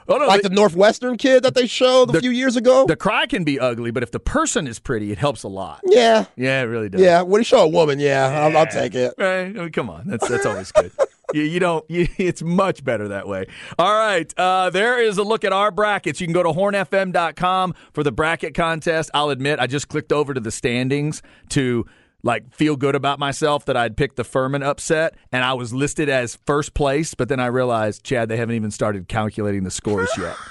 Oh 0.07 0.17
no, 0.17 0.27
Like 0.27 0.41
the, 0.41 0.49
the 0.49 0.55
Northwestern 0.55 1.17
kid 1.17 1.43
that 1.43 1.53
they 1.55 1.67
showed 1.67 2.13
a 2.15 2.19
few 2.19 2.31
years 2.31 2.55
ago. 2.55 2.85
the 2.85 2.95
cry 2.95 3.25
can 3.27 3.43
be 3.43 3.59
ugly, 3.59 3.91
but 3.91 4.03
if 4.03 4.11
the 4.11 4.19
person 4.19 4.67
is 4.67 4.79
pretty, 4.79 5.11
it 5.11 5.17
helps 5.17 5.43
a 5.43 5.47
lot. 5.47 5.81
yeah. 5.85 6.25
Yeah, 6.35 6.61
it 6.61 6.65
really 6.65 6.89
does. 6.89 7.01
Yeah. 7.01 7.21
when 7.21 7.39
you 7.39 7.45
show 7.45 7.63
a 7.63 7.67
woman? 7.67 7.99
Yeah, 7.99 8.45
I'll, 8.45 8.57
I'll 8.57 8.67
take 8.67 8.93
it. 8.95 9.13
Right? 9.17 9.45
I 9.45 9.51
mean, 9.51 9.71
come 9.71 9.89
on, 9.89 10.07
that's 10.07 10.27
that's 10.27 10.45
always 10.45 10.71
good. 10.71 10.91
you, 11.33 11.43
you 11.43 11.59
don't. 11.59 11.89
You, 11.89 12.07
it's 12.17 12.41
much 12.41 12.83
better 12.83 13.07
that 13.09 13.27
way. 13.27 13.45
All 13.77 13.93
right, 13.93 14.31
uh, 14.37 14.69
there 14.69 15.01
is 15.01 15.17
a 15.17 15.23
look 15.23 15.43
at 15.43 15.53
our 15.53 15.71
brackets. 15.71 16.21
You 16.21 16.27
can 16.27 16.33
go 16.33 16.43
to 16.43 16.49
hornfm.com 16.49 17.75
for 17.93 18.03
the 18.03 18.11
bracket 18.11 18.53
contest. 18.53 19.11
I'll 19.13 19.29
admit, 19.29 19.59
I 19.59 19.67
just 19.67 19.87
clicked 19.87 20.11
over 20.11 20.33
to 20.33 20.39
the 20.39 20.51
standings 20.51 21.21
to 21.49 21.85
like 22.23 22.53
feel 22.53 22.75
good 22.75 22.95
about 22.95 23.19
myself 23.19 23.65
that 23.65 23.75
I'd 23.75 23.97
picked 23.97 24.15
the 24.15 24.23
Furman 24.23 24.63
upset, 24.63 25.15
and 25.31 25.43
I 25.43 25.53
was 25.53 25.73
listed 25.73 26.09
as 26.09 26.37
first 26.45 26.73
place. 26.73 27.13
But 27.13 27.29
then 27.29 27.39
I 27.39 27.47
realized, 27.47 28.03
Chad, 28.03 28.29
they 28.29 28.37
haven't 28.37 28.55
even 28.55 28.71
started 28.71 29.07
calculating 29.07 29.63
the 29.63 29.71
scores 29.71 30.09
yet. 30.17 30.35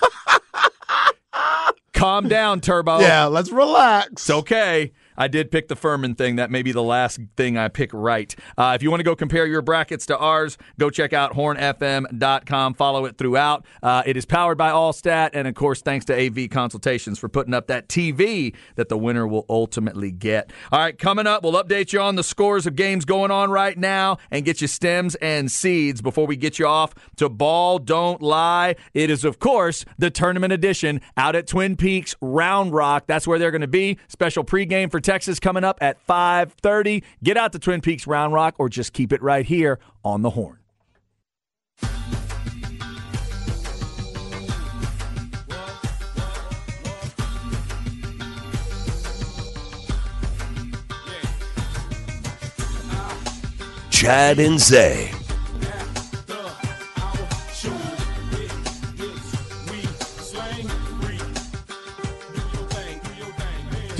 Calm 1.93 2.29
down, 2.29 2.61
Turbo. 2.61 3.01
Yeah, 3.01 3.27
let's 3.27 3.53
relax. 3.53 4.13
It's 4.13 4.31
okay. 4.31 4.93
I 5.21 5.29
did 5.29 5.51
pick 5.51 5.69
the 5.69 5.77
Furman 5.77 6.15
thing. 6.15 6.37
That 6.37 6.51
may 6.51 6.63
be 6.63 6.73
the 6.73 6.83
last 6.83 7.21
thing 7.37 7.59
I 7.59 7.69
pick 7.69 7.91
right. 7.93 8.35
Uh, 8.57 8.73
if 8.75 8.83
you 8.83 8.89
want 8.89 9.01
to 9.01 9.05
go 9.05 9.15
compare 9.15 9.47
your 9.47 9.61
brackets 9.61 10.07
to 10.07 10.17
ours, 10.17 10.57
go 10.79 10.89
check 10.89 11.13
out 11.13 11.35
hornfm.com. 11.35 12.73
Follow 12.73 13.05
it 13.05 13.19
throughout. 13.19 13.67
Uh, 13.83 14.03
it 14.07 14.17
is 14.17 14.25
powered 14.25 14.57
by 14.57 14.71
Allstate. 14.71 15.33
And 15.35 15.47
of 15.47 15.55
course, 15.55 15.83
thanks 15.83 16.07
to 16.07 16.19
AV 16.19 16.49
Consultations 16.49 17.19
for 17.19 17.29
putting 17.29 17.53
up 17.53 17.67
that 17.67 17.87
TV 17.87 18.55
that 18.77 18.89
the 18.89 18.97
winner 18.97 19.29
will 19.29 19.45
ultimately 19.51 20.11
get. 20.11 20.55
All 20.73 20.79
right, 20.79 20.99
coming 20.99 21.27
up, 21.27 21.43
we'll 21.43 21.53
update 21.53 21.93
you 21.93 22.01
on 22.01 22.17
the 22.17 22.25
scores 22.25 22.67
of 22.67 22.75
games 22.75 23.05
going 23.05 23.31
on 23.31 23.51
right 23.51 23.77
now 23.77 24.17
and 24.31 24.43
get 24.43 24.63
you 24.63 24.69
stems 24.69 25.17
and 25.17 25.51
seeds 25.51 26.01
before 26.01 26.27
we 26.27 26.37
get 26.37 26.59
you 26.59 26.67
off 26.67 26.95
to 27.17 27.29
Ball 27.29 27.79
Don't 27.79 28.23
Lie. 28.23 28.77
It 28.95 29.11
is, 29.11 29.27
of 29.27 29.39
course, 29.39 29.85
the 29.99 30.11
tournament 30.11 30.55
edition 30.55 31.03
out 31.19 31.37
at 31.37 31.47
Twin 31.47 31.77
Peaks 31.77 32.15
Round 32.23 32.73
Rock. 32.73 33.05
That's 33.07 33.27
where 33.27 33.39
they're 33.39 33.51
going 33.51 33.61
to 33.61 33.67
be. 33.67 33.99
Special 34.09 34.45
pregame 34.45 34.91
for 34.91 34.99
Texas 35.11 35.41
coming 35.41 35.65
up 35.65 35.77
at 35.81 35.99
5:30. 36.07 37.03
Get 37.25 37.37
out 37.37 37.51
to 37.51 37.59
Twin 37.59 37.81
Peaks 37.81 38.07
Round 38.07 38.33
Rock 38.33 38.55
or 38.59 38.69
just 38.69 38.93
keep 38.93 39.13
it 39.13 39.21
right 39.21 39.45
here 39.45 39.81
on 40.05 40.23
the 40.23 40.31
horn. 40.31 40.59
Chad 53.91 54.39
and 54.39 54.61
Zay. 54.61 55.20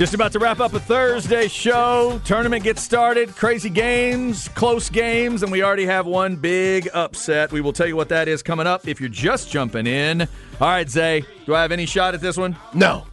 Just 0.01 0.15
about 0.15 0.31
to 0.31 0.39
wrap 0.39 0.59
up 0.59 0.73
a 0.73 0.79
Thursday 0.79 1.47
show. 1.47 2.19
Tournament 2.25 2.63
gets 2.63 2.81
started. 2.81 3.35
Crazy 3.35 3.69
games, 3.69 4.47
close 4.47 4.89
games, 4.89 5.43
and 5.43 5.51
we 5.51 5.61
already 5.61 5.85
have 5.85 6.07
one 6.07 6.35
big 6.35 6.89
upset. 6.95 7.51
We 7.51 7.61
will 7.61 7.71
tell 7.71 7.85
you 7.85 7.95
what 7.95 8.09
that 8.09 8.27
is 8.27 8.41
coming 8.41 8.65
up 8.65 8.87
if 8.87 8.99
you're 8.99 9.11
just 9.11 9.51
jumping 9.51 9.85
in. 9.85 10.21
All 10.21 10.27
right, 10.69 10.89
Zay, 10.89 11.23
do 11.45 11.53
I 11.53 11.61
have 11.61 11.71
any 11.71 11.85
shot 11.85 12.15
at 12.15 12.21
this 12.21 12.35
one? 12.35 12.57
no. 12.73 13.05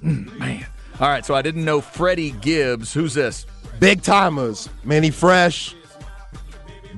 Mm, 0.00 0.38
man. 0.38 0.64
All 1.00 1.08
right, 1.08 1.26
so 1.26 1.34
I 1.34 1.42
didn't 1.42 1.64
know 1.64 1.80
Freddie 1.80 2.30
Gibbs. 2.30 2.94
Who's 2.94 3.14
this? 3.14 3.44
Big 3.80 4.02
timers. 4.02 4.68
Mannie 4.84 5.10
Fresh. 5.10 5.74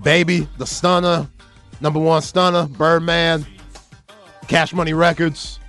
Baby, 0.03 0.49
the 0.59 0.67
stunner. 0.67 1.27
Number 1.81 1.99
one 1.99 2.21
stunner. 2.21 2.67
Birdman. 2.67 3.47
Cash 4.49 4.75
Money 4.75 4.93
Records. 4.93 5.60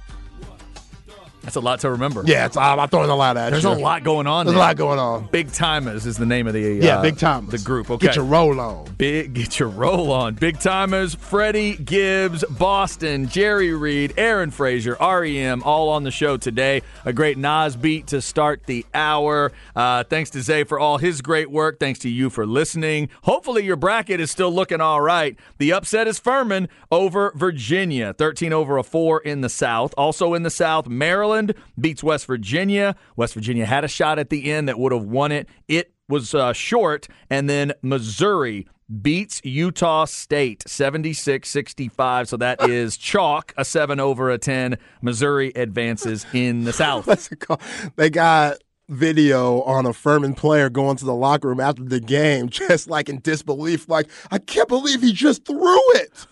That's 1.42 1.56
a 1.56 1.60
lot 1.60 1.80
to 1.82 1.90
remember. 1.92 2.24
Yeah, 2.26 2.46
it's, 2.46 2.56
I'm, 2.56 2.80
I'm 2.80 2.88
throwing 2.90 3.10
a 3.10 3.16
lot 3.16 3.36
at 3.36 3.50
There's 3.50 3.64
you. 3.64 3.70
There's 3.70 3.80
a 3.80 3.84
lot 3.84 4.04
going 4.04 4.28
on 4.28 4.46
There's 4.46 4.54
there. 4.56 4.64
a 4.64 4.68
lot 4.68 4.76
going 4.78 5.00
on. 5.00 5.28
Big 5.32 5.52
Timers 5.52 6.06
is 6.06 6.18
the 6.18 6.26
name 6.26 6.46
of 6.48 6.54
the 6.54 6.62
Yeah, 6.82 7.00
uh, 7.00 7.02
big 7.02 7.18
timers. 7.18 7.50
The 7.52 7.58
group. 7.66 7.90
Okay. 7.90 8.08
Get 8.08 8.16
your 8.16 8.26
roll 8.26 8.60
on. 8.60 8.86
Big, 8.98 9.34
get 9.34 9.60
your 9.60 9.70
roll 9.70 10.12
on. 10.12 10.36
Big 10.36 10.60
timers, 10.60 11.16
Freddie 11.16 11.76
Gibbs, 11.78 12.44
Boston, 12.46 13.28
Jerry 13.28 13.74
Reed, 13.74 14.14
Aaron 14.18 14.52
Frazer, 14.52 14.96
REM, 15.02 15.64
all 15.64 15.90
on 15.90 16.04
the 16.04 16.12
show 16.12 16.38
today. 16.38 16.84
A 17.06 17.14
great 17.14 17.40
Nas 17.40 17.76
beat 17.76 18.08
to 18.08 18.22
start 18.22 18.66
the 18.68 18.86
hour. 18.94 19.52
Uh, 19.76 20.04
thanks 20.04 20.30
to 20.32 20.42
Zay 20.44 20.64
for 20.64 20.80
all 20.80 21.00
his 21.00 21.22
great 21.22 21.50
work. 21.50 21.80
Thanks 21.80 22.00
to 22.00 22.10
you 22.10 22.30
for 22.30 22.46
listening. 22.46 23.10
Hopefully, 23.24 23.64
your 23.66 23.78
bracket 23.78 24.20
is 24.20 24.30
still 24.30 24.52
looking 24.54 24.80
all 24.80 25.02
right. 25.02 25.36
The 25.58 25.74
upset 25.74 26.08
is 26.08 26.20
Furman 26.20 26.70
over 26.92 27.32
Virginia, 27.36 28.14
13 28.14 28.54
over 28.54 28.78
a 28.78 28.84
4 28.84 29.22
in 29.22 29.42
the 29.42 29.50
South. 29.50 29.96
Also 29.98 30.36
in 30.36 30.44
the 30.44 30.50
South, 30.52 30.88
Maryland 30.88 31.31
beats 31.80 32.04
West 32.04 32.26
Virginia. 32.26 32.96
West 33.16 33.34
Virginia 33.34 33.66
had 33.66 33.84
a 33.84 33.88
shot 33.88 34.20
at 34.20 34.30
the 34.30 34.52
end 34.52 34.68
that 34.68 34.80
would 34.80 34.92
have 34.92 35.06
won 35.06 35.32
it. 35.32 35.48
It 35.68 35.94
was 36.08 36.34
uh, 36.34 36.54
short. 36.54 37.08
And 37.30 37.50
then 37.50 37.74
Missouri 37.82 38.68
beats 39.02 39.42
Utah 39.44 40.06
State 40.06 40.64
76 40.68 41.50
65. 41.50 42.28
So 42.28 42.38
that 42.38 42.62
is 42.70 42.98
chalk, 42.98 43.54
a 43.58 43.66
7 43.66 44.00
over 44.00 44.30
a 44.30 44.38
10. 44.38 44.78
Missouri 45.02 45.52
advances 45.56 46.26
in 46.34 46.64
the 46.66 46.74
South. 46.82 47.08
What's 47.08 47.32
it 47.32 47.40
called? 47.40 47.62
They 47.96 48.10
got 48.10 48.58
video 48.92 49.62
on 49.62 49.86
a 49.86 49.94
Furman 49.94 50.34
player 50.34 50.70
going 50.70 50.98
to 50.98 51.06
the 51.06 51.16
locker 51.16 51.48
room 51.48 51.60
after 51.62 51.84
the 51.84 52.00
game, 52.00 52.50
just 52.50 52.90
like 52.90 53.10
in 53.10 53.20
disbelief, 53.22 53.88
like, 53.90 54.08
I 54.30 54.38
can't 54.38 54.68
believe 54.68 55.02
he 55.02 55.14
just 55.14 55.46
threw 55.46 55.80
it. 55.96 56.28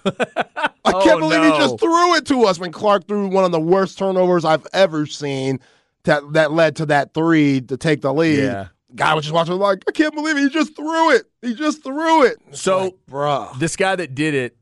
I 0.86 0.92
Oh, 0.94 1.04
can't 1.04 1.20
believe 1.20 1.42
no. 1.42 1.52
he 1.54 1.58
just 1.60 1.80
threw 1.80 2.16
it 2.16 2.26
to 2.28 2.44
us 2.46 2.58
when 2.60 2.72
Clark 2.72 3.08
threw 3.08 3.28
one 3.28 3.44
of 3.44 3.52
the 3.52 3.60
worst 3.60 3.98
turnovers 3.98 4.46
I've 4.46 4.66
ever 4.74 5.06
seen 5.06 5.60
that, 6.04 6.22
that 6.34 6.52
led 6.52 6.76
to 6.78 6.86
that 6.88 7.14
three 7.14 7.62
to 7.62 7.78
take 7.78 8.02
the 8.02 8.14
lead. 8.14 8.40
Yeah. 8.40 8.68
Guy 8.96 9.14
was 9.14 9.26
just 9.26 9.34
watching 9.34 9.54
like, 9.56 9.84
I 9.88 9.92
can't 9.92 10.16
believe 10.16 10.38
he 10.38 10.50
just 10.50 10.76
threw 10.76 11.12
it. 11.12 11.26
He 11.42 11.54
just 11.54 11.84
threw 11.84 12.24
it. 12.24 12.38
It's 12.50 12.62
So- 12.62 12.86
like, 12.86 12.96
bruh. 13.10 13.60
This 13.60 13.76
guy 13.76 13.96
that 13.96 14.16
did 14.16 14.34
it, 14.34 14.56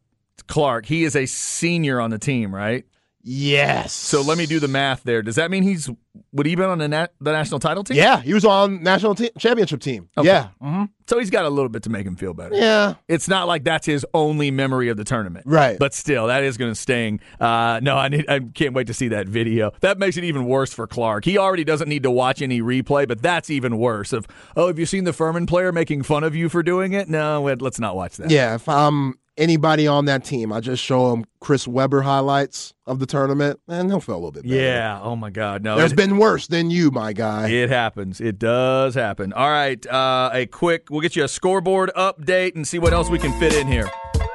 Clark, 0.48 0.86
he 0.86 1.04
is 1.04 1.16
a 1.16 1.26
senior 1.26 2.00
on 2.02 2.10
the 2.10 2.18
team, 2.20 2.54
right? 2.54 2.86
Yes. 3.30 3.92
So 3.92 4.22
let 4.22 4.38
me 4.38 4.46
do 4.46 4.62
the 4.62 4.70
math 4.70 5.04
there. 5.04 5.22
Does 5.22 5.36
that 5.36 5.52
mean 5.52 5.64
he's 5.64 5.90
would 6.32 6.46
he 6.46 6.56
been 6.56 6.70
on 6.70 6.78
the 6.78 6.88
nat, 6.88 7.12
the 7.20 7.34
national 7.34 7.60
title 7.60 7.84
team? 7.84 7.98
Yeah, 7.98 8.22
he 8.22 8.34
was 8.34 8.46
on 8.46 8.82
national 8.84 9.16
te- 9.16 9.32
championship 9.38 9.82
team. 9.82 10.08
Okay. 10.18 10.28
Yeah. 10.28 10.50
hmm 10.62 10.86
So 11.08 11.20
he's 11.20 11.30
got 11.30 11.44
a 11.44 11.50
little 11.50 11.68
bit 11.68 11.84
to 11.84 11.90
make 11.90 12.08
him 12.08 12.16
feel 12.16 12.34
better. 12.34 12.56
Yeah. 12.56 12.94
It's 13.10 13.28
not 13.28 13.46
like 13.48 13.66
that's 13.66 13.86
his 13.86 14.06
only 14.14 14.50
memory 14.50 14.88
of 14.88 14.96
the 14.96 15.04
tournament, 15.04 15.46
Right. 15.46 15.78
But 15.78 15.94
still, 15.94 16.28
that 16.28 16.44
is 16.44 16.56
going 16.58 16.72
to 16.72 16.76
sting. 16.76 17.20
Uh, 17.38 17.82
no, 17.84 17.98
I 17.98 18.08
need, 18.08 18.30
I 18.30 18.40
can't 18.40 18.74
wait 18.74 18.88
to 18.88 18.94
see 18.94 19.10
that 19.10 19.28
video. 19.28 19.72
That 19.82 20.00
makes 20.00 20.16
it 20.16 20.24
even 20.24 20.46
worse 20.46 20.74
for 20.74 20.88
Clark. 20.88 21.26
He 21.26 21.38
already 21.38 21.66
doesn't 21.66 21.90
need 21.90 22.04
to 22.04 22.12
watch 22.12 22.42
any 22.42 22.62
replay, 22.62 23.08
but 23.10 23.22
that's 23.22 23.50
even 23.50 23.78
worse. 23.78 24.14
Of 24.14 24.26
oh, 24.56 24.68
have 24.68 24.80
you 24.80 24.86
seen 24.86 25.04
the 25.04 25.14
Furman 25.14 25.48
player 25.48 25.74
making 25.74 26.04
fun 26.04 26.24
of 26.24 26.34
you 26.34 26.48
for 26.48 26.64
doing 26.64 26.94
it? 26.94 27.10
No, 27.10 27.42
let's 27.60 27.80
not 27.80 27.98
watch 27.98 28.16
that. 28.18 28.32
Yeah, 28.32 28.56
if 28.56 28.70
I'm 28.70 29.20
anybody 29.38 29.88
on 29.88 30.06
that 30.06 30.24
team, 30.24 30.52
I 30.52 30.60
just 30.60 30.84
show 30.84 31.14
him 31.14 31.26
Chris 31.40 31.68
Webber 31.68 32.02
highlights 32.02 32.74
of 32.86 33.00
the 33.00 33.06
tournament, 33.06 33.60
and 33.68 33.90
he'll 33.90 34.00
feel 34.02 34.16
a 34.16 34.18
little 34.18 34.32
bit 34.32 34.44
better. 34.44 34.56
Yeah. 34.56 35.00
Oh 35.02 35.16
my 35.16 35.30
God. 35.30 35.64
No. 35.64 35.78
There's 35.78 35.92
it- 35.94 35.96
been 35.98 36.18
worse 36.18 36.48
than 36.48 36.70
you, 36.72 36.92
my 36.92 37.14
guy. 37.14 37.50
It 37.50 37.70
happens. 37.70 38.20
It 38.22 38.40
does 38.40 38.96
happen. 38.96 39.34
All 39.34 39.50
right. 39.50 39.86
Uh, 39.88 40.30
a 40.34 40.46
quick, 40.46 40.88
we'll 40.90 41.02
get 41.02 41.16
you 41.16 41.24
a 41.24 41.28
scoreboard 41.28 41.92
update 41.96 42.56
and 42.56 42.68
see 42.68 42.80
what 42.80 42.94
else 42.94 43.10
we 43.10 43.20
can 43.20 43.38
fit 43.40 43.54
in 43.54 43.68
here. 43.68 43.90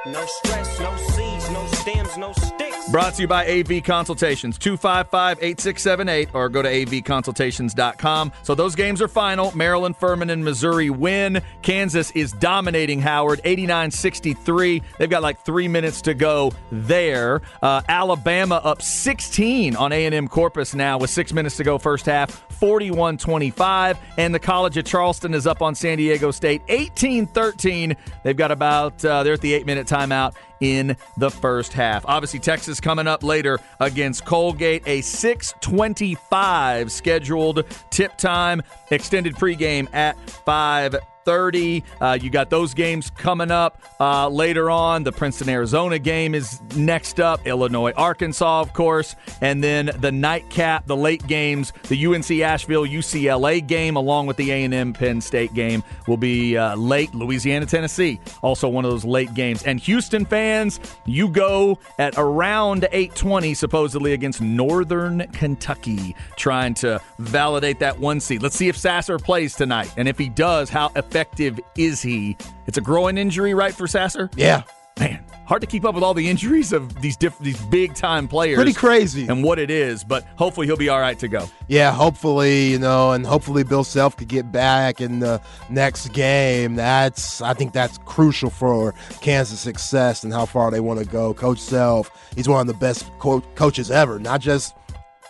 No 0.05 0.25
stress, 0.25 0.79
no 0.79 0.95
seeds, 0.97 1.49
no 1.51 1.65
stems, 1.67 2.17
no 2.17 2.33
sticks. 2.33 2.62
Brought 2.93 3.15
to 3.15 3.23
you 3.23 3.27
by 3.27 3.47
AV 3.47 3.83
Consultations, 3.83 4.59
255 4.59 5.39
8678, 5.41 6.29
or 6.35 6.47
go 6.47 6.61
to 6.61 6.69
avconsultations.com. 6.69 8.31
So 8.43 8.53
those 8.53 8.75
games 8.75 9.01
are 9.01 9.07
final. 9.07 9.51
Maryland, 9.57 9.97
Furman, 9.97 10.29
and 10.29 10.45
Missouri 10.45 10.91
win. 10.91 11.41
Kansas 11.63 12.11
is 12.11 12.33
dominating 12.33 12.99
Howard, 12.99 13.41
89 13.45 13.89
63. 13.89 14.83
They've 14.99 15.09
got 15.09 15.23
like 15.23 15.43
three 15.43 15.67
minutes 15.67 16.03
to 16.03 16.13
go 16.13 16.53
there. 16.71 17.41
Uh, 17.63 17.81
Alabama 17.89 18.61
up 18.63 18.83
16 18.83 19.75
on 19.75 19.91
A&M 19.91 20.27
Corpus 20.27 20.75
now 20.75 20.99
with 20.99 21.09
six 21.09 21.33
minutes 21.33 21.57
to 21.57 21.63
go 21.63 21.79
first 21.79 22.05
half, 22.05 22.45
41 22.53 23.17
25. 23.17 23.97
And 24.17 24.33
the 24.33 24.39
College 24.39 24.77
of 24.77 24.85
Charleston 24.85 25.33
is 25.33 25.47
up 25.47 25.61
on 25.61 25.75
San 25.75 25.97
Diego 25.97 26.31
State, 26.31 26.61
18 26.67 27.27
13. 27.27 27.95
They've 28.23 28.37
got 28.37 28.51
about, 28.51 29.03
uh, 29.03 29.23
they're 29.23 29.33
at 29.33 29.41
the 29.41 29.53
eight 29.53 29.65
minute 29.65 29.87
timeout 29.87 30.35
in 30.59 30.95
the 31.17 31.29
first 31.29 31.73
half. 31.73 32.05
Obviously, 32.05 32.39
Texas 32.39 32.79
coming 32.79 33.07
up 33.07 33.23
later 33.23 33.59
against 33.79 34.25
Colgate, 34.25 34.81
a 34.87 35.01
625 35.01 36.91
scheduled 36.91 37.65
tip 37.89 38.17
time, 38.17 38.61
extended 38.89 39.35
pregame 39.35 39.93
at 39.93 40.17
5 40.29 40.95
30. 41.25 41.83
Uh, 42.01 42.17
you 42.21 42.29
got 42.29 42.49
those 42.49 42.73
games 42.73 43.09
coming 43.11 43.51
up 43.51 43.81
uh, 43.99 44.27
later 44.27 44.69
on. 44.69 45.03
The 45.03 45.11
Princeton 45.11 45.49
Arizona 45.49 45.99
game 45.99 46.35
is 46.35 46.61
next 46.75 47.19
up. 47.19 47.45
Illinois 47.45 47.91
Arkansas, 47.91 48.61
of 48.61 48.73
course, 48.73 49.15
and 49.41 49.63
then 49.63 49.91
the 49.99 50.11
nightcap, 50.11 50.85
the 50.85 50.95
late 50.95 51.25
games, 51.27 51.73
the 51.89 52.05
UNC 52.05 52.29
Asheville 52.31 52.85
UCLA 52.85 53.65
game, 53.65 53.95
along 53.95 54.27
with 54.27 54.37
the 54.37 54.51
A&M 54.51 54.93
Penn 54.93 55.21
State 55.21 55.53
game, 55.53 55.83
will 56.07 56.17
be 56.17 56.57
uh, 56.57 56.75
late. 56.75 57.13
Louisiana 57.13 57.65
Tennessee, 57.65 58.19
also 58.41 58.67
one 58.67 58.85
of 58.85 58.91
those 58.91 59.05
late 59.05 59.33
games. 59.33 59.63
And 59.63 59.79
Houston 59.81 60.25
fans, 60.25 60.79
you 61.05 61.29
go 61.29 61.79
at 61.99 62.15
around 62.17 62.87
8:20 62.91 63.55
supposedly 63.55 64.13
against 64.13 64.41
Northern 64.41 65.27
Kentucky, 65.31 66.15
trying 66.37 66.73
to 66.75 67.01
validate 67.19 67.79
that 67.79 67.99
one 67.99 68.19
seed. 68.19 68.41
Let's 68.41 68.55
see 68.55 68.69
if 68.69 68.77
Sasser 68.77 69.17
plays 69.19 69.55
tonight, 69.55 69.91
and 69.97 70.07
if 70.07 70.17
he 70.17 70.29
does, 70.29 70.69
how 70.69 70.91
effective 71.13 71.59
is 71.77 72.01
he? 72.01 72.35
It's 72.65 72.79
a 72.79 72.81
growing 72.81 73.19
injury, 73.19 73.53
right, 73.53 73.71
for 73.73 73.85
Sasser? 73.85 74.31
Yeah. 74.35 74.63
Man, 74.99 75.23
hard 75.45 75.61
to 75.61 75.67
keep 75.67 75.85
up 75.85 75.93
with 75.93 76.03
all 76.03 76.15
the 76.15 76.27
injuries 76.27 76.73
of 76.73 77.01
these 77.01 77.15
diff- 77.15 77.37
these 77.39 77.59
big 77.65 77.93
time 77.93 78.27
players. 78.27 78.55
Pretty 78.55 78.73
crazy. 78.73 79.27
And 79.27 79.43
what 79.43 79.59
it 79.59 79.69
is, 79.69 80.03
but 80.03 80.23
hopefully 80.37 80.65
he'll 80.65 80.75
be 80.77 80.89
all 80.89 80.99
right 80.99 81.17
to 81.19 81.27
go. 81.27 81.47
Yeah, 81.67 81.91
hopefully, 81.91 82.71
you 82.71 82.79
know, 82.79 83.11
and 83.11 83.25
hopefully 83.27 83.63
Bill 83.63 83.83
Self 83.83 84.17
could 84.17 84.27
get 84.27 84.51
back 84.51 85.01
in 85.01 85.19
the 85.19 85.39
next 85.69 86.09
game. 86.13 86.75
That's 86.75 87.41
I 87.41 87.53
think 87.53 87.73
that's 87.73 87.99
crucial 87.99 88.49
for 88.49 88.93
Kansas' 89.21 89.59
success 89.59 90.23
and 90.23 90.33
how 90.33 90.45
far 90.47 90.71
they 90.71 90.79
want 90.79 90.99
to 90.99 91.05
go. 91.05 91.33
Coach 91.35 91.59
Self, 91.59 92.11
he's 92.35 92.47
one 92.47 92.61
of 92.61 92.67
the 92.67 92.73
best 92.73 93.05
co- 93.19 93.41
coaches 93.55 93.91
ever, 93.91 94.19
not 94.19 94.41
just 94.41 94.75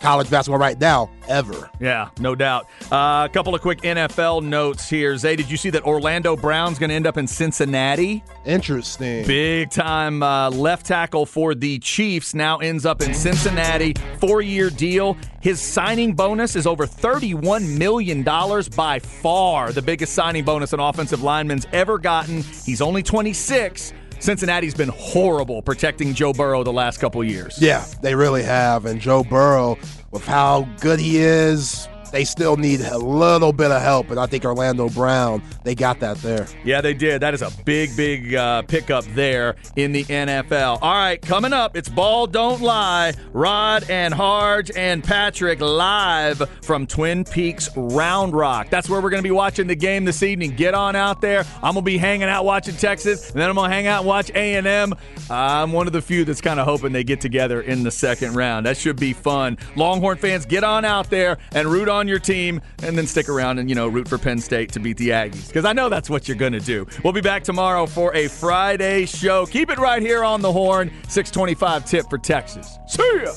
college 0.04 0.28
basketball 0.28 0.58
right 0.58 0.78
now, 0.78 1.10
ever. 1.28 1.70
Yeah, 1.80 2.10
no 2.20 2.34
doubt. 2.34 2.68
Uh, 2.92 3.26
a 3.26 3.30
couple 3.32 3.54
of 3.54 3.62
quick 3.62 3.80
NFL 3.80 4.42
notes 4.42 4.86
here. 4.86 5.16
Zay, 5.16 5.34
did 5.34 5.50
you 5.50 5.56
see 5.56 5.70
that 5.70 5.82
Orlando 5.84 6.36
Brown's 6.36 6.78
going 6.78 6.90
to 6.90 6.94
end 6.94 7.06
up 7.06 7.16
in 7.16 7.26
Cincinnati? 7.26 8.22
Interesting. 8.44 9.26
Big 9.26 9.70
time 9.70 10.22
uh, 10.22 10.50
left 10.50 10.84
tackle 10.84 11.24
for 11.24 11.54
the 11.54 11.78
Chiefs 11.78 12.34
now 12.34 12.58
ends 12.58 12.84
up 12.84 13.00
in 13.00 13.14
Cincinnati. 13.14 13.94
Four 14.20 14.42
year 14.42 14.68
deal. 14.68 15.16
His 15.40 15.58
signing 15.60 16.12
bonus 16.12 16.54
is 16.54 16.66
over 16.66 16.86
$31 16.86 17.78
million 17.78 18.22
by 18.22 18.98
far 18.98 19.72
the 19.72 19.82
biggest 19.82 20.12
signing 20.12 20.44
bonus 20.44 20.74
an 20.74 20.80
offensive 20.80 21.22
lineman's 21.22 21.66
ever 21.72 21.98
gotten. 21.98 22.42
He's 22.42 22.82
only 22.82 23.02
26. 23.02 23.94
Cincinnati's 24.20 24.74
been 24.74 24.90
horrible 24.90 25.62
protecting 25.62 26.14
Joe 26.14 26.32
Burrow 26.32 26.62
the 26.62 26.72
last 26.72 26.98
couple 26.98 27.22
years. 27.22 27.58
Yeah, 27.60 27.84
they 28.02 28.14
really 28.14 28.42
have. 28.42 28.86
And 28.86 29.00
Joe 29.00 29.24
Burrow, 29.24 29.78
with 30.10 30.24
how 30.24 30.68
good 30.80 30.98
he 30.98 31.18
is, 31.18 31.88
they 32.14 32.24
still 32.24 32.56
need 32.56 32.80
a 32.80 32.96
little 32.96 33.52
bit 33.52 33.72
of 33.72 33.82
help. 33.82 34.08
And 34.10 34.20
I 34.20 34.26
think 34.26 34.44
Orlando 34.44 34.88
Brown, 34.88 35.42
they 35.64 35.74
got 35.74 35.98
that 35.98 36.16
there. 36.18 36.46
Yeah, 36.62 36.80
they 36.80 36.94
did. 36.94 37.20
That 37.22 37.34
is 37.34 37.42
a 37.42 37.50
big, 37.64 37.96
big 37.96 38.36
uh, 38.36 38.62
pickup 38.62 39.04
there 39.14 39.56
in 39.74 39.90
the 39.90 40.04
NFL. 40.04 40.78
All 40.80 40.94
right, 40.94 41.20
coming 41.20 41.52
up, 41.52 41.76
it's 41.76 41.88
Ball 41.88 42.28
Don't 42.28 42.62
Lie. 42.62 43.14
Rod 43.32 43.90
and 43.90 44.14
Harge 44.14 44.70
and 44.76 45.02
Patrick 45.02 45.60
live 45.60 46.48
from 46.62 46.86
Twin 46.86 47.24
Peaks 47.24 47.68
Round 47.76 48.32
Rock. 48.32 48.70
That's 48.70 48.88
where 48.88 49.00
we're 49.00 49.10
going 49.10 49.22
to 49.22 49.28
be 49.28 49.32
watching 49.32 49.66
the 49.66 49.74
game 49.74 50.04
this 50.04 50.22
evening. 50.22 50.54
Get 50.54 50.72
on 50.72 50.94
out 50.94 51.20
there. 51.20 51.40
I'm 51.56 51.74
going 51.74 51.76
to 51.76 51.82
be 51.82 51.98
hanging 51.98 52.28
out 52.28 52.44
watching 52.44 52.76
Texas, 52.76 53.30
and 53.30 53.40
then 53.40 53.48
I'm 53.48 53.56
going 53.56 53.70
to 53.70 53.74
hang 53.74 53.88
out 53.88 54.02
and 54.02 54.06
watch 54.06 54.30
A&M. 54.30 54.94
I'm 55.28 55.72
one 55.72 55.88
of 55.88 55.92
the 55.92 56.02
few 56.02 56.24
that's 56.24 56.40
kind 56.40 56.60
of 56.60 56.66
hoping 56.66 56.92
they 56.92 57.02
get 57.02 57.20
together 57.20 57.60
in 57.60 57.82
the 57.82 57.90
second 57.90 58.34
round. 58.34 58.66
That 58.66 58.76
should 58.76 59.00
be 59.00 59.14
fun. 59.14 59.58
Longhorn 59.74 60.18
fans, 60.18 60.46
get 60.46 60.62
on 60.62 60.84
out 60.84 61.10
there 61.10 61.38
and 61.52 61.66
root 61.66 61.88
on 62.04 62.08
your 62.08 62.18
team, 62.18 62.60
and 62.82 62.98
then 62.98 63.06
stick 63.06 63.28
around 63.28 63.58
and, 63.58 63.68
you 63.68 63.74
know, 63.74 63.88
root 63.88 64.06
for 64.06 64.18
Penn 64.18 64.38
State 64.38 64.70
to 64.72 64.80
beat 64.80 64.98
the 64.98 65.08
Aggies, 65.08 65.48
because 65.48 65.64
I 65.64 65.72
know 65.72 65.88
that's 65.88 66.10
what 66.10 66.28
you're 66.28 66.36
going 66.36 66.52
to 66.52 66.60
do. 66.60 66.86
We'll 67.02 67.14
be 67.14 67.22
back 67.22 67.42
tomorrow 67.42 67.86
for 67.86 68.14
a 68.14 68.28
Friday 68.28 69.06
show. 69.06 69.46
Keep 69.46 69.70
it 69.70 69.78
right 69.78 70.02
here 70.02 70.22
on 70.22 70.42
the 70.42 70.52
horn. 70.52 70.90
625 71.08 71.84
tip 71.86 72.10
for 72.10 72.18
Texas. 72.18 72.78
See 72.88 73.20
ya. 73.22 73.32